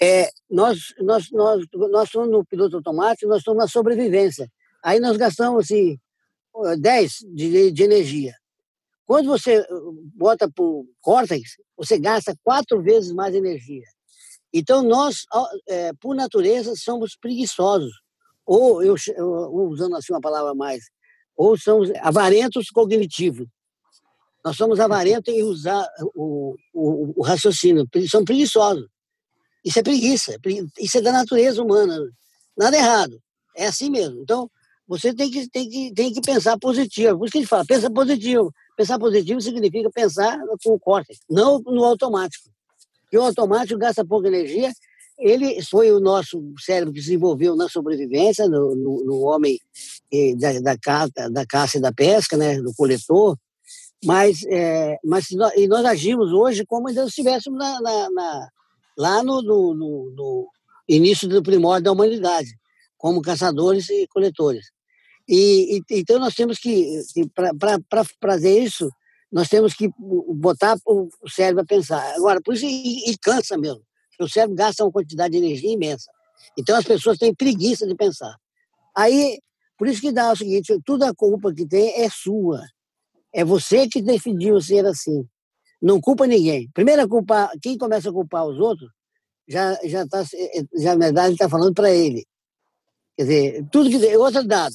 é, 0.00 0.30
nós, 0.50 0.94
nós, 1.00 1.30
nós, 1.30 1.64
nós 1.72 2.04
estamos 2.04 2.30
no 2.30 2.44
piloto 2.44 2.76
automático, 2.76 3.28
nós 3.28 3.38
estamos 3.38 3.58
na 3.58 3.68
sobrevivência. 3.68 4.48
Aí 4.82 5.00
nós 5.00 5.16
gastamos 5.16 5.64
assim, 5.64 5.98
10 6.78 7.18
de, 7.34 7.70
de 7.72 7.82
energia. 7.82 8.34
Quando 9.06 9.26
você 9.26 9.66
bota 10.14 10.50
para 10.50 10.64
o 10.64 10.86
córtex, 11.00 11.56
você 11.76 11.98
gasta 11.98 12.36
quatro 12.44 12.82
vezes 12.82 13.12
mais 13.12 13.34
energia. 13.34 13.84
Então, 14.52 14.82
nós, 14.82 15.24
é, 15.66 15.92
por 15.94 16.14
natureza, 16.14 16.74
somos 16.76 17.16
preguiçosos. 17.16 17.92
Ou, 18.46 18.82
eu, 18.82 18.94
usando 19.70 19.96
assim 19.96 20.12
uma 20.12 20.20
palavra 20.20 20.54
mais, 20.54 20.84
ou 21.36 21.56
somos 21.58 21.90
avarentos 22.00 22.70
cognitivos. 22.70 23.46
Nós 24.44 24.56
somos 24.56 24.80
avarentos 24.80 25.32
em 25.32 25.42
usar 25.42 25.86
o, 26.14 26.54
o, 26.72 27.20
o 27.20 27.22
raciocínio, 27.22 27.86
somos 28.08 28.24
preguiçosos. 28.24 28.86
Isso 29.68 29.80
é 29.80 29.82
preguiça, 29.82 30.36
isso 30.80 30.96
é 30.96 31.02
da 31.02 31.12
natureza 31.12 31.62
humana. 31.62 31.94
Nada 32.56 32.74
errado. 32.74 33.20
É 33.54 33.66
assim 33.66 33.90
mesmo. 33.90 34.22
Então, 34.22 34.50
você 34.88 35.12
tem 35.12 35.30
que, 35.30 35.46
tem 35.50 35.68
que, 35.68 35.92
tem 35.92 36.10
que 36.10 36.22
pensar 36.22 36.58
positivo. 36.58 37.18
Por 37.18 37.26
isso 37.26 37.32
que 37.32 37.38
a 37.38 37.40
gente 37.42 37.50
fala, 37.50 37.66
pensa 37.66 37.90
positivo. 37.90 38.50
Pensar 38.74 38.98
positivo 38.98 39.42
significa 39.42 39.90
pensar 39.90 40.38
com 40.64 40.72
o 40.72 40.80
córtex, 40.80 41.20
não 41.28 41.58
no 41.60 41.84
automático. 41.84 42.48
E 43.12 43.18
o 43.18 43.22
automático 43.22 43.78
gasta 43.78 44.02
pouca 44.06 44.28
energia. 44.28 44.72
Ele 45.18 45.60
foi 45.62 45.92
o 45.92 46.00
nosso 46.00 46.42
cérebro 46.58 46.94
que 46.94 47.00
se 47.00 47.08
desenvolveu 47.08 47.54
na 47.54 47.68
sobrevivência, 47.68 48.48
no, 48.48 48.74
no, 48.74 49.04
no 49.04 49.20
homem 49.20 49.58
eh, 50.10 50.34
da, 50.36 50.60
da, 50.60 50.78
caça, 50.78 51.28
da 51.30 51.44
caça 51.44 51.76
e 51.76 51.80
da 51.80 51.92
pesca, 51.92 52.38
né, 52.38 52.58
do 52.62 52.72
coletor. 52.74 53.36
Mas, 54.02 54.44
é, 54.46 54.96
mas 55.04 55.26
e 55.56 55.66
nós 55.66 55.84
agimos 55.84 56.32
hoje 56.32 56.64
como 56.64 56.88
se 56.88 57.04
estivéssemos 57.04 57.58
na, 57.58 57.80
na, 57.82 58.10
na 58.10 58.48
lá 58.98 59.22
no, 59.22 59.40
no, 59.40 59.74
no, 59.74 60.48
início 60.88 61.28
do 61.28 61.42
primórdio 61.42 61.84
da 61.84 61.92
humanidade, 61.92 62.50
como 62.96 63.22
caçadores 63.22 63.88
e 63.88 64.08
coletores. 64.08 64.66
E, 65.28 65.76
e 65.76 66.00
então 66.00 66.18
nós 66.18 66.34
temos 66.34 66.58
que, 66.58 67.04
para 67.34 68.04
fazer 68.20 68.58
isso, 68.58 68.90
nós 69.30 69.48
temos 69.48 69.74
que 69.74 69.88
botar 69.98 70.76
o 70.84 71.08
cérebro 71.28 71.62
a 71.62 71.66
pensar. 71.66 72.14
Agora, 72.16 72.40
por 72.42 72.54
isso, 72.54 72.64
e, 72.64 73.10
e 73.10 73.16
cansa 73.18 73.56
mesmo, 73.56 73.82
o 74.18 74.28
cérebro 74.28 74.56
gasta 74.56 74.82
uma 74.82 74.90
quantidade 74.90 75.32
de 75.32 75.38
energia 75.38 75.72
imensa. 75.72 76.10
Então 76.58 76.76
as 76.76 76.84
pessoas 76.84 77.18
têm 77.18 77.34
preguiça 77.34 77.86
de 77.86 77.94
pensar. 77.94 78.34
Aí, 78.96 79.38
por 79.78 79.86
isso 79.86 80.00
que 80.00 80.10
dá 80.10 80.32
o 80.32 80.36
seguinte, 80.36 80.76
toda 80.84 81.08
a 81.08 81.14
culpa 81.14 81.54
que 81.54 81.66
tem 81.66 82.02
é 82.02 82.08
sua. 82.10 82.60
É 83.32 83.44
você 83.44 83.86
que 83.86 84.02
decidiu 84.02 84.60
ser 84.60 84.84
assim 84.86 85.24
não 85.80 86.00
culpa 86.00 86.26
ninguém. 86.26 86.68
Primeiro, 86.72 87.02
a 87.02 87.08
culpar, 87.08 87.50
quem 87.62 87.78
começa 87.78 88.10
a 88.10 88.12
culpar 88.12 88.46
os 88.46 88.58
outros, 88.58 88.90
já, 89.46 89.74
já, 89.84 90.06
tá, 90.06 90.22
já 90.74 90.94
na 90.94 91.06
verdade 91.06 91.32
está 91.32 91.48
falando 91.48 91.74
para 91.74 91.90
ele. 91.90 92.26
Quer 93.16 93.22
dizer, 93.22 93.68
tudo 93.70 93.90
que. 93.90 94.16
Outro 94.16 94.46
dado. 94.46 94.74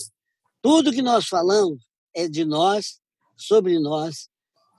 Tudo 0.61 0.91
que 0.91 1.01
nós 1.01 1.27
falamos 1.27 1.83
é 2.13 2.27
de 2.27 2.45
nós, 2.45 2.99
sobre 3.35 3.79
nós, 3.79 4.29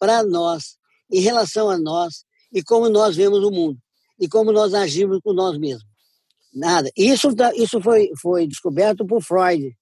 para 0.00 0.22
nós, 0.22 0.76
em 1.10 1.20
relação 1.20 1.68
a 1.68 1.78
nós, 1.78 2.24
e 2.52 2.62
como 2.62 2.88
nós 2.88 3.16
vemos 3.16 3.44
o 3.44 3.50
mundo, 3.50 3.78
e 4.18 4.28
como 4.28 4.52
nós 4.52 4.72
agimos 4.74 5.20
com 5.22 5.32
nós 5.32 5.58
mesmos. 5.58 5.84
Nada. 6.54 6.90
Isso, 6.96 7.34
tá, 7.34 7.52
isso 7.54 7.80
foi, 7.80 8.10
foi 8.20 8.46
descoberto 8.46 9.04
por 9.04 9.22
Freud, 9.22 9.76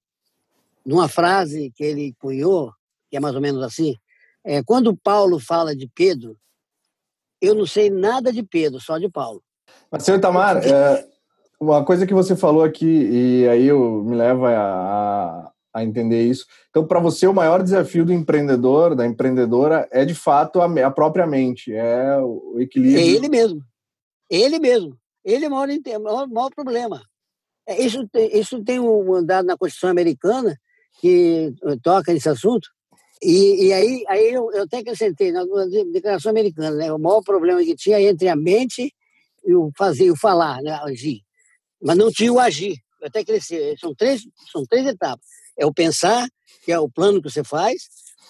numa 0.84 1.08
frase 1.08 1.70
que 1.76 1.84
ele 1.84 2.14
cunhou, 2.18 2.72
que 3.10 3.16
é 3.16 3.20
mais 3.20 3.34
ou 3.34 3.40
menos 3.40 3.62
assim: 3.62 3.94
é, 4.44 4.62
quando 4.62 4.96
Paulo 4.96 5.38
fala 5.38 5.74
de 5.74 5.88
Pedro, 5.94 6.36
eu 7.40 7.54
não 7.54 7.66
sei 7.66 7.90
nada 7.90 8.32
de 8.32 8.42
Pedro, 8.42 8.80
só 8.80 8.98
de 8.98 9.08
Paulo. 9.08 9.42
Mas, 9.90 10.04
senhor 10.04 10.20
Tamar, 10.20 10.58
é, 10.66 11.06
uma 11.60 11.84
coisa 11.84 12.06
que 12.06 12.14
você 12.14 12.36
falou 12.36 12.62
aqui, 12.62 12.86
e 12.86 13.48
aí 13.48 13.66
eu 13.66 14.02
me 14.04 14.16
leva 14.16 14.50
a, 14.50 15.52
a 15.74 15.84
entender 15.84 16.22
isso. 16.22 16.46
Então, 16.70 16.86
para 16.86 17.00
você, 17.00 17.26
o 17.26 17.34
maior 17.34 17.62
desafio 17.62 18.04
do 18.04 18.12
empreendedor, 18.12 18.94
da 18.94 19.06
empreendedora, 19.06 19.88
é 19.90 20.04
de 20.04 20.14
fato 20.14 20.60
a, 20.60 20.66
a 20.66 20.90
própria 20.90 21.26
mente, 21.26 21.72
é 21.72 22.16
o 22.18 22.56
equilíbrio. 22.58 23.00
É 23.00 23.06
ele 23.06 23.28
mesmo. 23.28 23.62
Ele 24.30 24.58
mesmo. 24.58 24.96
Ele 25.24 25.44
é 25.44 25.48
o 25.48 25.50
maior, 25.50 25.68
maior, 26.00 26.28
maior 26.28 26.50
problema. 26.50 27.02
É, 27.66 27.80
isso, 27.80 28.08
isso 28.32 28.62
tem 28.64 28.80
um 28.80 29.14
andado 29.14 29.46
na 29.46 29.56
Constituição 29.56 29.90
Americana 29.90 30.58
que 31.00 31.54
toca 31.82 32.12
nesse 32.12 32.28
assunto, 32.28 32.68
e, 33.22 33.66
e 33.66 33.72
aí, 33.72 34.04
aí 34.08 34.32
eu, 34.32 34.50
eu 34.52 34.64
até 34.64 34.78
acrescentei 34.78 35.30
na 35.30 35.44
Declaração 35.92 36.30
Americana, 36.30 36.76
né, 36.76 36.92
o 36.92 36.98
maior 36.98 37.22
problema 37.22 37.62
que 37.62 37.76
tinha 37.76 38.00
entre 38.00 38.28
a 38.28 38.34
mente 38.34 38.92
e 39.44 39.54
o 39.54 39.70
fazer, 39.76 40.10
o 40.10 40.16
falar, 40.16 40.60
né, 40.60 40.72
agir. 40.82 41.20
Mas 41.80 41.96
não 41.96 42.10
tinha 42.10 42.32
o 42.32 42.40
agir. 42.40 42.76
até 43.02 43.24
crescer. 43.24 43.76
São 43.78 43.94
três, 43.94 44.22
são 44.50 44.64
três 44.66 44.86
etapas. 44.86 45.24
É 45.56 45.64
o 45.64 45.72
pensar, 45.72 46.28
que 46.64 46.72
é 46.72 46.78
o 46.78 46.90
plano 46.90 47.22
que 47.22 47.30
você 47.30 47.44
faz, 47.44 47.88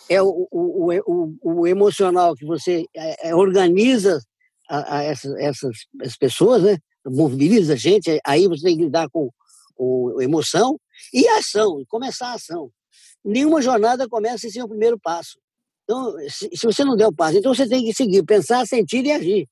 é 0.08 0.22
o, 0.22 0.48
o, 0.50 0.92
o, 1.06 1.38
o 1.42 1.66
emocional 1.66 2.34
que 2.34 2.44
você 2.44 2.84
é, 2.94 3.28
é, 3.28 3.34
organiza 3.34 4.20
a, 4.68 4.98
a 4.98 5.02
essas, 5.02 5.34
essas, 5.36 5.76
essas 6.00 6.16
pessoas, 6.16 6.62
né? 6.62 6.78
mobiliza 7.06 7.72
a 7.72 7.76
gente, 7.76 8.20
aí 8.24 8.46
você 8.46 8.62
tem 8.62 8.76
que 8.76 8.84
lidar 8.84 9.08
com, 9.10 9.30
com 9.74 10.20
emoção 10.20 10.78
e 11.12 11.26
ação, 11.28 11.82
começar 11.88 12.28
a 12.28 12.34
ação. 12.34 12.70
Nenhuma 13.24 13.62
jornada 13.62 14.08
começa 14.08 14.48
sem 14.48 14.62
o 14.62 14.68
primeiro 14.68 14.98
passo. 14.98 15.38
Então, 15.84 16.14
se, 16.28 16.48
você 16.62 16.84
não 16.84 16.96
der 16.96 17.08
o 17.08 17.12
passo, 17.12 17.38
então 17.38 17.54
você 17.54 17.68
tem 17.68 17.84
que 17.84 17.92
seguir, 17.92 18.22
pensar, 18.24 18.66
sentir 18.66 19.04
e 19.04 19.12
agir. 19.12 19.48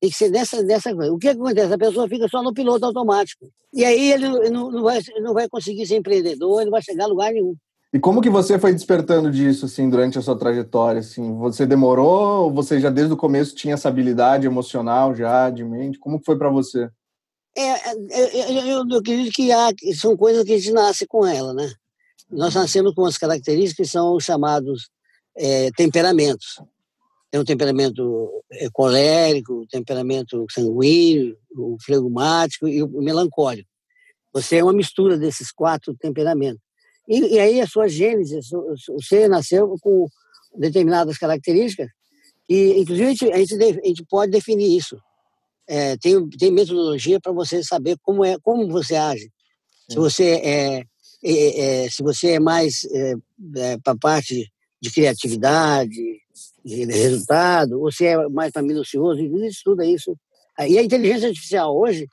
Tem 0.00 0.10
que 0.10 0.16
ser 0.16 0.30
dessa, 0.30 0.62
dessa 0.62 0.94
coisa. 0.94 1.12
O 1.12 1.18
que 1.18 1.28
acontece? 1.28 1.72
A 1.72 1.78
pessoa 1.78 2.08
fica 2.08 2.26
só 2.28 2.42
no 2.42 2.54
piloto 2.54 2.86
automático. 2.86 3.50
E 3.72 3.84
aí 3.84 4.12
ele 4.12 4.50
não, 4.50 4.70
não, 4.70 4.82
vai, 4.82 5.00
não 5.20 5.34
vai 5.34 5.48
conseguir 5.48 5.86
ser 5.86 5.96
empreendedor, 5.96 6.60
ele 6.60 6.66
não 6.66 6.72
vai 6.72 6.82
chegar 6.82 7.04
a 7.04 7.08
lugar 7.08 7.32
nenhum. 7.32 7.54
E 7.92 7.98
como 7.98 8.20
que 8.20 8.30
você 8.30 8.58
foi 8.58 8.72
despertando 8.72 9.30
disso, 9.30 9.66
assim, 9.66 9.90
durante 9.90 10.16
a 10.16 10.22
sua 10.22 10.38
trajetória, 10.38 11.00
assim? 11.00 11.36
Você 11.38 11.66
demorou 11.66 12.44
ou 12.44 12.52
você 12.52 12.80
já 12.80 12.88
desde 12.88 13.12
o 13.12 13.16
começo 13.16 13.54
tinha 13.54 13.74
essa 13.74 13.88
habilidade 13.88 14.46
emocional 14.46 15.14
já, 15.14 15.50
de 15.50 15.64
mente? 15.64 15.98
Como 15.98 16.20
foi 16.24 16.38
para 16.38 16.48
você? 16.48 16.88
É, 17.56 17.62
é, 17.62 17.94
é, 18.10 18.50
eu, 18.50 18.66
eu, 18.66 18.88
eu 18.88 18.98
acredito 18.98 19.32
que 19.32 19.50
há, 19.50 19.70
são 19.96 20.16
coisas 20.16 20.44
que 20.44 20.52
a 20.52 20.56
gente 20.58 20.72
nasce 20.72 21.04
com 21.04 21.26
ela, 21.26 21.52
né? 21.52 21.68
Nós 22.30 22.54
nascemos 22.54 22.94
com 22.94 23.04
as 23.04 23.18
características 23.18 23.86
que 23.86 23.92
são 23.92 24.14
os 24.14 24.24
chamados 24.24 24.88
é, 25.36 25.70
temperamentos. 25.72 26.60
Tem 27.30 27.40
o 27.40 27.44
temperamento 27.44 28.42
é, 28.52 28.68
colérico, 28.70 29.62
o 29.62 29.66
temperamento 29.66 30.44
sanguíneo, 30.50 31.36
o 31.56 31.76
flegmático 31.84 32.68
e 32.68 32.82
o 32.82 33.02
melancólico. 33.02 33.68
Você 34.32 34.58
é 34.58 34.64
uma 34.64 34.72
mistura 34.72 35.18
desses 35.18 35.50
quatro 35.50 35.94
temperamentos. 35.94 36.62
E, 37.08 37.34
e 37.34 37.38
aí 37.38 37.60
a 37.60 37.66
sua 37.66 37.88
gênese, 37.88 38.38
você 38.88 39.26
nasceu 39.28 39.74
com 39.80 40.06
determinadas 40.56 41.18
características 41.18 41.88
e, 42.50 42.80
inclusive, 42.80 43.06
a 43.06 43.10
gente, 43.10 43.32
a 43.32 43.38
gente, 43.38 43.80
a 43.80 43.86
gente 43.86 44.04
pode 44.06 44.32
definir 44.32 44.76
isso. 44.76 45.00
É, 45.68 45.96
tem, 45.98 46.28
tem 46.30 46.50
metodologia 46.50 47.20
para 47.20 47.30
você 47.30 47.62
saber 47.62 47.96
como 48.02 48.24
é 48.24 48.36
como 48.42 48.68
você 48.68 48.96
age. 48.96 49.30
Se 49.88 49.94
você 49.94 50.40
é, 50.42 50.84
é, 51.22 51.84
é 51.84 51.90
se 51.90 52.02
você 52.02 52.32
é 52.32 52.40
mais 52.40 52.84
é, 52.84 53.14
é 53.56 53.78
para 53.78 53.92
a 53.92 53.98
parte 53.98 54.50
de 54.80 54.90
criatividade, 54.90 56.20
de 56.64 56.84
resultado, 56.84 57.80
ou 57.80 57.92
se 57.92 58.06
é 58.06 58.28
mais 58.28 58.52
para 58.52 58.62
minucioso, 58.62 59.20
estuda 59.44 59.84
isso. 59.84 60.16
E 60.58 60.78
a 60.78 60.82
inteligência 60.82 61.28
artificial 61.28 61.76
hoje, 61.76 62.06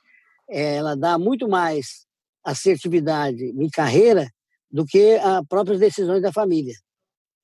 ela 0.48 0.94
dá 0.94 1.18
muito 1.18 1.48
mais 1.48 2.06
assertividade 2.44 3.44
em 3.44 3.68
carreira 3.68 4.28
do 4.70 4.84
que 4.84 5.16
as 5.16 5.46
próprias 5.46 5.80
decisões 5.80 6.22
da 6.22 6.32
família. 6.32 6.74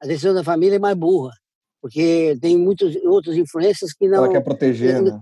A 0.00 0.06
decisão 0.06 0.34
da 0.34 0.44
família 0.44 0.76
é 0.76 0.78
mais 0.78 0.96
burra, 0.96 1.32
porque 1.80 2.36
tem 2.40 2.56
muitas 2.56 2.94
outras 3.04 3.36
influências 3.36 3.92
que 3.92 4.08
não... 4.08 4.18
Ela 4.18 4.30
quer 4.30 4.42
proteger, 4.42 5.02
né? 5.02 5.20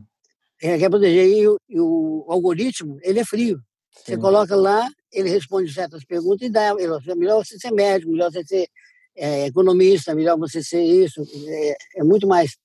Ela 0.61 0.78
quer 0.78 0.90
proteger. 0.90 1.26
E 1.28 1.48
o, 1.48 1.57
e 1.68 1.81
o 1.81 2.24
algoritmo, 2.28 2.98
ele 3.02 3.20
é 3.20 3.24
frio. 3.24 3.59
Sim. 3.90 4.02
Você 4.05 4.16
coloca 4.16 4.55
lá, 4.55 4.88
ele 5.12 5.29
responde 5.29 5.72
certas 5.72 6.05
perguntas 6.05 6.48
e 6.48 6.51
dá. 6.51 6.75
Ele, 6.79 6.92
é 7.09 7.14
melhor 7.14 7.44
você 7.44 7.59
ser 7.59 7.70
médico, 7.70 8.12
melhor 8.12 8.33
você 8.33 8.44
ser 8.44 8.68
é, 9.16 9.46
economista, 9.46 10.14
melhor 10.14 10.38
você 10.38 10.62
ser 10.62 10.83
isso. 10.83 11.22
É, 11.46 11.77
é 11.96 12.05
muito 12.05 12.27
mais. 12.27 12.57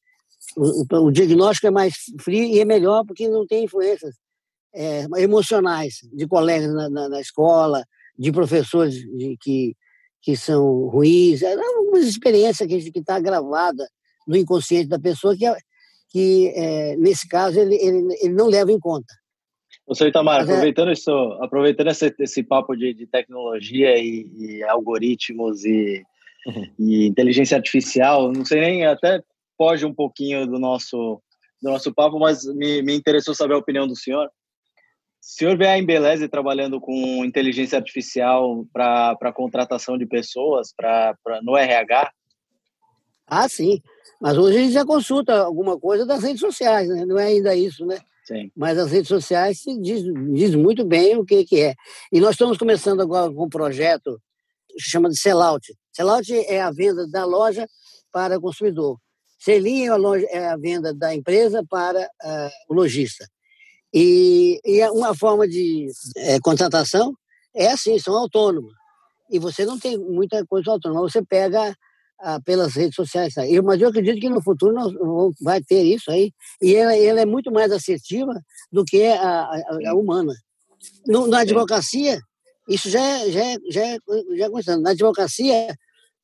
O, 0.56 0.86
o, 1.08 1.12
diagnóstico 1.12 1.68
é 1.68 1.72
mais 1.72 1.94
frio 2.22 2.44
e 2.44 2.60
é 2.60 2.66
melhor 2.66 3.06
porque 3.06 3.28
não 3.28 3.46
tem 3.46 3.66
influências 3.66 4.16
é, 4.74 5.06
emocionais 5.18 6.00
de 6.14 6.28
colegas 6.28 6.74
na, 6.74 6.90
na, 6.90 7.10
na 7.10 7.20
escola, 7.20 7.84
de 8.18 8.32
professores 8.32 8.94
de, 8.94 9.36
que, 9.42 9.76
que 10.22 10.38
são 10.38 10.88
ruins, 10.88 11.42
é 11.42 11.56
uma 11.56 12.00
experiência 12.00 12.68
que 12.68 12.76
está 12.76 13.20
gravada 13.20 13.88
no 14.28 14.36
inconsciente 14.36 14.88
da 14.88 15.00
pessoa 15.00 15.36
que, 15.36 15.46
é, 15.46 15.58
que 16.10 16.54
é, 16.56 16.96
nesse 16.98 17.28
caso, 17.28 17.60
ele, 17.60 17.76
ele, 17.76 18.18
ele 18.22 18.34
não 18.34 18.48
leva 18.48 18.72
em 18.72 18.80
conta. 18.80 19.14
Você, 19.88 20.08
Itamar, 20.08 20.42
Mas 20.42 20.50
aproveitando, 20.50 20.90
é... 20.90 20.94
isso, 20.94 21.12
aproveitando 21.42 21.88
esse, 21.88 22.14
esse 22.20 22.44
papo 22.44 22.76
de, 22.76 22.94
de 22.94 23.08
tecnologia 23.08 23.98
e, 23.98 24.28
e 24.38 24.64
algoritmos 24.64 25.64
e, 25.64 26.04
uhum. 26.46 26.68
e, 26.78 27.08
inteligência 27.08 27.56
artificial, 27.56 28.32
não 28.32 28.44
sei 28.44 28.60
nem, 28.60 28.86
até 28.86 29.24
foge 29.58 29.86
um 29.86 29.94
pouquinho 29.94 30.46
do 30.46 30.60
nosso, 30.60 31.22
do 31.62 31.72
nosso 31.72 31.94
papo, 31.94 32.20
mas 32.20 32.44
me, 32.54 32.82
me 32.82 32.94
interessou 32.94 33.34
saber 33.34 33.54
a 33.54 33.60
opinião 33.60 33.88
do 33.88 33.96
senhor. 33.96 34.28
O 34.28 34.32
senhor 35.20 35.58
vê 35.58 35.68
a 35.68 35.78
Embeleze 35.78 36.28
trabalhando 36.28 36.82
com 36.82 37.24
inteligência 37.24 37.78
artificial 37.78 38.66
para 38.74 39.34
contratação 39.34 39.98
de 39.98 40.06
pessoas 40.06 40.74
pra, 40.76 41.16
pra, 41.24 41.42
no 41.42 41.56
RH? 41.56 42.12
Ah, 43.26 43.48
sim. 43.48 43.82
Mas 44.22 44.38
hoje 44.38 44.58
a 44.58 44.62
gente 44.62 44.74
já 44.74 44.86
consulta 44.86 45.44
alguma 45.44 45.80
coisa 45.80 46.06
das 46.06 46.24
redes 46.24 46.40
sociais, 46.40 46.90
né? 46.90 47.06
não 47.06 47.18
é 47.18 47.28
ainda 47.28 47.56
isso, 47.56 47.86
né? 47.86 48.00
Sim. 48.28 48.52
Mas 48.54 48.78
as 48.78 48.92
redes 48.92 49.08
sociais 49.08 49.62
diz, 49.82 50.04
diz 50.34 50.54
muito 50.54 50.84
bem 50.84 51.16
o 51.16 51.24
que, 51.24 51.46
que 51.46 51.62
é. 51.62 51.76
E 52.12 52.20
nós 52.20 52.32
estamos 52.32 52.58
começando 52.58 53.00
agora 53.00 53.32
com 53.32 53.46
um 53.46 53.50
projeto 53.50 54.22
que 54.68 54.84
se 54.84 54.90
chama 54.90 55.10
de 55.10 55.18
sellout. 55.18 55.74
Sellout 55.94 56.34
é 56.34 56.62
a 56.62 56.70
venda 56.70 57.08
da 57.08 57.24
loja 57.24 57.66
para 58.12 58.38
o 58.38 58.42
consumidor. 58.42 59.00
Selinho 59.40 59.94
é 60.16 60.24
é 60.32 60.50
a 60.50 60.58
venda 60.58 60.94
da 60.94 61.16
empresa 61.16 61.64
para 61.70 62.02
uh, 62.02 62.50
o 62.68 62.74
lojista. 62.74 63.26
E, 63.94 64.60
e 64.66 64.82
é 64.82 64.92
uma 64.92 65.16
forma 65.16 65.48
de 65.48 65.88
é, 66.18 66.38
contratação 66.42 67.14
é 67.56 67.72
assim, 67.72 67.98
são 67.98 68.14
autônomos. 68.16 68.74
E 69.32 69.40
você 69.40 69.66
não 69.66 69.80
tem 69.80 69.98
muita 69.98 70.46
coisa 70.46 70.72
autônoma, 70.72 71.02
você 71.02 71.24
pega 71.24 71.74
ah, 72.20 72.40
pelas 72.42 72.76
redes 72.76 72.96
sociais. 72.96 73.34
Tá? 73.34 73.48
Eu, 73.48 73.64
mas 73.64 73.82
eu 73.82 73.90
acredito 73.90 74.20
que 74.20 74.30
no 74.30 74.42
futuro 74.42 74.74
nós 74.74 74.94
vamos, 74.94 75.36
vai 75.42 75.62
ter 75.62 75.84
isso 75.84 76.12
aí. 76.12 76.32
E 76.62 76.76
ela, 76.76 76.96
ela 76.96 77.22
é 77.22 77.26
muito 77.26 77.52
mais 77.52 77.72
assertiva 77.72 78.34
do 78.72 78.84
que 78.84 79.04
a, 79.06 79.42
a, 79.42 79.90
a 79.90 79.94
humana. 79.96 80.34
No, 81.06 81.28
na 81.28 81.40
advocacia, 81.40 82.20
isso 82.68 82.90
já 82.90 83.02
é, 83.02 83.32
já 83.32 83.46
é, 83.46 83.58
já 83.70 83.86
é, 83.86 83.98
já 84.38 84.46
é 84.46 84.50
constante. 84.50 84.82
Na 84.82 84.92
advocacia, 84.92 85.76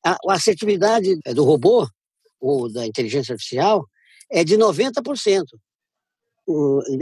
a, 0.05 0.17
a 0.27 0.33
assertividade 0.33 1.17
do 1.33 1.43
robô 1.43 1.87
ou 2.39 2.71
da 2.71 2.85
inteligência 2.85 3.33
artificial 3.33 3.85
é 4.31 4.43
de 4.43 4.57
90% 4.57 5.43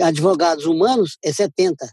advogados 0.03 0.65
humanos 0.65 1.17
é 1.23 1.31
70. 1.31 1.89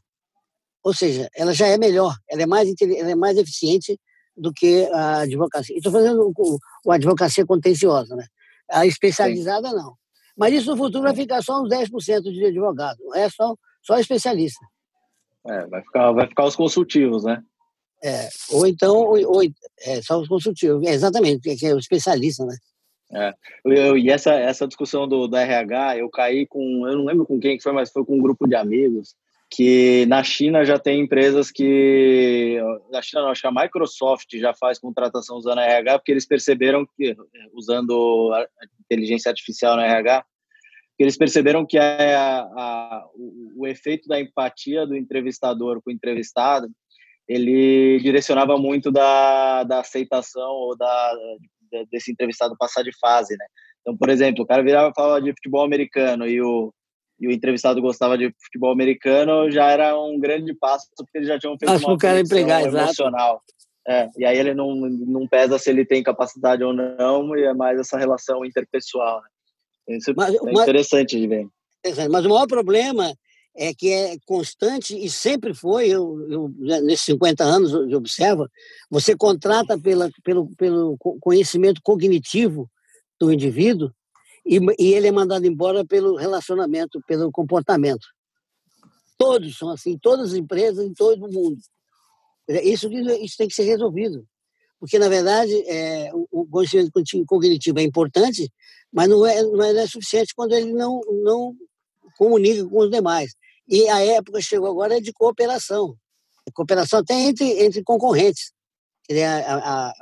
Ou 0.85 0.95
seja, 0.95 1.29
ela 1.35 1.53
já 1.53 1.67
é 1.67 1.77
melhor, 1.77 2.17
ela 2.29 2.43
é 2.43 2.47
mais, 2.47 2.69
ela 2.81 3.11
é 3.11 3.15
mais 3.15 3.37
eficiente 3.37 3.99
do 4.39 4.53
que 4.53 4.85
a 4.93 5.21
advocacia. 5.21 5.77
Estou 5.77 5.93
fazendo 5.93 6.33
o, 6.37 6.59
o 6.85 6.93
advocacia 6.93 7.45
contenciosa, 7.45 8.15
né? 8.15 8.27
A 8.71 8.87
especializada, 8.87 9.69
Sim. 9.69 9.77
não. 9.77 9.95
Mas 10.37 10.55
isso 10.55 10.71
no 10.71 10.77
futuro 10.77 11.05
vai 11.05 11.15
ficar 11.15 11.43
só 11.43 11.61
uns 11.61 11.69
10% 11.69 12.23
de 12.23 12.47
advogado, 12.47 12.99
resto 13.13 13.37
só, 13.37 13.55
só 13.83 13.99
especialista. 13.99 14.65
É, 15.47 15.67
vai 15.67 15.83
ficar, 15.83 16.13
vai 16.13 16.29
ficar 16.29 16.45
os 16.45 16.55
consultivos, 16.55 17.25
né? 17.25 17.43
É, 18.03 18.29
ou 18.53 18.67
então, 18.67 18.97
ou, 18.97 19.19
ou 19.29 19.43
é, 19.81 20.03
só 20.03 20.21
os 20.21 20.29
consultivos, 20.29 20.87
é, 20.87 20.91
exatamente, 20.91 21.57
que 21.57 21.67
é 21.67 21.75
o 21.75 21.79
especialista, 21.79 22.45
né? 22.45 22.57
É. 23.13 23.33
Eu, 23.65 23.97
e 23.97 24.11
essa, 24.11 24.35
essa 24.35 24.69
discussão 24.69 25.09
do, 25.09 25.27
do 25.27 25.37
RH, 25.37 25.99
eu 25.99 26.11
caí 26.11 26.47
com, 26.47 26.87
eu 26.87 26.97
não 26.97 27.05
lembro 27.05 27.27
com 27.27 27.41
quem 27.41 27.57
que 27.57 27.63
foi, 27.63 27.73
mas 27.73 27.91
foi 27.91 28.05
com 28.05 28.17
um 28.17 28.23
grupo 28.23 28.47
de 28.47 28.55
amigos, 28.55 29.17
que 29.51 30.05
na 30.07 30.23
China 30.23 30.65
já 30.65 30.79
tem 30.79 31.01
empresas 31.01 31.51
que, 31.51 32.59
na 32.91 33.01
China 33.01 33.23
não, 33.23 33.31
acho 33.31 33.41
que 33.41 33.47
a 33.47 33.53
Microsoft 33.53 34.29
já 34.35 34.53
faz 34.53 34.79
contratação 34.79 35.37
usando 35.37 35.61
RH, 35.61 35.99
porque 35.99 36.13
eles 36.13 36.27
perceberam 36.27 36.87
que, 36.97 37.17
usando 37.55 38.31
inteligência 38.81 39.31
artificial 39.31 39.77
no 39.77 39.83
RH, 39.83 40.25
eles 40.99 41.17
perceberam 41.17 41.65
que 41.65 41.79
a, 41.79 42.41
a, 42.41 43.09
o, 43.15 43.63
o 43.63 43.67
efeito 43.67 44.09
da 44.09 44.21
empatia 44.21 44.87
do 44.87 44.97
entrevistador 44.97 45.81
com 45.81 45.91
o 45.91 45.95
entrevistado, 45.95 46.69
ele 47.27 48.01
direcionava 48.01 48.59
muito 48.59 48.91
da, 48.91 49.63
da 49.63 49.81
aceitação 49.81 50.51
ou 50.51 50.77
da, 50.77 51.15
desse 51.91 52.11
entrevistado 52.11 52.57
passar 52.59 52.83
de 52.83 52.91
fase, 52.99 53.37
né? 53.37 53.47
Então, 53.81 53.97
por 53.97 54.11
exemplo, 54.11 54.43
o 54.43 54.47
cara 54.47 54.63
virava 54.63 54.91
e 54.91 54.95
falava 54.95 55.23
de 55.23 55.31
futebol 55.33 55.65
americano 55.65 56.27
e 56.27 56.43
o, 56.43 56.73
e 57.21 57.27
o 57.27 57.33
entrevistado 57.33 57.81
gostava 57.81 58.17
de 58.17 58.33
futebol 58.45 58.71
americano, 58.71 59.51
já 59.51 59.71
era 59.71 59.99
um 59.99 60.19
grande 60.19 60.55
passo, 60.55 60.87
porque 60.97 61.19
eles 61.19 61.29
já 61.29 61.39
tinham 61.39 61.59
feito 61.59 61.73
Acho 61.73 61.87
uma 61.87 61.99
cara 61.99 62.21
empregar, 62.21 62.63
emocional. 62.63 63.43
É, 63.87 64.09
e 64.17 64.25
aí 64.25 64.39
ele 64.39 64.55
não, 64.55 64.75
não 64.75 65.27
pesa 65.27 65.59
se 65.59 65.71
ele 65.71 65.85
tem 65.85 66.03
capacidade 66.03 66.63
ou 66.63 66.73
não, 66.73 67.37
e 67.37 67.43
é 67.43 67.55
mais 67.55 67.81
essa 67.81 67.99
relação 67.99 68.45
interpessoal. 68.45 69.23
Né? 69.89 69.97
Isso 69.97 70.13
mas, 70.15 70.35
é 70.35 70.63
interessante 70.63 71.15
mas, 71.15 71.23
de 71.23 71.27
ver. 71.27 71.49
Mas 72.11 72.25
o 72.27 72.29
maior 72.29 72.47
problema 72.47 73.13
é 73.57 73.75
que 73.75 73.93
é 73.93 74.17
constante 74.25 74.97
e 74.97 75.11
sempre 75.11 75.53
foi, 75.53 75.89
eu, 75.89 76.21
eu 76.31 76.55
né, 76.59 76.81
nesses 76.83 77.07
50 77.07 77.43
anos 77.43 77.73
eu 77.73 77.99
observo, 77.99 78.47
você 78.89 79.17
contrata 79.17 79.77
pela, 79.79 80.11
pelo, 80.23 80.49
pelo 80.55 80.97
conhecimento 81.21 81.81
cognitivo 81.83 82.71
do 83.19 83.33
indivíduo 83.33 83.91
e, 84.49 84.59
e 84.79 84.95
ele 84.95 85.09
é 85.09 85.13
mandado 85.13 85.47
embora 85.47 85.85
pelo 85.85 86.17
relacionamento, 86.17 87.03
pelo 87.07 87.31
comportamento. 87.31 88.07
Todos 89.19 89.59
são 89.59 89.69
assim, 89.69 89.99
todas 89.99 90.31
as 90.31 90.35
empresas 90.35 90.85
em 90.85 90.95
todo 90.95 91.27
o 91.27 91.31
mundo. 91.31 91.59
Isso, 92.63 92.89
isso 92.91 93.37
tem 93.37 93.47
que 93.47 93.55
ser 93.55 93.65
resolvido. 93.65 94.27
Porque, 94.81 94.99
na 94.99 95.09
verdade, 95.09 95.53
é, 95.67 96.11
o, 96.15 96.47
conhecimento 96.47 96.93
cognitivo 97.27 97.79
é 97.79 97.83
importante, 97.83 98.51
mas 98.91 99.09
não 99.09 99.27
é, 99.27 99.43
não 99.43 99.63
é 99.63 99.87
suficiente 99.87 100.33
quando 100.35 100.53
ele 100.53 100.73
não, 100.73 101.01
não 101.25 101.55
comunica 102.17 102.67
com 102.67 102.79
os 102.79 102.91
demais. 102.91 103.35
E 103.69 103.87
a 103.89 104.01
época 104.01 104.41
chegou 104.41 104.71
agora 104.71 104.97
é 104.97 105.01
de 105.01 105.13
cooperação. 105.13 105.95
Cooperação 106.55 107.01
até 107.01 107.15
entre, 107.15 107.45
entre 107.65 107.83
concorrentes. 107.83 108.53
A, 109.11 109.55
a, 109.55 109.89
a, 109.89 109.93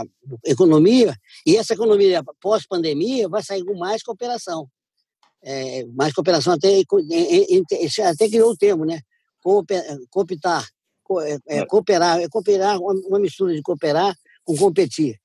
a 0.00 0.04
economia, 0.44 1.16
e 1.44 1.56
essa 1.56 1.74
economia 1.74 2.22
pós-pandemia 2.40 3.28
vai 3.28 3.42
sair 3.42 3.64
com 3.64 3.76
mais 3.76 4.02
cooperação. 4.02 4.68
É, 5.42 5.84
mais 5.86 6.12
cooperação, 6.12 6.52
até, 6.52 6.82
até 8.08 8.28
criou 8.28 8.52
o 8.52 8.56
termo, 8.56 8.84
né? 8.84 9.00
Cooptar, 9.42 10.64
é, 11.24 11.58
é, 11.58 11.66
cooperar, 11.66 12.20
é 12.20 12.28
cooperar, 12.28 12.78
uma 12.78 13.18
mistura 13.18 13.52
de 13.52 13.62
cooperar 13.62 14.14
com 14.44 14.56
competir. 14.56 15.20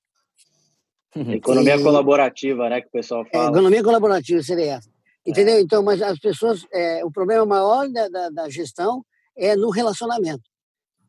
Economia 1.14 1.76
e, 1.76 1.82
colaborativa, 1.82 2.68
né, 2.68 2.80
que 2.80 2.88
o 2.88 2.90
pessoal 2.90 3.22
é, 3.22 3.30
fala. 3.30 3.46
É, 3.46 3.50
economia 3.50 3.82
colaborativa 3.82 4.42
seria 4.42 4.74
essa. 4.74 4.90
Entendeu? 5.26 5.56
É. 5.56 5.60
Então, 5.60 5.82
mas 5.82 6.00
as 6.02 6.18
pessoas, 6.18 6.66
é, 6.72 7.04
o 7.04 7.10
problema 7.10 7.44
maior 7.44 7.88
da, 7.88 8.08
da, 8.08 8.30
da, 8.30 8.50
gestão 8.50 9.04
é 9.36 9.56
no 9.56 9.70
relacionamento. 9.70 10.42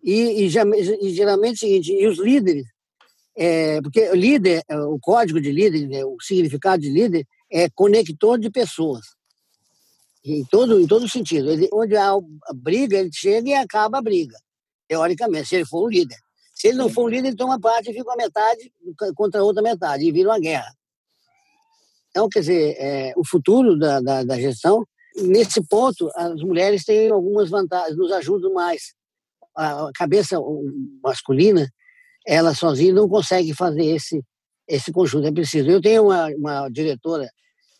E, 0.03 0.43
e, 0.43 0.45
e 0.45 1.13
geralmente 1.13 1.51
é 1.51 1.67
o 1.67 1.69
seguinte, 1.69 1.91
e 1.91 2.07
os 2.07 2.17
líderes, 2.19 2.65
é, 3.35 3.81
porque 3.81 4.11
líder, 4.15 4.63
o 4.89 4.99
código 4.99 5.39
de 5.39 5.51
líder, 5.51 5.87
né, 5.87 6.03
o 6.03 6.17
significado 6.21 6.81
de 6.81 6.89
líder 6.89 7.25
é 7.51 7.69
conector 7.69 8.37
de 8.37 8.49
pessoas. 8.49 9.05
Em 10.23 10.43
todo, 10.45 10.79
em 10.79 10.85
todo 10.85 11.07
sentido. 11.07 11.49
Ele, 11.49 11.69
onde 11.71 11.95
há 11.95 12.09
a 12.11 12.53
briga, 12.53 12.97
ele 12.97 13.09
chega 13.13 13.49
e 13.49 13.53
acaba 13.53 13.99
a 13.99 14.01
briga, 14.01 14.37
teoricamente, 14.87 15.47
se 15.47 15.55
ele 15.55 15.65
for 15.65 15.85
um 15.85 15.89
líder. 15.89 16.17
Se 16.53 16.67
ele 16.67 16.77
não 16.77 16.89
for 16.89 17.05
um 17.05 17.07
líder, 17.07 17.29
ele 17.29 17.37
toma 17.37 17.59
parte 17.59 17.89
e 17.89 17.93
fica 17.93 18.11
a 18.11 18.17
metade 18.17 18.71
contra 19.15 19.39
a 19.39 19.43
outra 19.43 19.63
metade, 19.63 20.03
e 20.03 20.11
vira 20.11 20.29
uma 20.29 20.39
guerra. 20.39 20.75
Então, 22.09 22.27
quer 22.27 22.41
dizer, 22.41 22.75
é, 22.77 23.13
o 23.15 23.25
futuro 23.25 23.77
da, 23.77 24.01
da, 24.01 24.23
da, 24.23 24.39
gestão, 24.39 24.85
nesse 25.15 25.63
ponto, 25.63 26.11
as 26.15 26.41
mulheres 26.41 26.83
têm 26.83 27.09
algumas 27.09 27.49
vantagens, 27.49 27.97
nos 27.97 28.11
ajudam 28.11 28.53
mais. 28.53 28.93
A 29.55 29.89
cabeça 29.93 30.37
masculina, 31.03 31.69
ela 32.25 32.53
sozinha 32.53 32.93
não 32.93 33.09
consegue 33.09 33.53
fazer 33.53 33.85
esse, 33.85 34.23
esse 34.67 34.91
conjunto, 34.91 35.27
é 35.27 35.31
preciso. 35.31 35.69
Eu 35.69 35.81
tenho 35.81 36.05
uma, 36.05 36.27
uma 36.35 36.69
diretora 36.69 37.29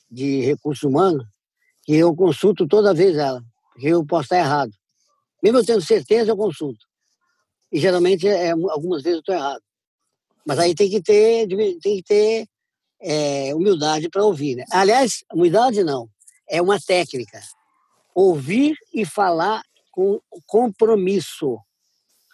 de 0.09 0.41
recursos 0.41 0.83
humanos 0.83 1.25
que 1.83 1.95
eu 1.95 2.15
consulto 2.15 2.67
toda 2.67 2.93
vez 2.93 3.15
ela, 3.17 3.41
porque 3.71 3.87
eu 3.87 4.05
posso 4.05 4.23
estar 4.23 4.39
errado. 4.39 4.71
Mesmo 5.41 5.59
eu 5.59 5.65
tendo 5.65 5.81
certeza, 5.81 6.31
eu 6.31 6.37
consulto. 6.37 6.85
E 7.71 7.79
geralmente, 7.79 8.27
é, 8.27 8.51
algumas 8.51 9.03
vezes 9.03 9.17
eu 9.17 9.19
estou 9.19 9.35
errado. 9.35 9.61
Mas 10.45 10.59
aí 10.59 10.73
tem 10.73 10.89
que 10.89 11.01
ter, 11.01 11.47
tem 11.47 11.97
que 11.97 12.03
ter 12.03 12.47
é, 13.01 13.53
humildade 13.55 14.09
para 14.09 14.23
ouvir. 14.23 14.55
Né? 14.55 14.65
Aliás, 14.71 15.23
humildade 15.33 15.83
não, 15.83 16.09
é 16.49 16.61
uma 16.61 16.79
técnica. 16.79 17.39
Ouvir 18.13 18.75
e 18.93 19.05
falar 19.05 19.61
com 19.99 20.21
compromisso. 20.47 21.55
O 21.55 21.61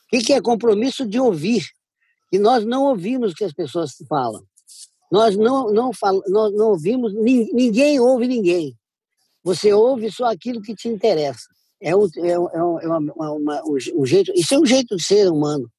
que 0.08 0.34
é 0.34 0.40
compromisso 0.40 1.04
de 1.04 1.20
ouvir? 1.20 1.66
E 2.32 2.38
nós 2.38 2.64
não 2.64 2.84
ouvimos 2.84 3.32
o 3.32 3.36
que 3.36 3.44
as 3.44 3.54
pessoas 3.54 3.96
falam. 4.08 4.44
Nós 5.12 5.36
não, 5.36 5.72
não, 5.72 5.92
fal, 5.92 6.22
nós 6.28 6.54
não 6.54 6.70
ouvimos, 6.70 7.14
ninguém 7.16 8.00
ouve 8.00 8.28
ninguém. 8.28 8.78
Você 9.44 9.74
ouve 9.74 10.12
só 10.12 10.26
aquilo 10.26 10.62
que 10.62 10.76
te 10.76 10.88
interessa. 10.88 11.48
É, 11.82 11.96
um, 11.96 12.08
é, 12.18 12.40
um, 12.40 12.80
é 12.80 12.88
uma, 12.88 13.32
uma, 13.32 13.64
um 13.66 14.06
jeito, 14.06 14.32
isso 14.36 14.54
é 14.54 14.60
um 14.60 14.66
jeito 14.66 14.96
de 14.96 15.04
ser 15.04 15.28
humano. 15.28 15.70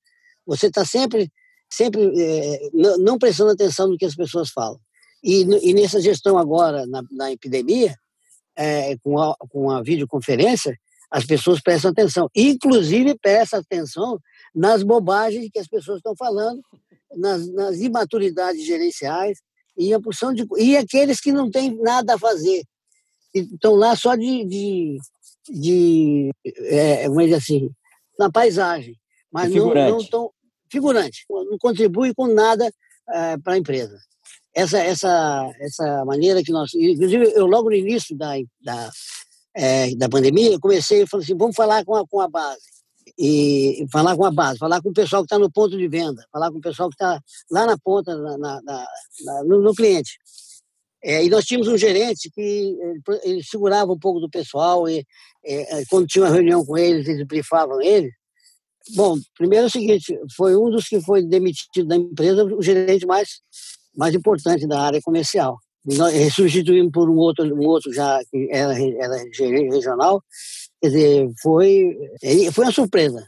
Você 0.45 0.67
está 0.67 0.85
sempre, 0.85 1.31
sempre 1.71 2.13
é, 2.21 2.71
não, 2.73 2.99
não, 2.99 3.19
prestando 3.19 3.53
atenção 3.53 3.89
no 3.89 3.97
que 3.97 4.05
as 4.05 4.15
pessoas 4.15 4.51
falam. 4.51 4.79
E, 5.23 5.43
e 5.43 5.73
nessa 5.73 6.01
gestão 6.01 6.37
agora, 6.37 6.85
na, 6.87 7.03
na 7.11 7.33
epidemia, 7.33 7.97
é, 8.57 8.97
com, 8.99 9.19
a, 9.19 9.37
com 9.51 9.71
a 9.71 9.83
videoconferência, 9.83 10.77
as 11.11 11.25
pessoas 11.25 11.61
prestam 11.61 11.91
atenção. 11.91 12.29
Inclusive, 12.35 13.17
prestam 13.19 13.61
atenção 13.61 14.19
nas 14.55 14.83
bobagens 14.83 15.49
que 15.53 15.59
as 15.59 15.69
pessoas 15.69 15.99
estão 15.99 16.15
falando, 16.17 16.61
nas, 17.17 17.47
nas 17.53 17.79
imaturidades 17.79 18.65
gerenciais 18.65 19.39
e 19.77 19.93
a 19.93 20.01
porção 20.01 20.33
de 20.33 20.47
e 20.59 20.77
aqueles 20.77 21.21
que 21.21 21.33
não 21.33 21.51
têm 21.51 21.77
nada 21.77 22.15
a 22.15 22.19
fazer 22.19 22.63
estão 23.35 23.75
lá 23.75 23.95
só 23.95 24.15
de, 24.15 24.45
de 24.45 24.99
de 25.49 26.31
é, 26.45 27.09
dizer 27.09 27.35
assim, 27.35 27.71
na 28.19 28.31
paisagem, 28.31 28.97
mas 29.31 29.51
não, 29.53 29.73
não 29.73 30.05
tão 30.05 30.31
figurante, 30.71 31.25
não 31.29 31.59
contribui 31.59 32.15
com 32.15 32.27
nada 32.27 32.71
é, 33.11 33.39
para 33.39 33.55
a 33.55 33.59
empresa. 33.59 33.99
Essa, 34.55 34.79
essa, 34.79 35.53
essa 35.61 36.05
maneira 36.07 36.43
que 36.43 36.51
nós. 36.51 36.73
Inclusive, 36.75 37.31
eu 37.35 37.47
logo 37.47 37.69
no 37.69 37.77
início 37.77 38.17
da, 38.17 38.33
da, 38.63 38.91
é, 39.57 39.95
da 39.97 40.09
pandemia, 40.09 40.59
comecei 40.61 41.03
e 41.03 41.07
falei 41.07 41.25
assim: 41.25 41.37
vamos 41.37 41.57
falar 41.57 41.85
com 41.85 41.95
a, 41.95 42.07
com 42.07 42.21
a 42.21 42.29
base. 42.29 42.61
E 43.19 43.87
falar 43.91 44.15
com 44.15 44.27
a 44.27 44.31
base, 44.31 44.59
falar 44.59 44.83
com 44.83 44.91
o 44.91 44.93
pessoal 44.93 45.23
que 45.23 45.27
está 45.27 45.39
no 45.39 45.51
ponto 45.51 45.77
de 45.77 45.89
venda, 45.89 46.23
falar 46.31 46.51
com 46.51 46.59
o 46.59 46.61
pessoal 46.61 46.91
que 46.91 46.97
está 46.97 47.19
lá 47.51 47.65
na 47.65 47.79
ponta, 47.79 48.15
na, 48.15 48.37
na, 48.37 48.61
na, 48.63 49.45
no, 49.45 49.63
no 49.63 49.75
cliente. 49.75 50.19
É, 51.03 51.25
e 51.25 51.31
nós 51.31 51.45
tínhamos 51.45 51.69
um 51.69 51.79
gerente 51.79 52.31
que 52.31 52.41
ele, 52.41 53.01
ele, 53.23 53.43
segurava 53.43 53.93
um 53.93 53.99
pouco 53.99 54.21
do 54.21 54.29
pessoal 54.29 54.89
e 54.89 55.07
é, 55.45 55.85
quando 55.89 56.07
tinha 56.07 56.25
uma 56.25 56.35
reunião 56.35 56.65
com 56.67 56.77
eles, 56.77 57.07
eles 57.09 57.27
brifavam 57.27 57.81
ele. 57.81 58.11
Bom, 58.95 59.17
primeiro 59.37 59.65
é 59.65 59.69
o 59.69 59.71
seguinte, 59.71 60.19
foi 60.37 60.57
um 60.57 60.69
dos 60.69 60.87
que 60.87 61.01
foi 61.01 61.23
demitido 61.23 61.87
da 61.87 61.97
empresa, 61.97 62.45
o 62.45 62.63
gerente 62.63 63.07
mais, 63.07 63.41
mais 63.97 64.15
importante 64.15 64.67
da 64.67 64.81
área 64.81 65.01
comercial. 65.01 65.59
Nós 65.87 66.35
substituímos 66.35 66.91
por 66.93 67.09
um 67.09 67.17
outro, 67.17 67.45
um 67.45 67.67
outro 67.67 67.93
já 67.93 68.21
que 68.31 68.49
era, 68.51 68.73
era 68.73 69.33
gerente 69.33 69.73
regional. 69.73 70.23
Quer 70.81 70.89
dizer, 70.89 71.31
foi, 71.41 71.97
foi 72.53 72.65
uma 72.65 72.73
surpresa. 72.73 73.27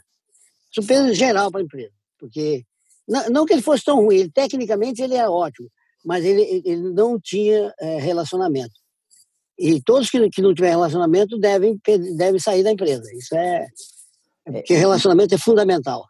Surpresa 0.71 1.13
geral 1.13 1.49
para 1.49 1.61
a 1.61 1.63
empresa. 1.63 1.93
Porque, 2.19 2.63
não, 3.07 3.29
não 3.29 3.45
que 3.45 3.53
ele 3.53 3.61
fosse 3.61 3.83
tão 3.83 4.03
ruim, 4.03 4.17
ele, 4.17 4.29
tecnicamente 4.29 5.01
ele 5.01 5.15
é 5.15 5.27
ótimo, 5.27 5.69
mas 6.05 6.25
ele, 6.25 6.61
ele 6.65 6.93
não 6.93 7.17
tinha 7.19 7.73
é, 7.79 7.97
relacionamento. 7.99 8.73
E 9.57 9.81
todos 9.81 10.09
que, 10.09 10.29
que 10.29 10.41
não 10.41 10.53
tiverem 10.53 10.75
relacionamento 10.75 11.37
devem, 11.37 11.79
devem 12.17 12.39
sair 12.39 12.63
da 12.63 12.71
empresa. 12.71 13.03
Isso 13.13 13.35
é. 13.35 13.67
é 14.45 14.51
porque 14.51 14.73
relacionamento 14.73 15.33
é 15.33 15.37
fundamental. 15.37 16.05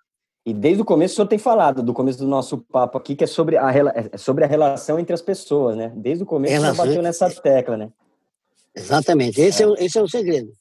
E 0.45 0.53
desde 0.53 0.81
o 0.81 0.85
começo 0.85 1.13
o 1.13 1.15
senhor 1.17 1.27
tem 1.27 1.37
falado, 1.37 1.83
do 1.83 1.93
começo 1.93 2.19
do 2.19 2.27
nosso 2.27 2.57
papo 2.57 2.97
aqui, 2.97 3.15
que 3.15 3.23
é 3.23 3.27
sobre 3.27 3.57
a, 3.57 3.71
é 4.13 4.17
sobre 4.17 4.43
a 4.43 4.47
relação 4.47 4.97
entre 4.97 5.13
as 5.13 5.21
pessoas, 5.21 5.75
né? 5.75 5.91
Desde 5.95 6.23
o 6.23 6.27
começo 6.27 6.53
relação... 6.53 6.73
o 6.73 6.75
senhor 6.75 6.87
bateu 6.87 7.03
nessa 7.03 7.29
tecla, 7.29 7.77
né? 7.77 7.89
Exatamente, 8.75 9.39
esse 9.41 9.63
é, 9.63 9.67
é, 9.67 9.85
esse 9.85 9.97
é 9.97 10.01
o 10.01 10.07
segredo. 10.07 10.51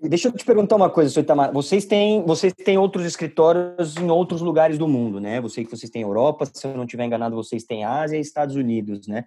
Deixa 0.00 0.28
eu 0.28 0.32
te 0.32 0.44
perguntar 0.44 0.74
uma 0.74 0.90
coisa, 0.90 1.10
senhor 1.10 1.22
Itamar. 1.22 1.52
Vocês 1.52 1.84
têm, 1.84 2.24
vocês 2.24 2.52
têm 2.52 2.76
outros 2.76 3.04
escritórios 3.04 3.96
em 3.96 4.10
outros 4.10 4.40
lugares 4.40 4.76
do 4.76 4.88
mundo, 4.88 5.20
né? 5.20 5.38
Eu 5.38 5.48
sei 5.48 5.64
que 5.64 5.70
vocês 5.70 5.90
têm 5.90 6.02
Europa, 6.02 6.44
se 6.52 6.66
eu 6.66 6.76
não 6.76 6.84
estiver 6.84 7.04
enganado, 7.04 7.36
vocês 7.36 7.62
têm 7.62 7.84
Ásia 7.84 8.16
e 8.16 8.20
Estados 8.20 8.56
Unidos, 8.56 9.06
né? 9.06 9.24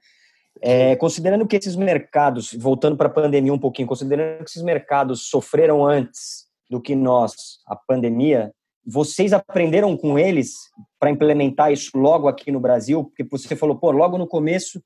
É, 0.61 0.95
considerando 0.97 1.45
que 1.47 1.55
esses 1.55 1.75
mercados, 1.75 2.53
voltando 2.53 2.97
para 2.97 3.07
a 3.07 3.11
pandemia 3.11 3.53
um 3.53 3.59
pouquinho, 3.59 3.87
considerando 3.87 4.43
que 4.43 4.49
esses 4.49 4.63
mercados 4.63 5.29
sofreram 5.29 5.85
antes 5.85 6.45
do 6.69 6.81
que 6.81 6.95
nós, 6.95 7.59
a 7.65 7.75
pandemia, 7.75 8.51
vocês 8.85 9.33
aprenderam 9.33 9.97
com 9.97 10.17
eles 10.19 10.53
para 10.99 11.09
implementar 11.09 11.71
isso 11.71 11.97
logo 11.97 12.27
aqui 12.27 12.51
no 12.51 12.59
Brasil? 12.59 13.03
Porque 13.03 13.23
você 13.23 13.55
falou, 13.55 13.75
pô, 13.75 13.91
logo 13.91 14.17
no 14.17 14.27
começo 14.27 14.81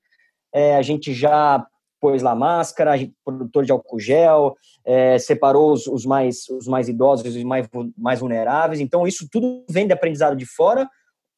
é, 0.52 0.76
a 0.76 0.82
gente 0.82 1.12
já 1.12 1.64
pôs 2.00 2.22
lá 2.22 2.34
máscara, 2.34 2.94
produtor 3.22 3.64
de 3.64 3.72
álcool 3.72 4.00
gel, 4.00 4.56
é, 4.84 5.18
separou 5.18 5.72
os, 5.72 5.86
os, 5.86 6.06
mais, 6.06 6.48
os 6.48 6.66
mais 6.66 6.88
idosos 6.88 7.36
e 7.36 7.44
mais, 7.44 7.68
mais 7.96 8.20
vulneráveis. 8.20 8.80
Então, 8.80 9.06
isso 9.06 9.28
tudo 9.30 9.64
vem 9.68 9.86
de 9.86 9.92
aprendizado 9.92 10.34
de 10.34 10.46
fora 10.46 10.88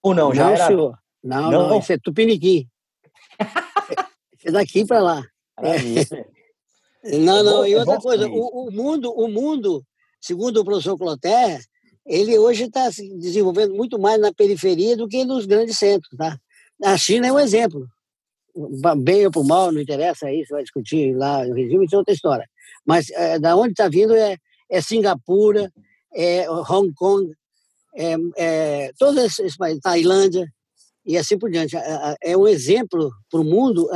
ou 0.01 0.15
não? 0.15 0.33
Já 0.33 0.45
não, 0.45 0.53
era... 0.53 0.67
senhor. 0.67 0.99
Não, 1.23 1.51
não, 1.51 1.69
não, 1.69 1.79
isso 1.81 1.93
é 1.93 1.99
tupiniquim. 1.99 2.69
é 4.45 4.53
daqui 4.53 4.87
para 4.87 5.01
lá. 5.01 5.23
É. 5.59 7.19
Não, 7.19 7.43
não, 7.43 7.67
e 7.67 7.73
é 7.73 7.79
outra 7.79 7.99
coisa, 7.99 8.29
o, 8.29 8.69
o, 8.69 8.71
mundo, 8.71 9.13
o 9.13 9.29
mundo, 9.29 9.85
segundo 10.21 10.61
o 10.61 10.65
professor 10.65 10.97
Cloté, 10.97 11.59
ele 12.07 12.39
hoje 12.39 12.65
está 12.65 12.91
se 12.91 13.09
desenvolvendo 13.19 13.75
muito 13.75 13.99
mais 13.99 14.21
na 14.21 14.33
periferia 14.33 14.97
do 14.97 15.09
que 15.09 15.25
nos 15.25 15.47
grandes 15.47 15.79
centros, 15.79 16.17
tá? 16.17 16.37
A 16.83 16.97
China 16.97 17.29
é 17.29 17.33
um 17.33 17.39
exemplo 17.39 17.87
bem 18.99 19.25
ou 19.25 19.33
por 19.33 19.45
mal, 19.45 19.73
não 19.73 19.81
interessa 19.81 20.31
isso, 20.31 20.53
vai 20.53 20.63
discutir 20.63 21.17
lá 21.17 21.41
o 21.41 21.55
regime, 21.55 21.87
isso 21.87 21.95
é 21.95 21.99
outra 21.99 22.13
história. 22.13 22.47
Mas 22.85 23.09
é, 23.11 23.39
da 23.39 23.57
onde 23.57 23.71
está 23.71 23.89
vindo 23.89 24.15
é, 24.15 24.37
é 24.71 24.81
Singapura, 24.81 25.73
é 26.15 26.51
Hong 26.51 26.93
Kong, 26.95 27.33
é, 27.97 28.17
é 28.37 28.93
todos 28.99 29.23
esses 29.23 29.57
países, 29.57 29.81
Tailândia 29.81 30.47
e 31.07 31.17
assim 31.17 31.39
por 31.39 31.51
diante. 31.51 31.77
É, 32.23 32.37
um 32.37 32.47
exemplo 32.47 33.11
para 33.31 33.41
o 33.41 33.45
mundo 33.45 33.89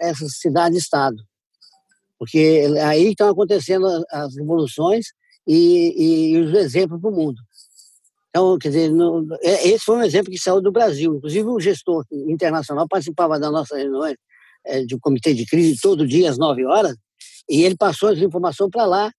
essa 0.00 0.26
cidade-estado. 0.28 1.16
Porque 2.18 2.66
aí 2.82 3.08
estão 3.08 3.28
acontecendo 3.28 3.86
as 4.10 4.36
revoluções 4.36 5.06
e, 5.46 6.32
e 6.32 6.38
os 6.38 6.54
exemplos 6.54 7.00
para 7.00 7.10
o 7.10 7.14
mundo. 7.14 7.40
Então, 8.34 8.58
quer 8.58 8.68
dizer, 8.70 8.90
é, 9.42 9.68
esse 9.68 9.84
foi 9.84 9.96
um 9.96 10.02
exemplo 10.02 10.28
que 10.28 10.38
saiu 10.38 10.60
do 10.60 10.72
Brasil. 10.72 11.14
Inclusive, 11.14 11.46
o 11.46 11.60
gestor 11.60 12.04
internacional 12.10 12.88
participava 12.88 13.38
da 13.38 13.48
nossa 13.48 13.76
reunião 13.76 14.12
é, 14.66 14.84
de 14.84 14.96
um 14.96 14.98
comitê 14.98 15.32
de 15.32 15.46
crise 15.46 15.80
todo 15.80 16.04
dia 16.04 16.28
às 16.28 16.36
9 16.36 16.66
horas, 16.66 16.96
e 17.48 17.62
ele 17.62 17.76
passou 17.76 18.10
essa 18.10 18.24
informação 18.24 18.68
para 18.68 18.86
lá, 18.86 19.12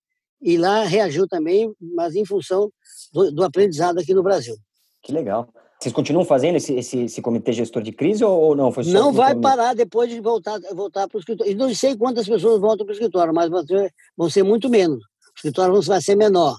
e 0.43 0.57
lá 0.57 0.83
reagiu 0.83 1.29
também, 1.29 1.73
mas 1.95 2.17
em 2.17 2.25
função 2.25 2.69
do, 3.13 3.31
do, 3.31 3.45
aprendizado 3.45 4.01
aqui 4.01 4.13
no 4.13 4.23
Brasil. 4.23 4.57
Que 5.01 5.13
legal. 5.13 5.49
Vocês 5.79 5.95
continuam 5.95 6.25
fazendo 6.25 6.57
esse, 6.57 6.75
esse, 6.75 6.99
esse 7.05 7.23
comitê 7.23 7.53
gestor 7.53 7.83
de 7.83 7.93
crise 7.93 8.25
ou, 8.25 8.57
não? 8.57 8.73
Foi 8.73 8.83
não 8.85 9.13
vai 9.13 9.39
parar 9.39 9.75
depois 9.75 10.11
de 10.11 10.19
voltar, 10.21 10.59
voltar 10.75 11.07
para 11.07 11.17
o 11.17 11.21
escritório. 11.21 11.53
E 11.53 11.55
não 11.55 11.73
sei 11.73 11.97
quantas 11.97 12.27
pessoas 12.27 12.61
voltam 12.61 12.85
para 12.85 12.93
o 12.93 12.97
escritório, 12.97 13.33
mas 13.33 13.49
vão 13.49 13.65
ser, 13.65 13.95
vão 14.17 14.29
ser 14.29 14.43
muito 14.43 14.69
menos. 14.69 14.99
O 14.99 15.37
escritório 15.37 15.81
vai 15.83 16.03
ser 16.03 16.17
menor. 16.17 16.57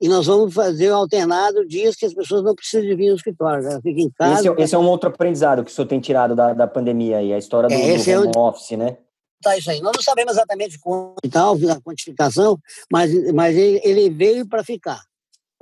E 0.00 0.08
nós 0.08 0.26
vamos 0.26 0.52
fazer 0.52 0.90
alternado 0.90 1.66
dias 1.66 1.96
que 1.96 2.04
as 2.04 2.12
pessoas 2.12 2.42
não 2.42 2.54
precisam 2.54 2.86
de 2.86 2.94
vir 2.94 3.08
no 3.08 3.16
escritório, 3.16 3.64
né? 3.64 3.80
fiquem 3.82 4.04
em 4.04 4.10
casa. 4.10 4.40
Esse, 4.40 4.48
é, 4.48 4.62
esse, 4.62 4.74
é 4.74 4.78
um 4.78 4.86
outro 4.86 5.08
aprendizado 5.08 5.64
que 5.64 5.70
o 5.70 5.74
senhor 5.74 5.86
tem 5.86 6.00
tirado 6.00 6.34
da, 6.36 6.52
da 6.52 6.66
pandemia 6.66 7.18
aí, 7.18 7.32
a 7.32 7.38
história 7.38 7.68
do, 7.68 7.74
é, 7.74 7.96
do 7.96 8.10
é 8.10 8.18
home 8.18 8.32
é 8.34 8.38
office, 8.38 8.76
né? 8.76 8.98
Tá 9.42 9.56
isso 9.56 9.70
aí. 9.70 9.80
Nós 9.80 9.92
não 9.94 10.02
sabemos 10.02 10.34
exatamente 10.34 10.78
quanto 10.78 11.16
e 11.24 11.28
tal, 11.28 11.54
a 11.54 11.80
quantificação, 11.80 12.58
mas, 12.92 13.10
mas 13.32 13.56
ele, 13.56 13.80
ele 13.84 14.10
veio 14.10 14.46
para 14.46 14.62
ficar. 14.62 15.00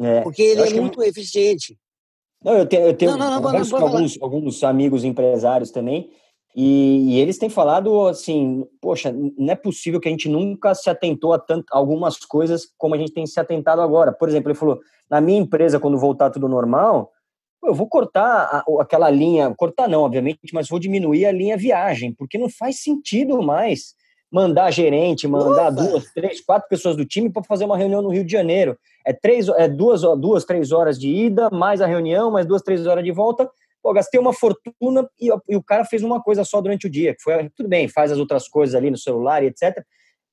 É, 0.01 0.22
porque 0.22 0.43
ele 0.43 0.62
é 0.62 0.80
muito 0.80 0.99
que... 0.99 1.07
eficiente. 1.07 1.78
Não, 2.43 2.59
eu 2.59 2.66
tenho, 2.66 2.87
eu 2.87 2.95
tenho 2.95 3.12
não, 3.12 3.41
não, 3.41 3.53
não, 3.53 3.76
alguns, 3.78 4.20
alguns 4.20 4.64
amigos 4.64 5.05
empresários 5.05 5.70
também, 5.70 6.11
e, 6.55 7.14
e, 7.14 7.20
eles 7.20 7.36
têm 7.36 7.48
falado 7.50 8.07
assim, 8.07 8.64
poxa, 8.80 9.12
não 9.12 9.52
é 9.52 9.57
possível 9.57 10.00
que 10.00 10.07
a 10.07 10.11
gente 10.11 10.28
nunca 10.28 10.72
se 10.72 10.88
atentou 10.88 11.32
a, 11.32 11.38
tant, 11.38 11.64
algumas 11.72 12.18
coisas 12.18 12.68
como 12.78 12.94
a 12.94 12.98
gente 12.98 13.12
tem 13.12 13.26
se 13.26 13.40
atentado 13.40 13.82
agora. 13.82 14.12
Por 14.12 14.28
exemplo, 14.28 14.50
ele 14.50 14.59
falou, 14.59 14.78
na 15.11 15.20
minha 15.20 15.40
empresa, 15.40 15.80
quando 15.80 15.98
voltar 15.98 16.30
tudo 16.30 16.48
normal, 16.48 17.11
eu 17.64 17.74
vou 17.74 17.88
cortar 17.88 18.24
a, 18.24 18.64
aquela 18.80 19.11
linha, 19.11 19.52
cortar 19.57 19.88
não, 19.88 20.02
obviamente, 20.02 20.38
mas 20.52 20.68
vou 20.68 20.78
diminuir 20.78 21.26
a 21.26 21.32
linha 21.32 21.57
viagem, 21.57 22.12
porque 22.12 22.38
não 22.38 22.48
faz 22.48 22.80
sentido 22.80 23.42
mais 23.42 23.94
mandar 24.30 24.70
gerente, 24.70 25.26
mandar 25.26 25.72
Opa. 25.72 25.82
duas, 25.82 26.12
três, 26.12 26.40
quatro 26.40 26.68
pessoas 26.68 26.96
do 26.96 27.05
time 27.05 27.30
para 27.30 27.42
fazer 27.42 27.64
uma 27.64 27.76
reunião 27.76 28.02
no 28.02 28.11
Rio 28.11 28.24
de 28.24 28.32
Janeiro. 28.32 28.76
É, 29.05 29.12
três, 29.12 29.48
é 29.48 29.68
duas, 29.68 30.02
duas, 30.02 30.44
três 30.44 30.70
horas 30.70 30.98
de 30.98 31.09
ida, 31.09 31.50
mais 31.50 31.80
a 31.80 31.86
reunião, 31.86 32.30
mais 32.30 32.46
duas, 32.46 32.62
três 32.62 32.86
horas 32.86 33.05
de 33.05 33.12
volta 33.12 33.50
pô, 33.85 33.93
gastei 33.93 34.18
uma 34.18 34.32
fortuna 34.32 35.07
e, 35.20 35.28
e, 35.47 35.57
o 35.57 35.62
cara 35.62 35.85
fez 35.85 36.03
uma 36.03 36.22
coisa 36.22 36.43
só 36.43 36.59
durante 36.62 36.87
o 36.87 36.91
dia, 36.91 37.14
que 37.14 37.22
foi, 37.22 37.51
tudo 37.55 37.68
bem, 37.68 37.87
faz 37.87 38.11
as 38.11 38.18
outras 38.18 38.49
coisas 38.49 38.74
ali 38.74 38.91
no 38.91 38.97
celular 38.97 39.43
e 39.43 39.49
etc. 39.49 39.85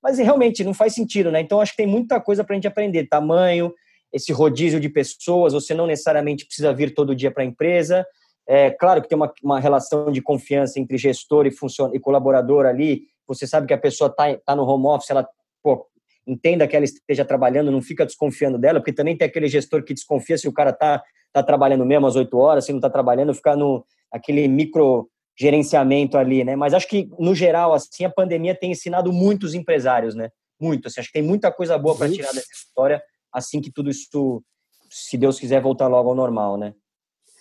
Mas 0.01 0.17
realmente 0.17 0.63
não 0.63 0.73
faz 0.73 0.95
sentido, 0.95 1.29
né? 1.29 1.41
Então 1.41 1.59
acho 1.59 1.73
que 1.73 1.77
tem 1.77 1.85
muita 1.85 2.21
coisa 2.21 2.45
para 2.45 2.53
a 2.53 2.55
gente 2.55 2.67
aprender. 2.67 3.09
Tamanho, 3.09 3.73
esse 4.13 4.31
rodízio 4.31 4.79
de 4.79 4.87
pessoas, 4.87 5.51
você 5.51 5.73
não 5.73 5.85
necessariamente 5.85 6.45
precisa 6.45 6.73
vir 6.73 6.93
todo 6.93 7.13
dia 7.13 7.29
para 7.29 7.43
a 7.43 7.45
empresa. 7.45 8.05
É 8.47 8.71
claro 8.71 9.01
que 9.01 9.09
tem 9.09 9.17
uma, 9.17 9.31
uma 9.43 9.59
relação 9.59 10.09
de 10.13 10.21
confiança 10.21 10.79
entre 10.79 10.97
gestor 10.97 11.45
e, 11.45 11.51
e 11.93 11.99
colaborador 11.99 12.65
ali. 12.65 13.01
Você 13.27 13.45
sabe 13.45 13.67
que 13.67 13.73
a 13.73 13.77
pessoa 13.77 14.09
está 14.09 14.33
tá 14.45 14.55
no 14.55 14.63
home 14.63 14.87
office, 14.87 15.09
ela 15.09 15.27
pô, 15.61 15.85
entenda 16.25 16.65
que 16.69 16.75
ela 16.75 16.85
esteja 16.85 17.25
trabalhando, 17.25 17.69
não 17.69 17.81
fica 17.81 18.05
desconfiando 18.05 18.57
dela, 18.57 18.79
porque 18.79 18.93
também 18.93 19.17
tem 19.17 19.27
aquele 19.27 19.49
gestor 19.49 19.83
que 19.83 19.93
desconfia 19.93 20.37
se 20.37 20.47
o 20.47 20.53
cara 20.53 20.69
está 20.69 21.03
está 21.31 21.41
trabalhando 21.41 21.85
mesmo 21.85 22.07
às 22.07 22.15
8 22.15 22.37
horas, 22.37 22.65
se 22.65 22.71
não 22.71 22.79
está 22.79 22.89
trabalhando, 22.89 23.33
ficar 23.33 23.55
no 23.55 23.85
aquele 24.11 24.47
micro 24.47 25.09
gerenciamento 25.39 26.17
ali, 26.17 26.43
né? 26.43 26.55
Mas 26.55 26.73
acho 26.73 26.87
que 26.87 27.09
no 27.17 27.33
geral 27.33 27.73
assim 27.73 28.03
a 28.03 28.09
pandemia 28.09 28.53
tem 28.53 28.71
ensinado 28.71 29.11
muitos 29.11 29.53
empresários, 29.53 30.13
né? 30.13 30.29
Muito, 30.59 30.87
assim, 30.87 30.99
acho 30.99 31.09
que 31.09 31.19
tem 31.19 31.27
muita 31.27 31.51
coisa 31.51 31.77
boa 31.77 31.95
para 31.95 32.11
tirar 32.11 32.33
dessa 32.33 32.53
história 32.53 33.01
assim 33.31 33.61
que 33.61 33.71
tudo 33.71 33.89
isso, 33.89 34.43
se 34.89 35.17
Deus 35.17 35.39
quiser, 35.39 35.61
voltar 35.61 35.87
logo 35.87 36.09
ao 36.09 36.15
normal, 36.15 36.57
né? 36.57 36.73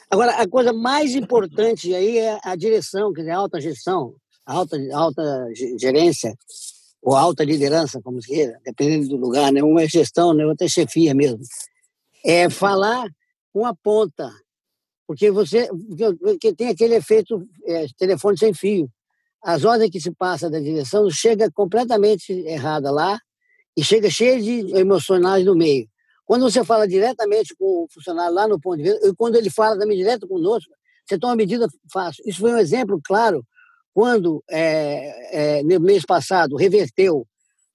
Agora, 0.08 0.32
a 0.32 0.48
coisa 0.48 0.72
mais 0.72 1.14
importante 1.14 1.94
aí 1.94 2.18
é 2.18 2.38
a 2.42 2.56
direção, 2.56 3.12
quer 3.12 3.22
dizer, 3.22 3.32
a 3.32 3.38
alta 3.38 3.60
gestão, 3.60 4.14
a 4.44 4.54
alta, 4.54 4.76
alta 4.92 5.48
gerência, 5.78 6.34
ou 7.02 7.14
alta 7.14 7.44
liderança, 7.44 8.00
como 8.02 8.20
se 8.20 8.28
queira, 8.28 8.60
dependendo 8.64 9.08
do 9.08 9.16
lugar, 9.16 9.52
né? 9.52 9.62
Uma 9.62 9.82
é 9.82 9.88
gestão, 9.88 10.34
né? 10.34 10.44
outra 10.44 10.66
é 10.66 10.68
chefia 10.68 11.14
mesmo. 11.14 11.40
É 12.24 12.50
falar 12.50 13.06
uma 13.54 13.74
ponta, 13.74 14.30
porque 15.06 15.30
você 15.30 15.68
porque 16.20 16.54
tem 16.54 16.68
aquele 16.68 16.94
efeito 16.94 17.46
é, 17.64 17.86
telefone 17.98 18.38
sem 18.38 18.54
fio. 18.54 18.88
As 19.42 19.64
ordens 19.64 19.90
que 19.90 20.00
se 20.00 20.10
passa 20.12 20.50
da 20.50 20.60
direção 20.60 21.08
chega 21.10 21.50
completamente 21.50 22.32
errada 22.32 22.90
lá 22.90 23.18
e 23.76 23.82
chega 23.82 24.10
cheia 24.10 24.40
de 24.40 24.76
emocionais 24.76 25.44
no 25.44 25.54
meio. 25.54 25.88
Quando 26.24 26.42
você 26.42 26.64
fala 26.64 26.86
diretamente 26.86 27.56
com 27.56 27.84
o 27.84 27.88
funcionário 27.92 28.34
lá 28.34 28.46
no 28.46 28.60
ponto 28.60 28.76
de 28.76 28.84
vista, 28.84 29.08
e 29.08 29.14
quando 29.14 29.34
ele 29.34 29.50
fala 29.50 29.78
também 29.78 29.96
direto 29.96 30.28
conosco, 30.28 30.70
você 31.04 31.18
toma 31.18 31.32
uma 31.32 31.36
medida 31.36 31.66
fácil. 31.92 32.22
Isso 32.24 32.38
foi 32.38 32.52
um 32.52 32.58
exemplo 32.58 33.00
claro 33.02 33.44
quando, 33.92 34.42
é, 34.48 35.58
é, 35.58 35.62
no 35.64 35.80
mês 35.80 36.04
passado, 36.04 36.54
reverteu 36.56 37.26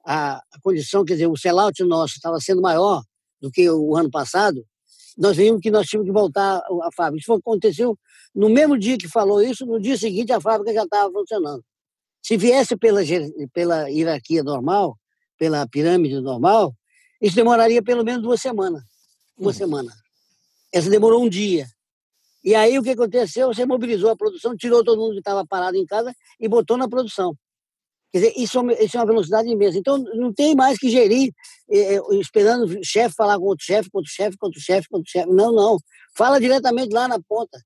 a, 0.05 0.37
a 0.37 0.61
condição, 0.61 1.03
quer 1.03 1.13
dizer, 1.13 1.27
o 1.27 1.35
sellout 1.35 1.83
nosso 1.83 2.13
estava 2.15 2.39
sendo 2.39 2.61
maior 2.61 3.03
do 3.41 3.51
que 3.51 3.69
o 3.69 3.95
ano 3.95 4.09
passado, 4.09 4.65
nós 5.17 5.37
vimos 5.37 5.61
que 5.61 5.71
nós 5.71 5.87
tínhamos 5.87 6.07
que 6.07 6.13
voltar 6.13 6.57
à 6.57 6.89
fábrica. 6.95 7.21
Isso 7.21 7.33
aconteceu 7.33 7.97
no 8.33 8.49
mesmo 8.49 8.77
dia 8.77 8.97
que 8.97 9.07
falou 9.07 9.41
isso, 9.41 9.65
no 9.65 9.79
dia 9.79 9.97
seguinte 9.97 10.31
a 10.33 10.41
fábrica 10.41 10.73
já 10.73 10.83
estava 10.83 11.11
funcionando. 11.11 11.63
Se 12.21 12.37
viesse 12.37 12.75
pela, 12.75 13.01
pela 13.53 13.87
hierarquia 13.89 14.43
normal, 14.43 14.97
pela 15.37 15.67
pirâmide 15.67 16.19
normal, 16.19 16.73
isso 17.21 17.35
demoraria 17.35 17.81
pelo 17.81 18.03
menos 18.03 18.23
duas 18.23 18.41
semanas. 18.41 18.83
Uma 19.37 19.47
uhum. 19.47 19.53
semana. 19.53 19.93
Essa 20.71 20.89
demorou 20.89 21.23
um 21.23 21.29
dia. 21.29 21.67
E 22.43 22.53
aí 22.53 22.77
o 22.77 22.83
que 22.83 22.91
aconteceu? 22.91 23.47
Você 23.47 23.65
mobilizou 23.65 24.09
a 24.09 24.15
produção, 24.15 24.55
tirou 24.55 24.83
todo 24.83 24.99
mundo 24.99 25.13
que 25.13 25.19
estava 25.19 25.45
parado 25.45 25.77
em 25.77 25.85
casa 25.85 26.13
e 26.39 26.47
botou 26.47 26.77
na 26.77 26.87
produção. 26.87 27.35
Quer 28.15 28.19
dizer, 28.19 28.33
isso, 28.37 28.71
é 28.71 28.85
isso 28.85 28.95
é 28.95 28.99
uma 29.01 29.05
velocidade 29.07 29.49
imensa. 29.49 29.77
Então, 29.77 29.97
não 29.97 30.31
tem 30.31 30.55
mais 30.55 30.77
que 30.77 30.89
gerir 30.89 31.33
eh, 31.69 31.99
esperando 32.11 32.63
o 32.63 32.81
chefe 32.81 33.13
falar 33.13 33.37
com 33.37 33.43
outro 33.43 33.65
chefe, 33.65 33.89
com 33.89 33.97
outro 33.97 34.09
chefe, 34.09 34.37
com 34.37 34.45
outro 34.45 34.61
chefe, 34.61 34.87
com 34.87 34.95
outro 34.95 35.11
chefe. 35.11 35.29
Não, 35.29 35.51
não. 35.51 35.77
Fala 36.15 36.39
diretamente 36.39 36.93
lá 36.93 37.09
na 37.09 37.19
ponta. 37.19 37.61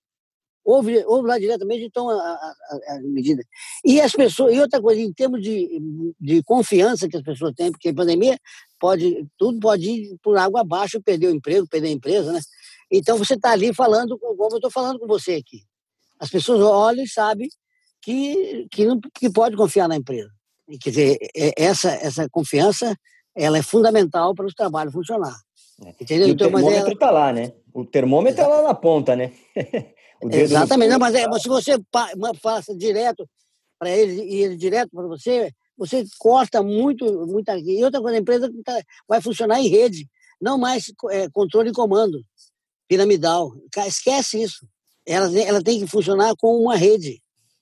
Ouve, 0.66 1.06
ouve 1.06 1.28
lá 1.28 1.38
diretamente 1.38 1.84
e 1.84 1.92
toma 1.92 2.14
a, 2.14 2.16
a, 2.18 2.96
a, 2.96 3.00
medida. 3.02 3.44
E 3.86 4.02
as 4.02 4.12
pessoas, 4.12 4.52
e 4.56 4.60
outra 4.60 4.82
coisa, 4.82 5.00
em 5.00 5.14
termos 5.14 5.40
de, 5.40 5.70
de 6.20 6.42
confiança 6.42 7.08
que 7.08 7.18
as 7.18 7.22
pessoas 7.22 7.54
têm, 7.54 7.72
porque 7.72 7.90
a 7.90 7.94
pandemia 7.94 8.36
pode, 8.80 9.28
tudo 9.38 9.60
pode 9.60 9.88
ir 9.88 10.18
por 10.24 10.36
água 10.36 10.62
abaixo, 10.62 11.00
perder 11.00 11.28
o 11.28 11.36
emprego, 11.36 11.68
perder 11.68 11.90
a 11.90 11.92
empresa, 11.92 12.34
né? 12.34 12.40
Então 12.92 13.20
você 13.20 13.36
está 13.36 13.52
ali 13.52 13.72
falando, 13.72 14.18
como 14.18 14.50
eu 14.54 14.58
estou 14.58 14.72
falando 14.72 14.98
com 14.98 15.06
você 15.06 15.36
aqui. 15.36 15.62
As 16.20 16.32
pessoas 16.32 16.60
olham 16.60 17.04
e 17.04 17.08
sabem 17.08 17.50
que, 18.02 18.68
que, 18.72 18.88
não, 18.88 19.00
que 19.14 19.30
pode 19.32 19.56
confiar 19.56 19.88
na 19.88 19.96
empresa. 19.96 20.39
Quer 20.78 20.90
dizer, 20.90 21.18
é, 21.36 21.54
essa, 21.58 21.90
essa 21.90 22.30
confiança 22.30 22.96
ela 23.36 23.58
é 23.58 23.62
fundamental 23.62 24.36
para 24.36 24.46
o 24.46 24.54
trabalho 24.54 24.92
funcionar. 24.92 25.36
É. 25.86 25.90
Entendeu? 25.90 26.28
E 26.28 26.32
o 26.32 26.34
então, 26.34 26.52
termômetro 26.52 26.94
está 26.94 27.08
ela... 27.08 27.20
lá, 27.20 27.34
né? 27.34 27.54
O 27.74 27.86
termômetro 27.86 28.42
está 28.42 28.48
lá 28.48 28.64
na 28.64 28.74
ponta, 28.74 29.16
né? 29.16 29.32
Exatamente. 30.32 30.90
Não, 30.90 31.00
mas, 31.00 31.16
é, 31.16 31.28
mas 31.28 31.42
se 31.42 31.48
você 31.48 31.80
passa 32.42 32.76
direto 32.76 33.28
para 33.80 33.90
ele 33.90 34.22
e 34.22 34.44
ele 34.44 34.58
direto 34.58 34.90
para 34.92 35.08
você, 35.08 35.52
você 35.78 36.04
corta 36.18 36.62
muito, 36.62 37.06
muita. 37.26 37.58
E 37.58 37.84
outra 37.84 38.02
coisa, 38.02 38.18
a 38.18 38.20
empresa 38.20 38.52
tá, 38.66 38.82
vai 39.08 39.22
funcionar 39.22 39.62
em 39.62 39.68
rede, 39.68 40.08
não 40.42 40.58
mais 40.58 40.92
é, 41.10 41.30
controle 41.30 41.70
e 41.70 41.74
comando 41.74 42.22
piramidal. 42.88 43.54
Esquece 43.88 44.42
isso. 44.42 44.68
Ela, 45.08 45.40
ela 45.40 45.64
tem 45.64 45.80
que 45.80 45.88
funcionar 45.88 46.36
com 46.38 46.62
uma 46.62 46.76
rede. 46.76 47.22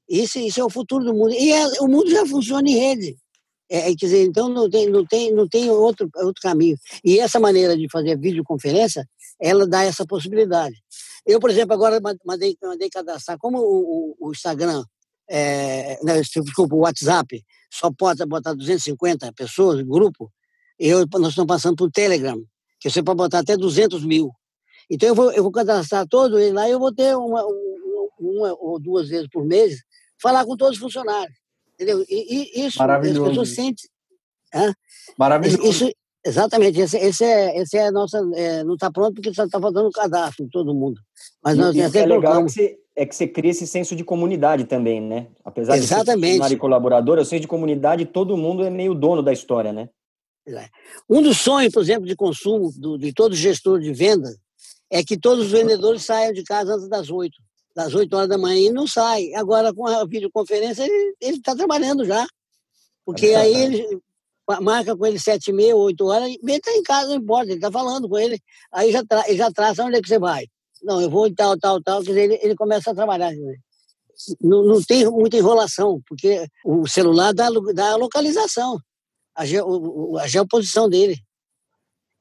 Isso, 0.10 0.39
isso 0.39 0.60
é 0.62 0.64
o 0.64 0.70
futuro 0.70 1.03
do 1.03 1.14
mundo. 1.14 1.34
E 1.34 1.51
é, 1.51 1.68
o 1.82 1.88
mundo 1.88 2.10
já 2.10 2.26
funciona 2.26 2.70
em 2.70 2.78
rede. 2.78 3.18
É, 3.70 3.82
quer 3.88 3.95
dizer, 3.95 4.24
então 4.24 4.47
não 4.47 4.70
tem, 4.70 4.89
não 4.89 5.05
tem, 5.05 5.34
não 5.34 5.47
tem 5.47 5.70
outro, 5.70 6.10
outro 6.16 6.41
caminho. 6.41 6.78
E 7.03 7.20
essa 7.20 7.39
maneira 7.39 7.76
de 7.76 7.88
fazer 7.91 8.18
videoconferência, 8.18 9.08
ela 9.39 9.68
dá 9.68 9.84
essa 9.84 10.05
possibilidade. 10.05 10.76
Eu, 11.26 11.39
por 11.39 11.49
exemplo, 11.49 11.74
agora 11.74 11.99
mandei, 12.26 12.55
mandei 12.64 12.89
cadastrar, 12.89 13.38
como 13.38 13.60
o, 13.60 14.16
o, 14.22 14.28
o 14.28 14.32
Instagram, 14.32 14.84
é, 15.30 15.99
não, 16.01 16.16
desculpa, 16.22 16.74
o 16.74 16.80
WhatsApp, 16.80 17.43
só 17.70 17.91
pode 17.91 18.26
botar 18.26 18.53
250 18.53 19.34
pessoas, 19.34 19.82
grupo, 19.82 20.32
eu, 20.80 21.05
nós 21.16 21.30
estamos 21.30 21.47
passando 21.47 21.76
para 21.76 21.86
o 21.86 21.91
Telegram, 21.91 22.41
que 22.80 22.89
você 22.89 23.03
pode 23.03 23.18
botar 23.18 23.39
até 23.39 23.58
200 23.58 24.05
mil. 24.05 24.32
Então 24.89 25.10
eu 25.10 25.16
vou, 25.16 25.32
eu 25.34 25.43
vou 25.43 25.51
cadastrar 25.51 26.08
todo 26.08 26.39
ele 26.39 26.53
lá 26.53 26.70
e 26.70 26.72
eu 26.72 26.80
vou 26.80 26.93
ter 26.93 27.18
uma, 27.18 27.43
uma 28.18 28.53
ou 28.60 28.80
duas 28.80 29.10
vezes 29.10 29.28
por 29.28 29.43
mês 29.43 29.82
falar 30.22 30.45
com 30.45 30.55
todos 30.55 30.76
os 30.76 30.82
funcionários. 30.82 31.36
Entendeu? 31.74 32.03
E, 32.09 32.59
e 32.59 32.65
isso, 32.65 32.82
as 32.82 33.01
pessoas 33.01 33.49
sentem. 33.49 33.89
Hã? 34.53 34.74
Maravilhoso. 35.18 35.63
Isso, 35.63 35.91
exatamente, 36.26 36.80
esse, 36.80 36.97
esse, 36.97 37.24
é, 37.24 37.61
esse 37.61 37.78
é 37.78 37.88
a 37.88 37.91
nossa. 37.91 38.18
É, 38.34 38.63
não 38.63 38.74
está 38.74 38.91
pronto 38.91 39.15
porque 39.15 39.34
só 39.34 39.45
está 39.45 39.59
faltando 39.59 39.88
o 39.88 39.91
cadastro 39.91 40.45
de 40.45 40.51
todo 40.51 40.74
mundo. 40.74 40.99
Mas 41.43 41.57
nós 41.57 41.76
e, 41.76 41.82
até 41.82 41.99
é 41.99 42.05
legal 42.05 42.43
que 42.43 42.51
você, 42.51 42.78
é 42.95 43.05
que 43.05 43.15
você 43.15 43.28
cria 43.28 43.51
esse 43.51 43.68
senso 43.68 43.95
de 43.95 44.03
comunidade 44.03 44.65
também, 44.65 44.99
né? 44.99 45.28
Apesar 45.45 45.78
exatamente. 45.78 46.41
de 46.41 46.49
ser 46.49 46.57
colaborador, 46.57 47.20
o 47.20 47.26
senso 47.26 47.41
de 47.41 47.47
comunidade, 47.47 48.05
todo 48.05 48.36
mundo 48.36 48.63
é 48.63 48.70
meio 48.70 48.95
dono 48.95 49.22
da 49.22 49.32
história, 49.32 49.72
né? 49.72 49.89
Um 51.09 51.22
dos 51.22 51.38
sonhos, 51.38 51.74
por 51.74 51.84
exemplo, 51.84 52.07
de 52.07 52.15
consumo 52.15 52.72
do, 52.78 52.97
de 52.97 53.13
todo 53.13 53.36
gestor 53.36 53.80
de 53.80 53.91
venda 53.93 54.34
é 54.89 55.03
que 55.03 55.18
todos 55.18 55.45
os 55.45 55.51
vendedores 55.51 56.05
saiam 56.05 56.32
de 56.32 56.43
casa 56.43 56.74
antes 56.74 56.88
das 56.88 57.09
8, 57.09 57.36
das 57.78 57.93
8 57.93 58.11
horas 58.15 58.28
da 58.28 58.39
manhã 58.39 58.69
e 58.69 58.71
não 58.71 58.88
sai. 58.88 59.32
Agora, 59.36 59.71
com 59.71 59.86
a 59.86 60.03
videoconferência, 60.03 60.84
ele 61.21 61.38
está 61.38 61.55
trabalhando 61.55 62.03
já. 62.03 62.25
Porque 63.05 63.28
aí 63.28 63.53
ele 63.53 64.01
marca 64.61 64.97
com 64.97 65.05
ele 65.05 65.19
sete 65.19 65.51
e 65.51 65.53
meia, 65.53 65.75
oito 65.75 66.05
horas, 66.05 66.28
e 66.28 66.39
ele 66.41 66.53
está 66.53 66.71
em 66.71 66.82
casa, 66.82 67.09
não 67.09 67.17
importa, 67.17 67.51
ele 67.51 67.55
está 67.55 67.71
falando 67.71 68.09
com 68.09 68.17
ele, 68.17 68.39
aí 68.71 68.91
já, 68.91 69.03
tra 69.05 69.28
ele 69.28 69.38
já 69.38 69.51
traça 69.51 69.84
onde 69.84 69.97
é 69.97 70.01
que 70.01 70.07
você 70.07 70.17
vai. 70.17 70.47
Não, 70.82 70.99
eu 70.99 71.09
vou 71.09 71.28
em 71.28 71.36
tal, 71.36 71.57
tal, 71.57 71.82
tal, 71.82 72.01
quer 72.01 72.07
dizer, 72.07 72.23
ele, 72.23 72.39
ele 72.41 72.55
começa 72.55 72.89
a 72.89 72.95
trabalhar. 72.95 73.32
Não, 74.41 74.63
não 74.63 74.82
tem 74.82 75.05
muita 75.05 75.38
enrolação, 75.38 76.01
porque 76.07 76.47
o 76.65 76.88
celular 76.88 77.34
dá, 77.34 77.49
dá 77.75 77.91
a 77.91 77.95
localização, 77.97 78.80
a, 79.36 79.45
ge, 79.45 79.57
a 80.19 80.28
geoposição 80.28 80.89
dele. 80.89 81.17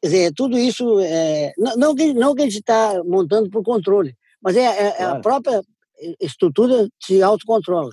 Quer 0.02 0.08
dizer, 0.08 0.32
tudo 0.34 0.58
isso, 0.58 1.00
é, 1.00 1.54
não, 1.56 1.76
não, 1.76 1.94
que, 1.94 2.12
não 2.12 2.34
que 2.34 2.42
a 2.42 2.44
gente 2.44 2.58
está 2.58 3.02
montando 3.04 3.48
por 3.48 3.62
controle, 3.62 4.14
mas 4.46 4.56
é, 4.56 4.60
é, 4.60 4.96
é 5.00 5.04
a 5.04 5.18
própria 5.18 5.60
estrutura 6.20 6.88
de 7.04 7.20
autocontrole. 7.20 7.90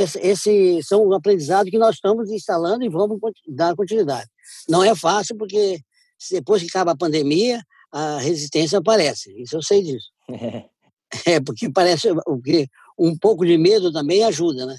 Esse, 0.00 0.20
esse 0.20 0.82
são 0.84 1.12
aprendizados 1.12 1.68
que 1.68 1.78
nós 1.78 1.96
estamos 1.96 2.30
instalando 2.30 2.84
e 2.84 2.88
vamos 2.88 3.18
dar 3.48 3.74
continuidade. 3.74 4.28
Não 4.68 4.84
é 4.84 4.94
fácil, 4.94 5.36
porque 5.36 5.80
depois 6.30 6.62
que 6.62 6.68
acaba 6.68 6.92
a 6.92 6.96
pandemia, 6.96 7.60
a 7.90 8.18
resistência 8.18 8.78
aparece. 8.78 9.34
Isso 9.42 9.56
eu 9.56 9.62
sei 9.62 9.82
disso. 9.82 10.06
é, 11.26 11.40
porque 11.40 11.68
parece 11.72 12.08
porque 12.24 12.68
um 12.96 13.18
pouco 13.18 13.44
de 13.44 13.58
medo 13.58 13.90
também 13.90 14.22
ajuda, 14.22 14.64
né? 14.64 14.76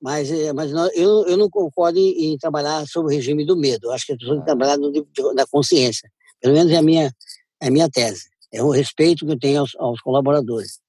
Mas, 0.00 0.30
é, 0.30 0.52
mas 0.52 0.70
eu, 0.94 1.26
eu 1.26 1.36
não 1.36 1.50
concordo 1.50 1.98
em, 1.98 2.32
em 2.32 2.38
trabalhar 2.38 2.86
sob 2.86 3.06
o 3.06 3.10
regime 3.10 3.44
do 3.44 3.56
medo. 3.56 3.88
Eu 3.88 3.92
acho 3.92 4.06
que 4.06 4.12
as 4.12 4.18
pessoas 4.18 4.36
têm 4.36 4.44
que 4.44 4.46
trabalhar 4.46 4.76
no, 4.76 4.92
da 5.34 5.46
consciência. 5.48 6.08
Pelo 6.40 6.54
menos 6.54 6.70
é 6.70 6.76
a 6.76 6.82
minha, 6.82 7.12
é 7.60 7.66
a 7.66 7.70
minha 7.72 7.90
tese. 7.90 8.29
É 8.52 8.62
o 8.62 8.70
respeito 8.70 9.24
que 9.24 9.32
eu 9.32 9.38
tenho 9.38 9.60
aos, 9.60 9.76
aos 9.78 10.00
colaboradores. 10.00 10.80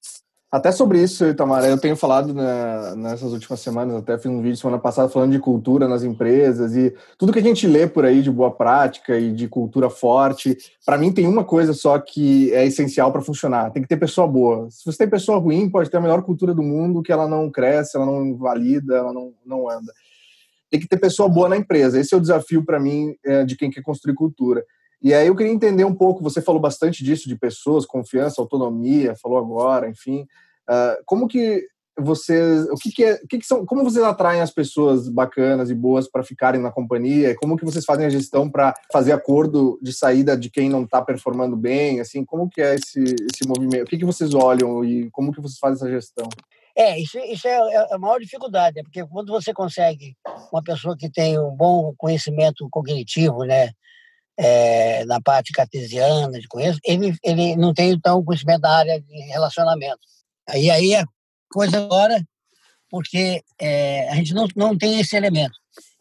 Até 0.51 0.69
sobre 0.69 1.01
isso, 1.01 1.25
Itamar, 1.25 1.63
eu 1.63 1.77
tenho 1.77 1.95
falado 1.95 2.33
né, 2.33 2.93
nessas 2.97 3.31
últimas 3.31 3.61
semanas, 3.61 3.95
até 3.95 4.17
fiz 4.17 4.29
um 4.29 4.41
vídeo 4.41 4.57
semana 4.57 4.77
passada 4.77 5.07
falando 5.07 5.31
de 5.31 5.39
cultura 5.39 5.87
nas 5.87 6.03
empresas 6.03 6.75
e 6.75 6.93
tudo 7.17 7.31
que 7.31 7.39
a 7.39 7.41
gente 7.41 7.65
lê 7.65 7.87
por 7.87 8.03
aí 8.03 8.21
de 8.21 8.29
boa 8.29 8.51
prática 8.51 9.17
e 9.17 9.31
de 9.31 9.47
cultura 9.47 9.89
forte. 9.89 10.57
Para 10.85 10.97
mim, 10.97 11.13
tem 11.13 11.25
uma 11.25 11.45
coisa 11.45 11.73
só 11.73 11.97
que 11.97 12.53
é 12.53 12.65
essencial 12.65 13.13
para 13.13 13.21
funcionar: 13.21 13.71
tem 13.71 13.81
que 13.81 13.87
ter 13.87 13.95
pessoa 13.95 14.27
boa. 14.27 14.69
Se 14.69 14.83
você 14.85 14.97
tem 14.97 15.09
pessoa 15.09 15.37
ruim, 15.37 15.69
pode 15.69 15.89
ter 15.89 15.95
a 15.95 16.01
melhor 16.01 16.21
cultura 16.21 16.53
do 16.53 16.61
mundo, 16.61 17.01
que 17.01 17.13
ela 17.13 17.29
não 17.29 17.49
cresce, 17.49 17.95
ela 17.95 18.05
não 18.05 18.35
valida, 18.35 18.97
ela 18.97 19.13
não, 19.13 19.33
não 19.45 19.69
anda. 19.69 19.93
Tem 20.69 20.81
que 20.81 20.87
ter 20.87 20.97
pessoa 20.97 21.29
boa 21.29 21.47
na 21.47 21.55
empresa. 21.55 21.97
Esse 21.97 22.13
é 22.13 22.17
o 22.17 22.21
desafio 22.21 22.65
para 22.65 22.77
mim 22.77 23.15
é, 23.23 23.45
de 23.45 23.55
quem 23.55 23.71
quer 23.71 23.83
construir 23.83 24.15
cultura. 24.15 24.65
E 25.01 25.13
aí 25.13 25.27
eu 25.27 25.35
queria 25.35 25.51
entender 25.51 25.83
um 25.83 25.95
pouco, 25.95 26.23
você 26.23 26.41
falou 26.41 26.61
bastante 26.61 27.03
disso, 27.03 27.27
de 27.27 27.35
pessoas, 27.35 27.85
confiança, 27.85 28.39
autonomia, 28.39 29.15
falou 29.15 29.37
agora, 29.37 29.89
enfim. 29.89 30.27
Uh, 30.69 31.01
como 31.05 31.27
que 31.27 31.65
vocês, 31.97 32.65
o 32.69 32.75
que, 32.75 32.91
que 32.91 33.03
é, 33.03 33.13
o 33.15 33.27
que, 33.27 33.39
que, 33.39 33.45
são, 33.45 33.65
como 33.65 33.83
vocês 33.83 34.03
atraem 34.03 34.41
as 34.41 34.51
pessoas 34.51 35.09
bacanas 35.09 35.69
e 35.69 35.75
boas 35.75 36.09
para 36.09 36.23
ficarem 36.23 36.61
na 36.61 36.71
companhia? 36.71 37.35
Como 37.35 37.57
que 37.57 37.65
vocês 37.65 37.83
fazem 37.83 38.05
a 38.05 38.09
gestão 38.09 38.49
para 38.49 38.73
fazer 38.91 39.11
acordo 39.11 39.79
de 39.81 39.91
saída 39.91 40.37
de 40.37 40.49
quem 40.49 40.69
não 40.69 40.83
está 40.83 41.01
performando 41.01 41.55
bem? 41.55 41.99
Assim, 41.99 42.23
como 42.23 42.49
que 42.49 42.61
é 42.61 42.75
esse, 42.75 43.03
esse 43.03 43.47
movimento? 43.47 43.83
O 43.83 43.89
que, 43.89 43.97
que 43.97 44.05
vocês 44.05 44.33
olham 44.33 44.83
e 44.85 45.09
como 45.11 45.31
que 45.31 45.41
vocês 45.41 45.59
fazem 45.59 45.75
essa 45.75 45.89
gestão? 45.89 46.29
É, 46.75 46.97
isso, 46.99 47.17
isso 47.19 47.47
é, 47.47 47.51
é 47.51 47.93
a 47.93 47.97
maior 47.97 48.19
dificuldade, 48.19 48.79
é 48.79 48.83
porque 48.83 49.05
quando 49.05 49.31
você 49.31 49.53
consegue 49.53 50.15
uma 50.53 50.63
pessoa 50.63 50.95
que 50.97 51.09
tem 51.09 51.37
um 51.37 51.51
bom 51.51 51.93
conhecimento 51.97 52.67
cognitivo, 52.71 53.43
né, 53.43 53.71
é, 54.37 55.05
na 55.05 55.21
parte 55.21 55.51
cartesiana 55.51 56.39
de 56.39 56.47
conheço, 56.47 56.79
ele, 56.83 57.15
ele 57.23 57.55
não 57.55 57.73
tem 57.73 57.91
então 57.91 58.23
conhecimento 58.23 58.61
da 58.61 58.77
área 58.77 59.01
de 59.01 59.21
relacionamento. 59.31 59.99
Aí 60.47 60.69
aí 60.69 60.93
é 60.93 61.03
coisa 61.49 61.77
agora, 61.77 62.23
porque 62.89 63.41
é, 63.59 64.09
a 64.09 64.15
gente 64.15 64.33
não, 64.33 64.47
não 64.55 64.77
tem 64.77 64.99
esse 64.99 65.15
elemento. 65.15 65.53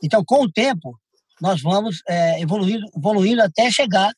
Então, 0.02 0.24
com 0.24 0.44
o 0.44 0.50
tempo, 0.50 0.98
nós 1.40 1.60
vamos 1.60 2.02
é, 2.08 2.40
evoluindo, 2.40 2.86
evoluindo 2.96 3.42
até 3.42 3.70
chegar 3.70 4.12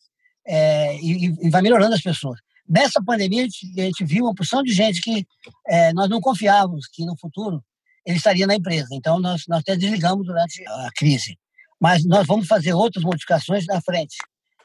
é, 0.47 0.97
e, 0.97 1.27
e, 1.27 1.51
vai 1.51 1.63
melhorando 1.63 1.95
as 1.95 2.03
pessoas. 2.03 2.39
Nessa 2.69 3.03
pandemia, 3.03 3.43
a 3.43 3.45
gente, 3.45 3.81
a 3.81 3.85
gente 3.85 4.05
viu 4.05 4.25
uma 4.25 4.35
porção 4.35 4.63
de 4.63 4.73
gente 4.73 5.01
que 5.01 5.27
é, 5.69 5.93
nós 5.93 6.09
não 6.09 6.21
confiávamos 6.21 6.87
que 6.87 7.05
no 7.05 7.17
futuro 7.19 7.63
ele 8.07 8.17
estaria 8.17 8.47
na 8.47 8.55
empresa. 8.55 8.89
Então, 8.93 9.21
nós, 9.21 9.43
nós 9.49 9.61
até 9.61 9.77
desligamos 9.77 10.27
durante 10.27 10.65
a 10.67 10.89
crise 10.97 11.37
mas 11.83 12.05
nós 12.05 12.25
vamos 12.29 12.47
fazer 12.47 12.73
outras 12.73 13.03
modificações 13.03 13.67
na 13.67 13.81
frente. 13.81 14.15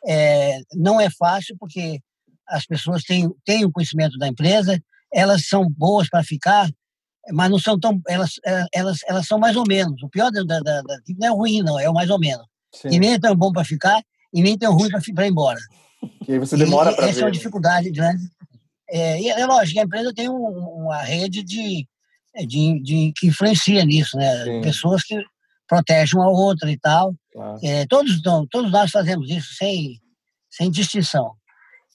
É, 0.08 0.60
não 0.76 1.02
é 1.02 1.10
fácil, 1.10 1.58
porque 1.60 2.00
as 2.48 2.64
pessoas 2.68 3.02
têm, 3.02 3.28
têm 3.44 3.66
o 3.66 3.72
conhecimento 3.72 4.20
da 4.20 4.28
empresa, 4.28 4.80
elas 5.12 5.48
são 5.48 5.68
boas 5.68 6.08
para 6.08 6.24
ficar, 6.24 6.70
mas 7.34 7.50
não 7.50 7.58
são 7.58 7.80
tão. 7.80 8.00
Elas, 8.08 8.34
é, 8.46 8.66
elas, 8.72 9.00
elas 9.08 9.26
são 9.26 9.40
mais 9.40 9.56
ou 9.56 9.64
menos. 9.68 10.02
O 10.04 10.10
pior 10.10 10.30
da, 10.30 10.44
da, 10.44 10.60
da 10.60 10.84
não 11.18 11.28
é 11.28 11.32
ruim, 11.32 11.64
não, 11.64 11.80
é 11.80 11.90
o 11.90 11.94
mais 11.94 12.12
ou 12.12 12.20
menos. 12.20 12.46
Sim. 12.72 12.90
E 12.90 13.00
nem 13.00 13.14
é 13.14 13.20
tão 13.20 13.36
bom 13.36 13.52
para 13.52 13.66
ficar, 13.66 14.00
e 14.32 14.44
nem 14.44 14.56
tão 14.56 14.74
ruim 14.74 14.90
para 14.92 15.26
ir 15.26 15.32
embora. 15.32 15.60
E 16.28 16.34
aí 16.34 16.40
você 16.40 16.56
demora 16.56 16.94
para 16.94 17.06
ver. 17.06 17.12
Essa 17.12 17.22
é 17.22 17.26
uma 17.26 17.32
dificuldade 17.32 17.90
grande. 17.90 18.30
É, 18.92 19.20
e 19.20 19.30
é 19.30 19.46
lógico, 19.48 19.80
a 19.80 19.84
empresa 19.84 20.14
tem 20.14 20.30
um, 20.30 20.36
uma 20.86 21.02
rede 21.02 21.44
de, 21.44 21.88
de, 22.46 22.80
de, 22.84 23.14
que 23.18 23.26
influencia 23.28 23.84
nisso, 23.84 24.16
né? 24.16 24.44
Sim. 24.44 24.62
Pessoas 24.62 25.04
que 25.04 25.20
protege 25.68 26.16
uma 26.16 26.30
outra 26.30 26.72
e 26.72 26.78
tal. 26.78 27.14
Claro. 27.32 27.60
É, 27.64 27.86
todos, 27.86 28.22
todos 28.50 28.72
nós 28.72 28.90
fazemos 28.90 29.30
isso 29.30 29.54
sem, 29.56 30.00
sem 30.50 30.72
distinção. 30.72 31.34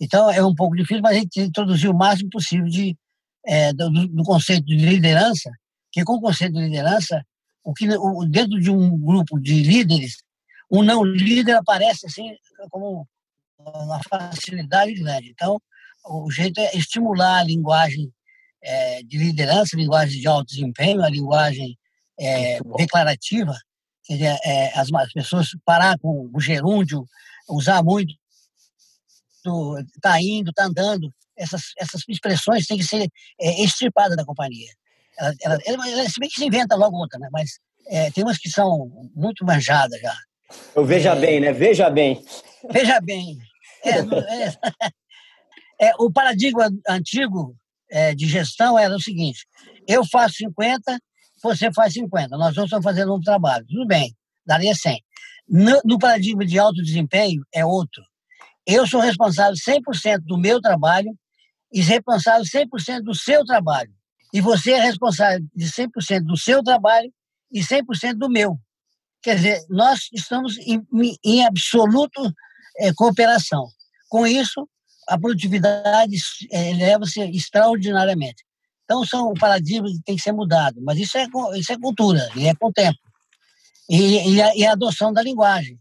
Então 0.00 0.30
é 0.30 0.44
um 0.44 0.54
pouco 0.54 0.76
difícil, 0.76 1.02
mas 1.02 1.16
a 1.16 1.20
gente 1.20 1.40
introduziu 1.40 1.92
o 1.92 1.96
máximo 1.96 2.30
possível 2.30 2.66
de, 2.66 2.96
é, 3.46 3.72
do, 3.72 3.90
do, 3.90 4.24
conceito 4.24 4.66
de 4.66 4.76
liderança, 4.76 5.50
que 5.90 6.04
com 6.04 6.14
o 6.14 6.20
conceito 6.20 6.54
de 6.54 6.62
liderança, 6.62 7.24
o 7.64 7.72
que, 7.72 7.88
o, 7.88 8.24
dentro 8.24 8.60
de 8.60 8.70
um 8.70 8.98
grupo 8.98 9.38
de 9.38 9.62
líderes, 9.62 10.16
um 10.70 10.82
não 10.82 11.04
líder 11.04 11.54
aparece 11.54 12.06
assim 12.06 12.34
como 12.70 13.06
uma 13.58 14.00
facilidade 14.08 14.94
grande. 14.94 15.30
Então, 15.30 15.60
o 16.04 16.30
jeito 16.30 16.58
é 16.58 16.76
estimular 16.76 17.40
a 17.40 17.44
linguagem 17.44 18.12
é, 18.62 19.02
de 19.02 19.18
liderança, 19.18 19.76
a 19.76 19.78
linguagem 19.78 20.20
de 20.20 20.26
alto 20.26 20.46
desempenho, 20.46 21.02
a 21.02 21.10
linguagem 21.10 21.78
é, 22.18 22.58
declarativa, 22.76 23.54
quer 24.04 24.14
dizer, 24.14 24.38
é, 24.44 24.78
as, 24.78 24.92
as, 24.92 25.12
pessoas 25.12 25.48
parar 25.64 25.98
com 25.98 26.30
o 26.32 26.40
gerúndio, 26.40 27.06
usar 27.48 27.82
muito, 27.82 28.14
está 29.96 30.20
indo, 30.20 30.50
está 30.50 30.64
andando, 30.64 31.12
essas, 31.36 31.72
essas 31.78 32.02
expressões 32.08 32.66
têm 32.66 32.78
que 32.78 32.84
ser 32.84 33.08
é, 33.40 33.62
extirpadas 33.62 34.16
da 34.16 34.24
companhia. 34.24 34.70
Ela, 35.18 35.34
ela, 35.42 35.58
ela, 35.66 36.08
se 36.08 36.18
bem 36.18 36.28
que 36.28 36.36
se 36.36 36.44
inventa 36.44 36.76
logo 36.76 36.96
outra, 36.96 37.18
né? 37.18 37.28
mas 37.32 37.58
é, 37.86 38.10
tem 38.10 38.24
umas 38.24 38.38
que 38.38 38.48
são 38.48 39.10
muito 39.14 39.44
manjadas 39.44 40.00
já. 40.00 40.16
Eu 40.74 40.84
veja 40.84 41.10
é, 41.10 41.20
bem, 41.20 41.40
né? 41.40 41.52
Veja 41.52 41.90
bem. 41.90 42.24
Veja 42.70 43.00
bem. 43.00 43.38
É, 45.80 45.92
o 45.98 46.10
paradigma 46.12 46.70
antigo 46.88 47.56
de 48.16 48.26
gestão 48.26 48.78
era 48.78 48.94
o 48.94 49.00
seguinte: 49.00 49.46
eu 49.86 50.04
faço 50.06 50.36
50, 50.36 50.98
você 51.42 51.72
faz 51.72 51.94
50, 51.94 52.36
nós 52.36 52.54
não 52.54 52.64
estamos 52.64 52.84
fazendo 52.84 53.14
um 53.14 53.20
trabalho. 53.20 53.66
Tudo 53.66 53.86
bem, 53.86 54.14
daria 54.46 54.74
100. 54.74 55.02
No, 55.48 55.80
no 55.84 55.98
paradigma 55.98 56.46
de 56.46 56.58
alto 56.58 56.82
desempenho, 56.82 57.44
é 57.52 57.64
outro. 57.64 58.02
Eu 58.66 58.86
sou 58.86 59.00
responsável 59.00 59.54
100% 59.54 60.20
do 60.24 60.38
meu 60.38 60.60
trabalho 60.60 61.10
e 61.72 61.80
responsável 61.80 62.44
100% 62.44 63.02
do 63.02 63.14
seu 63.14 63.44
trabalho. 63.44 63.92
E 64.32 64.40
você 64.40 64.72
é 64.72 64.80
responsável 64.80 65.40
de 65.54 65.66
100% 65.66 66.24
do 66.24 66.36
seu 66.36 66.62
trabalho 66.62 67.12
e 67.52 67.60
100% 67.60 68.14
do 68.14 68.30
meu. 68.30 68.58
Quer 69.22 69.36
dizer, 69.36 69.64
nós 69.68 70.08
estamos 70.12 70.56
em, 70.58 70.82
em 71.24 71.44
absoluto 71.44 72.32
é, 72.78 72.92
cooperação. 72.94 73.68
Com 74.08 74.26
isso, 74.26 74.68
a 75.08 75.18
produtividade 75.18 76.16
é, 76.50 76.70
eleva-se 76.70 77.20
extraordinariamente. 77.30 78.44
Então, 78.92 79.06
são 79.06 79.32
paradigmas 79.32 79.92
que 79.92 80.02
têm 80.02 80.16
que 80.16 80.22
ser 80.22 80.32
mudados. 80.32 80.82
Mas 80.84 80.98
isso 80.98 81.16
é, 81.16 81.26
isso 81.54 81.72
é 81.72 81.78
cultura, 81.78 82.28
e 82.36 82.46
é 82.46 82.54
com 82.54 82.68
o 82.68 82.72
tempo. 82.72 82.98
E, 83.88 84.34
e, 84.34 84.42
a, 84.42 84.54
e 84.54 84.66
a 84.66 84.72
adoção 84.72 85.14
da 85.14 85.22
linguagem. 85.22 85.80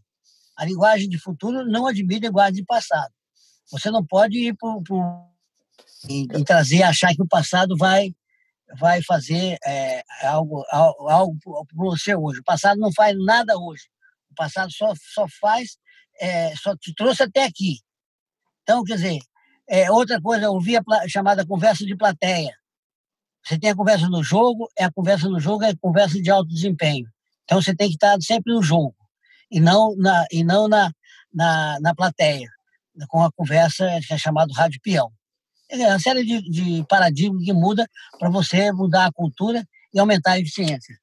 A 0.56 0.64
linguagem 0.64 1.10
de 1.10 1.18
futuro 1.18 1.62
não 1.66 1.86
admite 1.86 2.26
linguagem 2.26 2.54
de 2.54 2.64
passado. 2.64 3.12
Você 3.70 3.90
não 3.90 4.02
pode 4.02 4.38
ir 4.38 4.56
por, 4.56 4.82
por 4.82 5.04
e, 6.08 6.22
e, 6.22 6.44
trazer, 6.44 6.82
achar 6.82 7.14
que 7.14 7.22
o 7.22 7.28
passado 7.28 7.76
vai 7.76 8.14
vai 8.78 9.02
fazer 9.02 9.58
é, 9.66 10.02
algo, 10.22 10.64
algo, 10.70 11.08
algo 11.10 11.38
para 11.44 11.84
você 11.84 12.14
hoje. 12.16 12.40
O 12.40 12.44
passado 12.44 12.78
não 12.78 12.90
faz 12.94 13.14
nada 13.22 13.58
hoje. 13.58 13.82
O 14.30 14.34
passado 14.34 14.72
só, 14.72 14.94
só 15.12 15.26
faz, 15.38 15.76
é, 16.18 16.56
só 16.56 16.74
te 16.74 16.94
trouxe 16.94 17.24
até 17.24 17.44
aqui. 17.44 17.80
Então, 18.62 18.82
quer 18.82 18.94
dizer, 18.94 19.18
é, 19.68 19.90
outra 19.90 20.18
coisa, 20.18 20.46
eu 20.46 20.52
ouvi 20.52 20.78
a 20.78 20.82
chamada 21.06 21.46
conversa 21.46 21.84
de 21.84 21.94
plateia. 21.94 22.61
Você 23.44 23.58
tem 23.58 23.70
a 23.70 23.76
conversa 23.76 24.08
no 24.08 24.22
jogo, 24.22 24.68
é 24.78 24.84
a 24.84 24.92
conversa 24.92 25.28
no 25.28 25.40
jogo, 25.40 25.64
é 25.64 25.70
a 25.70 25.76
conversa 25.76 26.20
de 26.20 26.30
alto 26.30 26.48
desempenho. 26.48 27.08
Então 27.44 27.60
você 27.60 27.74
tem 27.74 27.88
que 27.88 27.94
estar 27.94 28.16
sempre 28.20 28.52
no 28.52 28.62
jogo 28.62 28.94
e 29.50 29.60
não 29.60 29.94
na, 29.96 30.26
e 30.30 30.44
não 30.44 30.68
na, 30.68 30.92
na, 31.32 31.78
na 31.80 31.94
plateia. 31.94 32.48
com 33.08 33.22
a 33.22 33.32
conversa 33.32 33.88
que 34.06 34.14
é 34.14 34.18
chamado 34.18 34.52
Rádio 34.52 34.80
Peão. 34.82 35.10
É 35.68 35.88
uma 35.88 35.98
série 35.98 36.24
de, 36.24 36.42
de 36.50 36.84
paradigmas 36.86 37.44
que 37.44 37.52
muda 37.52 37.88
para 38.18 38.28
você 38.28 38.70
mudar 38.72 39.06
a 39.06 39.12
cultura 39.12 39.66
e 39.92 39.98
aumentar 39.98 40.32
a 40.32 40.38
eficiência. 40.38 40.96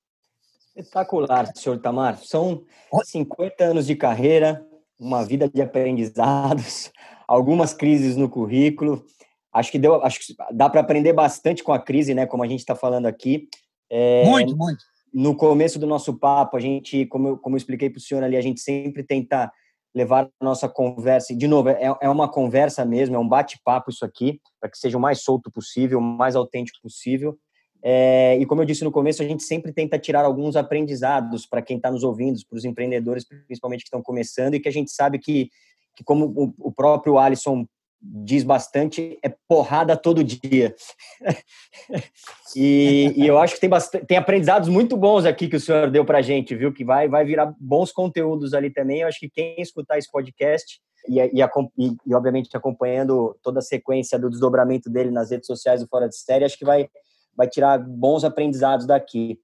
Espetacular, 0.76 1.52
senhor 1.56 1.80
Tamar. 1.80 2.18
São 2.24 2.64
50 3.04 3.64
anos 3.64 3.88
de 3.88 3.96
carreira, 3.96 4.66
uma 5.00 5.26
vida 5.26 5.50
de 5.50 5.62
aprendizados, 5.62 6.92
algumas 7.28 7.74
crises 7.74 8.16
no 8.16 8.30
currículo. 8.30 9.06
Acho 9.54 9.72
que 9.72 9.80
deu, 9.80 10.04
acho 10.04 10.20
que 10.20 10.36
dá 10.52 10.70
para 10.70 10.82
aprender 10.82 11.14
bastante 11.14 11.64
com 11.64 11.74
a 11.74 11.80
crise, 11.80 12.14
né? 12.14 12.26
Como 12.26 12.44
a 12.44 12.48
gente 12.48 12.60
está 12.60 12.76
falando 12.76 13.08
aqui. 13.08 13.48
É, 13.90 14.24
muito, 14.26 14.56
muito. 14.56 14.84
No 15.12 15.36
começo 15.36 15.80
do 15.80 15.88
nosso 15.88 16.14
papo, 16.14 16.56
a 16.56 16.60
gente, 16.60 17.06
como 17.08 17.30
eu, 17.30 17.38
como 17.38 17.56
eu 17.56 17.58
expliquei 17.58 17.90
para 17.90 17.98
o 17.98 18.02
senhor 18.02 18.24
ali, 18.24 18.38
a 18.38 18.42
gente 18.42 18.62
sempre 18.62 19.04
tenta 19.04 19.52
levar 19.94 20.30
a 20.40 20.46
nossa 20.46 20.70
conversa, 20.70 21.34
e 21.34 21.36
de 21.36 21.48
novo, 21.48 21.70
é, 21.70 21.98
é 22.00 22.10
uma 22.10 22.30
conversa 22.30 22.86
mesmo, 22.86 23.16
é 23.16 23.20
um 23.20 23.28
bate-papo 23.28 23.90
isso 23.90 24.06
aqui, 24.06 24.40
para 24.60 24.70
que 24.70 24.78
seja 24.78 24.98
o 24.98 25.02
mais 25.02 25.24
solto 25.24 25.52
possível, 25.52 25.98
o 25.98 26.02
mais 26.02 26.36
autêntico 26.36 26.80
possível. 26.82 27.38
É, 27.82 28.38
e 28.38 28.46
como 28.46 28.62
eu 28.62 28.66
disse 28.66 28.84
no 28.84 28.92
começo, 28.92 29.24
a 29.24 29.26
gente 29.26 29.44
sempre 29.44 29.74
tenta 29.74 29.98
tirar 29.98 30.26
alguns 30.26 30.56
aprendizados 30.56 31.46
para 31.46 31.62
quem 31.62 31.78
está 31.78 31.90
nos 31.90 32.04
ouvindo, 32.04 32.40
para 32.48 32.58
os 32.58 32.66
empreendedores, 32.66 33.26
principalmente 33.26 33.82
que 33.82 33.88
estão 33.88 34.02
começando, 34.02 34.54
e 34.54 34.60
que 34.60 34.70
a 34.70 34.72
gente 34.72 34.92
sabe 34.92 35.18
que, 35.18 35.50
que 35.96 36.04
como 36.04 36.26
o, 36.26 36.54
o 36.60 36.72
próprio 36.72 37.18
Alisson 37.18 37.66
diz 38.02 38.44
bastante, 38.44 39.20
é 39.22 39.30
porrada 39.48 39.98
todo 39.98 40.24
dia. 40.24 40.74
e, 42.56 43.14
e, 43.16 43.28
eu 43.28 43.38
acho 43.38 43.56
que 43.56 43.60
tem, 43.60 43.70
bastante, 43.70 44.06
tem 44.06 44.18
aprendizados 44.18 44.70
muito 44.70 44.96
bons 44.96 45.26
aqui 45.26 45.48
que 45.48 45.58
o 45.58 45.60
senhor 45.60 45.92
deu 45.92 46.06
para 46.06 46.20
a 46.20 46.22
gente, 46.22 46.56
viu? 46.56 46.74
Que 46.74 46.86
vai, 46.86 47.10
vai 47.10 47.26
virar 47.26 47.54
bons 47.60 47.92
conteúdos 47.92 48.54
ali 48.54 48.70
também. 48.70 49.02
Eu 49.02 49.08
acho 49.08 49.20
que 49.20 49.30
quem 49.30 49.62
escutar 49.62 49.98
esse 49.98 50.10
podcast 50.10 50.80
e, 51.08 51.20
e, 51.20 51.42
e, 51.78 51.98
e 52.06 52.16
obviamente 52.16 52.56
acompanhando 52.56 53.38
toda 53.44 53.60
a 53.60 53.64
sequência 53.64 54.18
do 54.18 54.30
desdobramento 54.30 54.90
dele 54.90 55.12
nas 55.12 55.32
redes 55.32 55.48
sociais 55.48 55.82
do 55.82 55.88
Fora 55.88 56.08
de 56.08 56.16
Série, 56.16 56.46
acho 56.46 56.58
que 56.58 56.66
vai, 56.66 56.90
vai 57.36 57.48
tirar 57.48 57.78
bons 57.80 58.24
aprendizados 58.24 58.86
daqui. 58.86 59.40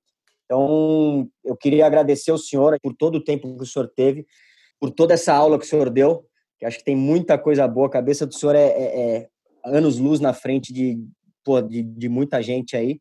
Então, 0.46 1.28
eu 1.44 1.58
queria 1.58 1.86
agradecer 1.86 2.32
ao 2.32 2.38
senhor 2.38 2.78
por 2.82 2.96
todo 2.96 3.16
o 3.16 3.24
tempo 3.24 3.58
que 3.58 3.64
o 3.64 3.66
senhor 3.66 3.92
teve, 3.96 4.26
por 4.80 4.92
toda 4.92 5.14
essa 5.14 5.34
aula 5.34 5.58
que 5.58 5.66
o 5.66 5.68
senhor 5.68 5.90
deu, 5.90 6.26
que 6.58 6.66
acho 6.66 6.78
que 6.78 6.84
tem 6.84 6.96
muita 6.96 7.38
coisa 7.38 7.68
boa. 7.68 7.88
A 7.88 7.92
cabeça 7.92 8.26
do 8.26 8.34
senhor 8.34 8.56
é, 8.56 8.68
é, 8.68 9.00
é 9.00 9.28
anos-luz 9.66 10.20
na 10.20 10.34
frente 10.34 10.72
de, 10.72 10.98
pô, 11.44 11.62
de, 11.62 11.84
de, 11.84 12.10
muita 12.10 12.42
gente 12.42 12.76
aí. 12.76 13.00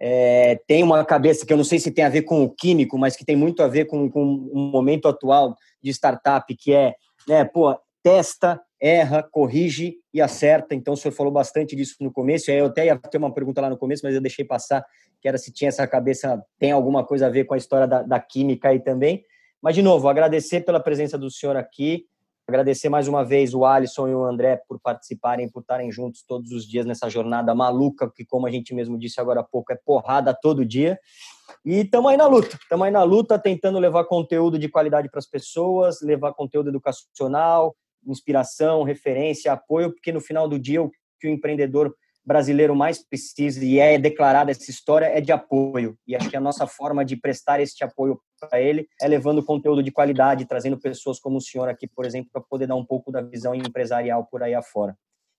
É, 0.00 0.60
tem 0.66 0.82
uma 0.82 1.04
cabeça 1.04 1.46
que 1.46 1.52
eu 1.52 1.56
não 1.56 1.64
sei 1.64 1.78
se 1.78 1.90
tem 1.90 2.04
a 2.04 2.08
ver 2.08 2.22
com 2.22 2.42
o 2.42 2.50
químico, 2.50 2.98
mas 2.98 3.16
que 3.16 3.24
tem 3.24 3.36
muito 3.36 3.62
a 3.62 3.68
ver 3.68 3.86
com, 3.86 4.10
com 4.10 4.24
um 4.24 4.70
momento 4.70 5.06
atual 5.06 5.54
de 5.82 5.90
startup, 5.90 6.54
que 6.56 6.72
é, 6.72 6.94
né, 7.28 7.44
pô, 7.44 7.76
testa, 8.02 8.60
erra, 8.80 9.22
corrige 9.22 9.94
e 10.12 10.20
acerta. 10.20 10.74
Então, 10.74 10.94
o 10.94 10.96
senhor 10.96 11.14
falou 11.14 11.32
bastante 11.32 11.76
disso 11.76 11.94
no 12.00 12.12
começo. 12.12 12.50
Eu 12.50 12.66
até 12.66 12.86
ia 12.86 12.98
ter 12.98 13.18
uma 13.18 13.32
pergunta 13.32 13.60
lá 13.60 13.70
no 13.70 13.78
começo, 13.78 14.02
mas 14.04 14.14
eu 14.14 14.20
deixei 14.20 14.44
passar, 14.44 14.84
que 15.20 15.28
era 15.28 15.38
se 15.38 15.52
tinha 15.52 15.68
essa 15.68 15.86
cabeça, 15.86 16.42
tem 16.58 16.72
alguma 16.72 17.04
coisa 17.06 17.26
a 17.26 17.30
ver 17.30 17.44
com 17.44 17.54
a 17.54 17.56
história 17.56 17.86
da, 17.86 18.02
da 18.02 18.18
química 18.18 18.70
aí 18.70 18.80
também. 18.80 19.24
Mas, 19.62 19.76
de 19.76 19.82
novo, 19.82 20.08
agradecer 20.08 20.62
pela 20.62 20.80
presença 20.80 21.16
do 21.16 21.30
senhor 21.30 21.56
aqui. 21.56 22.06
Agradecer 22.46 22.88
mais 22.88 23.06
uma 23.06 23.24
vez 23.24 23.54
o 23.54 23.64
Alisson 23.64 24.08
e 24.08 24.14
o 24.14 24.24
André 24.24 24.60
por 24.68 24.80
participarem, 24.80 25.48
por 25.48 25.60
estarem 25.60 25.92
juntos 25.92 26.24
todos 26.26 26.50
os 26.50 26.66
dias 26.66 26.84
nessa 26.84 27.08
jornada 27.08 27.54
maluca, 27.54 28.10
que, 28.10 28.24
como 28.24 28.46
a 28.46 28.50
gente 28.50 28.74
mesmo 28.74 28.98
disse 28.98 29.20
agora 29.20 29.40
há 29.40 29.44
pouco, 29.44 29.72
é 29.72 29.76
porrada 29.76 30.34
todo 30.34 30.64
dia. 30.64 30.98
E 31.64 31.80
estamos 31.80 32.10
aí 32.10 32.16
na 32.16 32.26
luta, 32.26 32.58
estamos 32.60 32.84
aí 32.84 32.90
na 32.90 33.04
luta, 33.04 33.38
tentando 33.38 33.78
levar 33.78 34.04
conteúdo 34.04 34.58
de 34.58 34.68
qualidade 34.68 35.08
para 35.08 35.20
as 35.20 35.26
pessoas, 35.26 36.02
levar 36.02 36.34
conteúdo 36.34 36.70
educacional, 36.70 37.76
inspiração, 38.04 38.82
referência, 38.82 39.52
apoio, 39.52 39.92
porque 39.92 40.10
no 40.10 40.20
final 40.20 40.48
do 40.48 40.58
dia 40.58 40.82
o 40.82 40.90
que 41.20 41.28
o 41.28 41.30
empreendedor 41.30 41.94
brasileiro 42.24 42.74
mais 42.74 43.04
precisa 43.04 43.64
e 43.64 43.78
é 43.78 43.98
declarada 43.98 44.50
essa 44.50 44.70
história 44.70 45.06
é 45.06 45.20
de 45.20 45.30
apoio. 45.30 45.96
E 46.06 46.16
acho 46.16 46.28
que 46.28 46.36
a 46.36 46.40
nossa 46.40 46.66
forma 46.66 47.04
de 47.04 47.16
prestar 47.16 47.60
este 47.60 47.84
apoio 47.84 48.20
para 48.48 48.60
ele 48.60 48.88
é 49.00 49.08
levando 49.08 49.42
conteúdo 49.42 49.82
de 49.82 49.90
qualidade, 49.90 50.46
trazendo 50.46 50.78
pessoas 50.78 51.18
como 51.18 51.36
o 51.36 51.40
senhor 51.40 51.68
aqui, 51.68 51.86
por 51.86 52.04
exemplo, 52.04 52.30
para 52.32 52.42
poder 52.42 52.66
dar 52.66 52.74
um 52.74 52.84
pouco 52.84 53.12
da 53.12 53.20
visão 53.20 53.54
empresarial 53.54 54.26
por 54.26 54.42
aí 54.42 54.54
afora. 54.54 54.96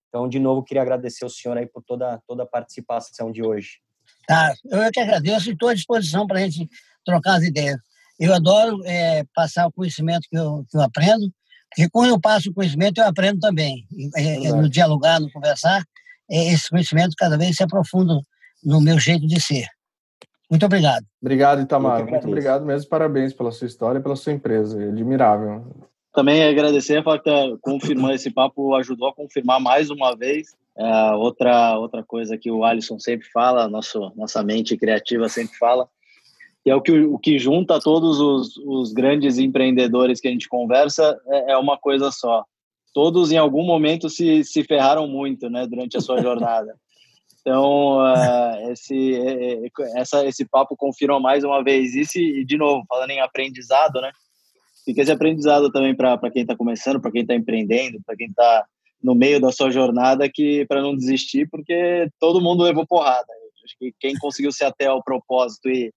Então, 0.10 0.30
de 0.30 0.40
novo, 0.40 0.64
queria 0.64 0.82
agradecer 0.82 1.24
ao 1.24 1.30
senhor 1.30 1.58
aí 1.58 1.66
por 1.66 1.84
toda, 1.84 2.22
toda 2.28 2.44
a 2.44 2.46
participação 2.46 3.32
de 3.32 3.44
hoje. 3.44 3.80
Tá, 4.28 4.54
eu 4.66 4.92
que 4.92 5.00
agradeço 5.00 5.50
e 5.50 5.54
estou 5.54 5.70
à 5.70 5.74
disposição 5.74 6.28
para 6.28 6.40
a 6.40 6.42
gente 6.42 6.70
trocar 7.04 7.36
as 7.36 7.44
ideias. 7.44 7.78
Eu 8.20 8.34
adoro 8.34 8.80
é, 8.86 9.24
passar 9.34 9.68
o 9.68 9.72
conhecimento 9.72 10.28
que 10.30 10.38
eu, 10.38 10.66
que 10.70 10.78
eu 10.78 10.82
aprendo, 10.82 11.32
porque 11.70 11.90
quando 11.90 12.10
eu 12.10 12.20
passo 12.20 12.50
o 12.50 12.54
conhecimento, 12.54 13.00
eu 13.00 13.08
aprendo 13.08 13.40
também. 13.40 13.86
É, 14.16 14.52
no 14.52 14.70
dialogar, 14.70 15.20
no 15.20 15.32
conversar, 15.32 15.84
é, 16.30 16.54
esse 16.54 16.70
conhecimento 16.70 17.16
cada 17.18 17.38
vez 17.38 17.56
se 17.56 17.64
aprofunda 17.64 18.22
no 18.64 18.80
meu 18.80 19.00
jeito 19.00 19.26
de 19.28 19.42
ser. 19.42 19.68
Muito 20.54 20.68
obrigado. 20.68 21.04
Obrigado, 21.20 21.62
Itamar. 21.64 22.08
Muito 22.08 22.28
obrigado 22.28 22.64
mesmo. 22.64 22.88
Parabéns 22.88 23.34
pela 23.34 23.52
sua 23.52 23.66
história 23.66 23.98
e 23.98 24.04
pela 24.04 24.16
sua 24.16 24.34
empresa. 24.34 24.80
É 24.80 24.88
admirável. 24.88 25.66
Também 26.14 26.44
agradecer 26.44 26.98
a 26.98 27.04
fato 27.04 27.24
que 27.24 27.58
confirmando 27.60 28.14
esse 28.14 28.30
papo 28.30 28.76
ajudou 28.76 29.08
a 29.08 29.16
confirmar 29.16 29.60
mais 29.60 29.90
uma 29.90 30.16
vez 30.16 30.56
é, 30.78 31.12
outra 31.14 31.80
outra 31.80 32.04
coisa 32.04 32.38
que 32.38 32.52
o 32.52 32.64
Alisson 32.64 33.00
sempre 33.00 33.28
fala, 33.34 33.68
nosso 33.68 34.12
nossa 34.16 34.44
mente 34.44 34.78
criativa 34.78 35.28
sempre 35.28 35.58
fala, 35.58 35.90
que 36.64 36.70
é 36.70 36.76
o 36.76 36.82
que 36.82 37.00
o 37.00 37.18
que 37.18 37.40
junta 37.40 37.80
todos 37.80 38.20
os, 38.20 38.56
os 38.58 38.94
grandes 38.94 39.40
empreendedores 39.40 40.22
que 40.22 40.28
a 40.28 40.32
gente 40.32 40.48
conversa 40.48 41.20
é, 41.30 41.54
é 41.54 41.58
uma 41.58 41.80
coisa 41.80 42.12
só. 42.12 42.46
Todos 42.94 43.32
em 43.32 43.38
algum 43.38 43.66
momento 43.66 44.08
se, 44.08 44.44
se 44.44 44.64
ferraram 44.64 45.08
muito, 45.08 45.50
né, 45.50 45.66
durante 45.66 45.98
a 45.98 46.00
sua 46.00 46.22
jornada. 46.22 46.76
Então, 47.46 47.98
uh, 47.98 48.72
esse, 48.72 49.16
é, 49.16 49.66
é, 49.66 49.70
essa, 49.96 50.26
esse 50.26 50.46
papo 50.46 50.78
confirma 50.78 51.20
mais 51.20 51.44
uma 51.44 51.62
vez 51.62 51.94
isso 51.94 52.18
e, 52.18 52.46
de 52.46 52.58
novo, 52.58 52.86
falando 52.88 53.12
em 53.12 53.20
aprendizado, 53.20 54.00
né? 54.00 54.12
Fica 54.86 55.02
esse 55.02 55.12
aprendizado 55.12 55.70
também 55.70 55.94
para 55.94 56.32
quem 56.32 56.44
está 56.44 56.56
começando, 56.56 57.02
para 57.02 57.12
quem 57.12 57.22
está 57.22 57.36
empreendendo, 57.36 58.02
para 58.06 58.16
quem 58.16 58.28
está 58.28 58.66
no 59.02 59.14
meio 59.14 59.42
da 59.42 59.52
sua 59.52 59.70
jornada, 59.70 60.30
que 60.30 60.66
para 60.68 60.82
não 60.82 60.96
desistir, 60.96 61.50
porque 61.50 62.10
todo 62.18 62.42
mundo 62.42 62.64
levou 62.64 62.88
porrada. 62.88 63.28
Acho 63.66 63.78
que 63.78 63.94
quem 64.00 64.16
conseguiu 64.16 64.52
ser 64.52 64.66
até 64.66 64.86
ao 64.86 65.04
propósito 65.04 65.70
e, 65.70 65.94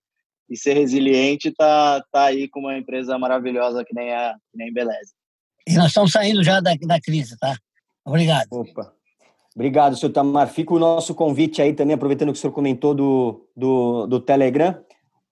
e 0.50 0.56
ser 0.56 0.74
resiliente 0.74 1.52
tá, 1.52 2.04
tá 2.10 2.24
aí 2.24 2.48
com 2.48 2.60
uma 2.60 2.76
empresa 2.76 3.16
maravilhosa 3.18 3.84
que 3.84 3.94
nem 3.94 4.12
a, 4.12 4.34
que 4.50 4.58
nem 4.58 4.66
a 4.66 4.70
Embeleze. 4.70 5.12
E 5.68 5.74
nós 5.74 5.88
estamos 5.88 6.10
saindo 6.10 6.42
já 6.42 6.60
da, 6.60 6.74
da 6.74 7.00
crise, 7.00 7.36
tá? 7.38 7.56
Obrigado. 8.04 8.46
Opa. 8.50 8.95
Obrigado, 9.56 9.96
senhor 9.96 10.12
Tamar. 10.12 10.48
Fica 10.48 10.74
o 10.74 10.78
nosso 10.78 11.14
convite 11.14 11.62
aí 11.62 11.72
também, 11.72 11.94
aproveitando 11.94 12.30
que 12.30 12.36
o 12.36 12.40
senhor 12.40 12.52
comentou 12.52 12.94
do, 12.94 13.48
do, 13.56 14.06
do 14.06 14.20
Telegram. 14.20 14.78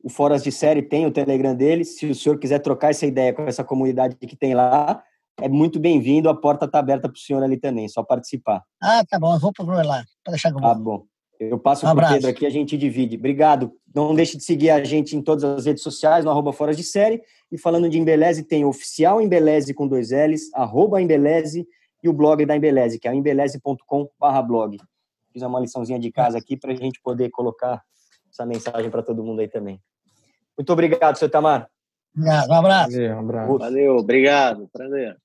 O 0.03 0.09
Foras 0.09 0.43
de 0.43 0.51
Série 0.51 0.81
tem 0.81 1.05
o 1.05 1.11
Telegram 1.11 1.55
dele. 1.55 1.85
Se 1.85 2.07
o 2.07 2.15
senhor 2.15 2.39
quiser 2.39 2.61
trocar 2.61 2.89
essa 2.89 3.05
ideia 3.05 3.35
com 3.35 3.43
essa 3.43 3.63
comunidade 3.63 4.17
que 4.17 4.35
tem 4.35 4.55
lá, 4.55 5.03
é 5.43 5.47
muito 5.47 5.79
bem-vindo. 5.79 6.31
A 6.31 6.35
porta 6.35 6.65
está 6.65 6.79
aberta 6.79 7.07
para 7.07 7.15
o 7.15 7.21
senhor 7.21 7.43
ali 7.43 7.59
também, 7.59 7.87
só 7.87 8.03
participar. 8.03 8.63
Ah, 8.83 9.05
tá 9.07 9.19
bom. 9.19 9.35
Eu 9.35 9.39
vou 9.39 9.53
procurar 9.53 9.85
lá. 9.85 10.03
Para 10.25 10.33
deixar 10.33 10.49
eu 10.49 10.57
Tá 10.57 10.75
bom. 10.75 11.05
Eu 11.39 11.59
passo 11.59 11.87
um 11.87 11.95
para 11.95 12.09
o 12.09 12.13
Pedro 12.15 12.31
aqui, 12.31 12.47
a 12.47 12.51
gente 12.51 12.79
divide. 12.79 13.17
Obrigado. 13.17 13.73
Não 13.95 14.15
deixe 14.15 14.39
de 14.39 14.45
seguir 14.45 14.71
a 14.71 14.83
gente 14.83 15.15
em 15.15 15.21
todas 15.21 15.45
as 15.45 15.67
redes 15.67 15.83
sociais, 15.83 16.25
no 16.25 16.31
arroba 16.31 16.51
Foras 16.51 16.79
de 16.79 16.83
Série. 16.83 17.21
E 17.53 17.59
falando 17.59 17.91
de 17.91 17.99
Embeleze, 17.99 18.43
tem 18.43 18.65
oficial 18.65 19.21
Embeleze 19.21 19.75
com 19.75 19.87
dois 19.87 20.11
L's, 20.13 20.51
arroba 20.55 21.03
Embeleze 21.03 21.67
e 22.05 22.09
o 22.09 22.13
blog 22.13 22.45
da 22.45 22.55
Embeleze, 22.55 22.99
que 22.99 23.09
é 23.09 23.15
embeleze.com/blog. 23.15 24.79
Fiz 25.33 25.43
uma 25.43 25.59
liçãozinha 25.59 25.99
de 25.99 26.13
casa 26.13 26.39
aqui 26.39 26.57
para 26.57 26.73
a 26.73 26.77
gente 26.77 27.01
poder 27.01 27.31
colocar 27.31 27.83
essa 28.31 28.45
mensagem 28.45 28.91
para 28.91 29.03
todo 29.03 29.25
mundo 29.25 29.41
aí 29.41 29.49
também. 29.49 29.81
Muito 30.57 30.73
obrigado, 30.73 31.17
seu 31.17 31.31
Tamar. 31.31 31.69
Obrigado, 32.15 32.51
um 32.51 32.55
abraço. 32.55 32.93
Valeu, 32.93 33.17
um 33.17 33.19
abraço. 33.19 33.59
Valeu, 33.59 33.97
obrigado, 33.97 34.69
prazer. 34.73 35.17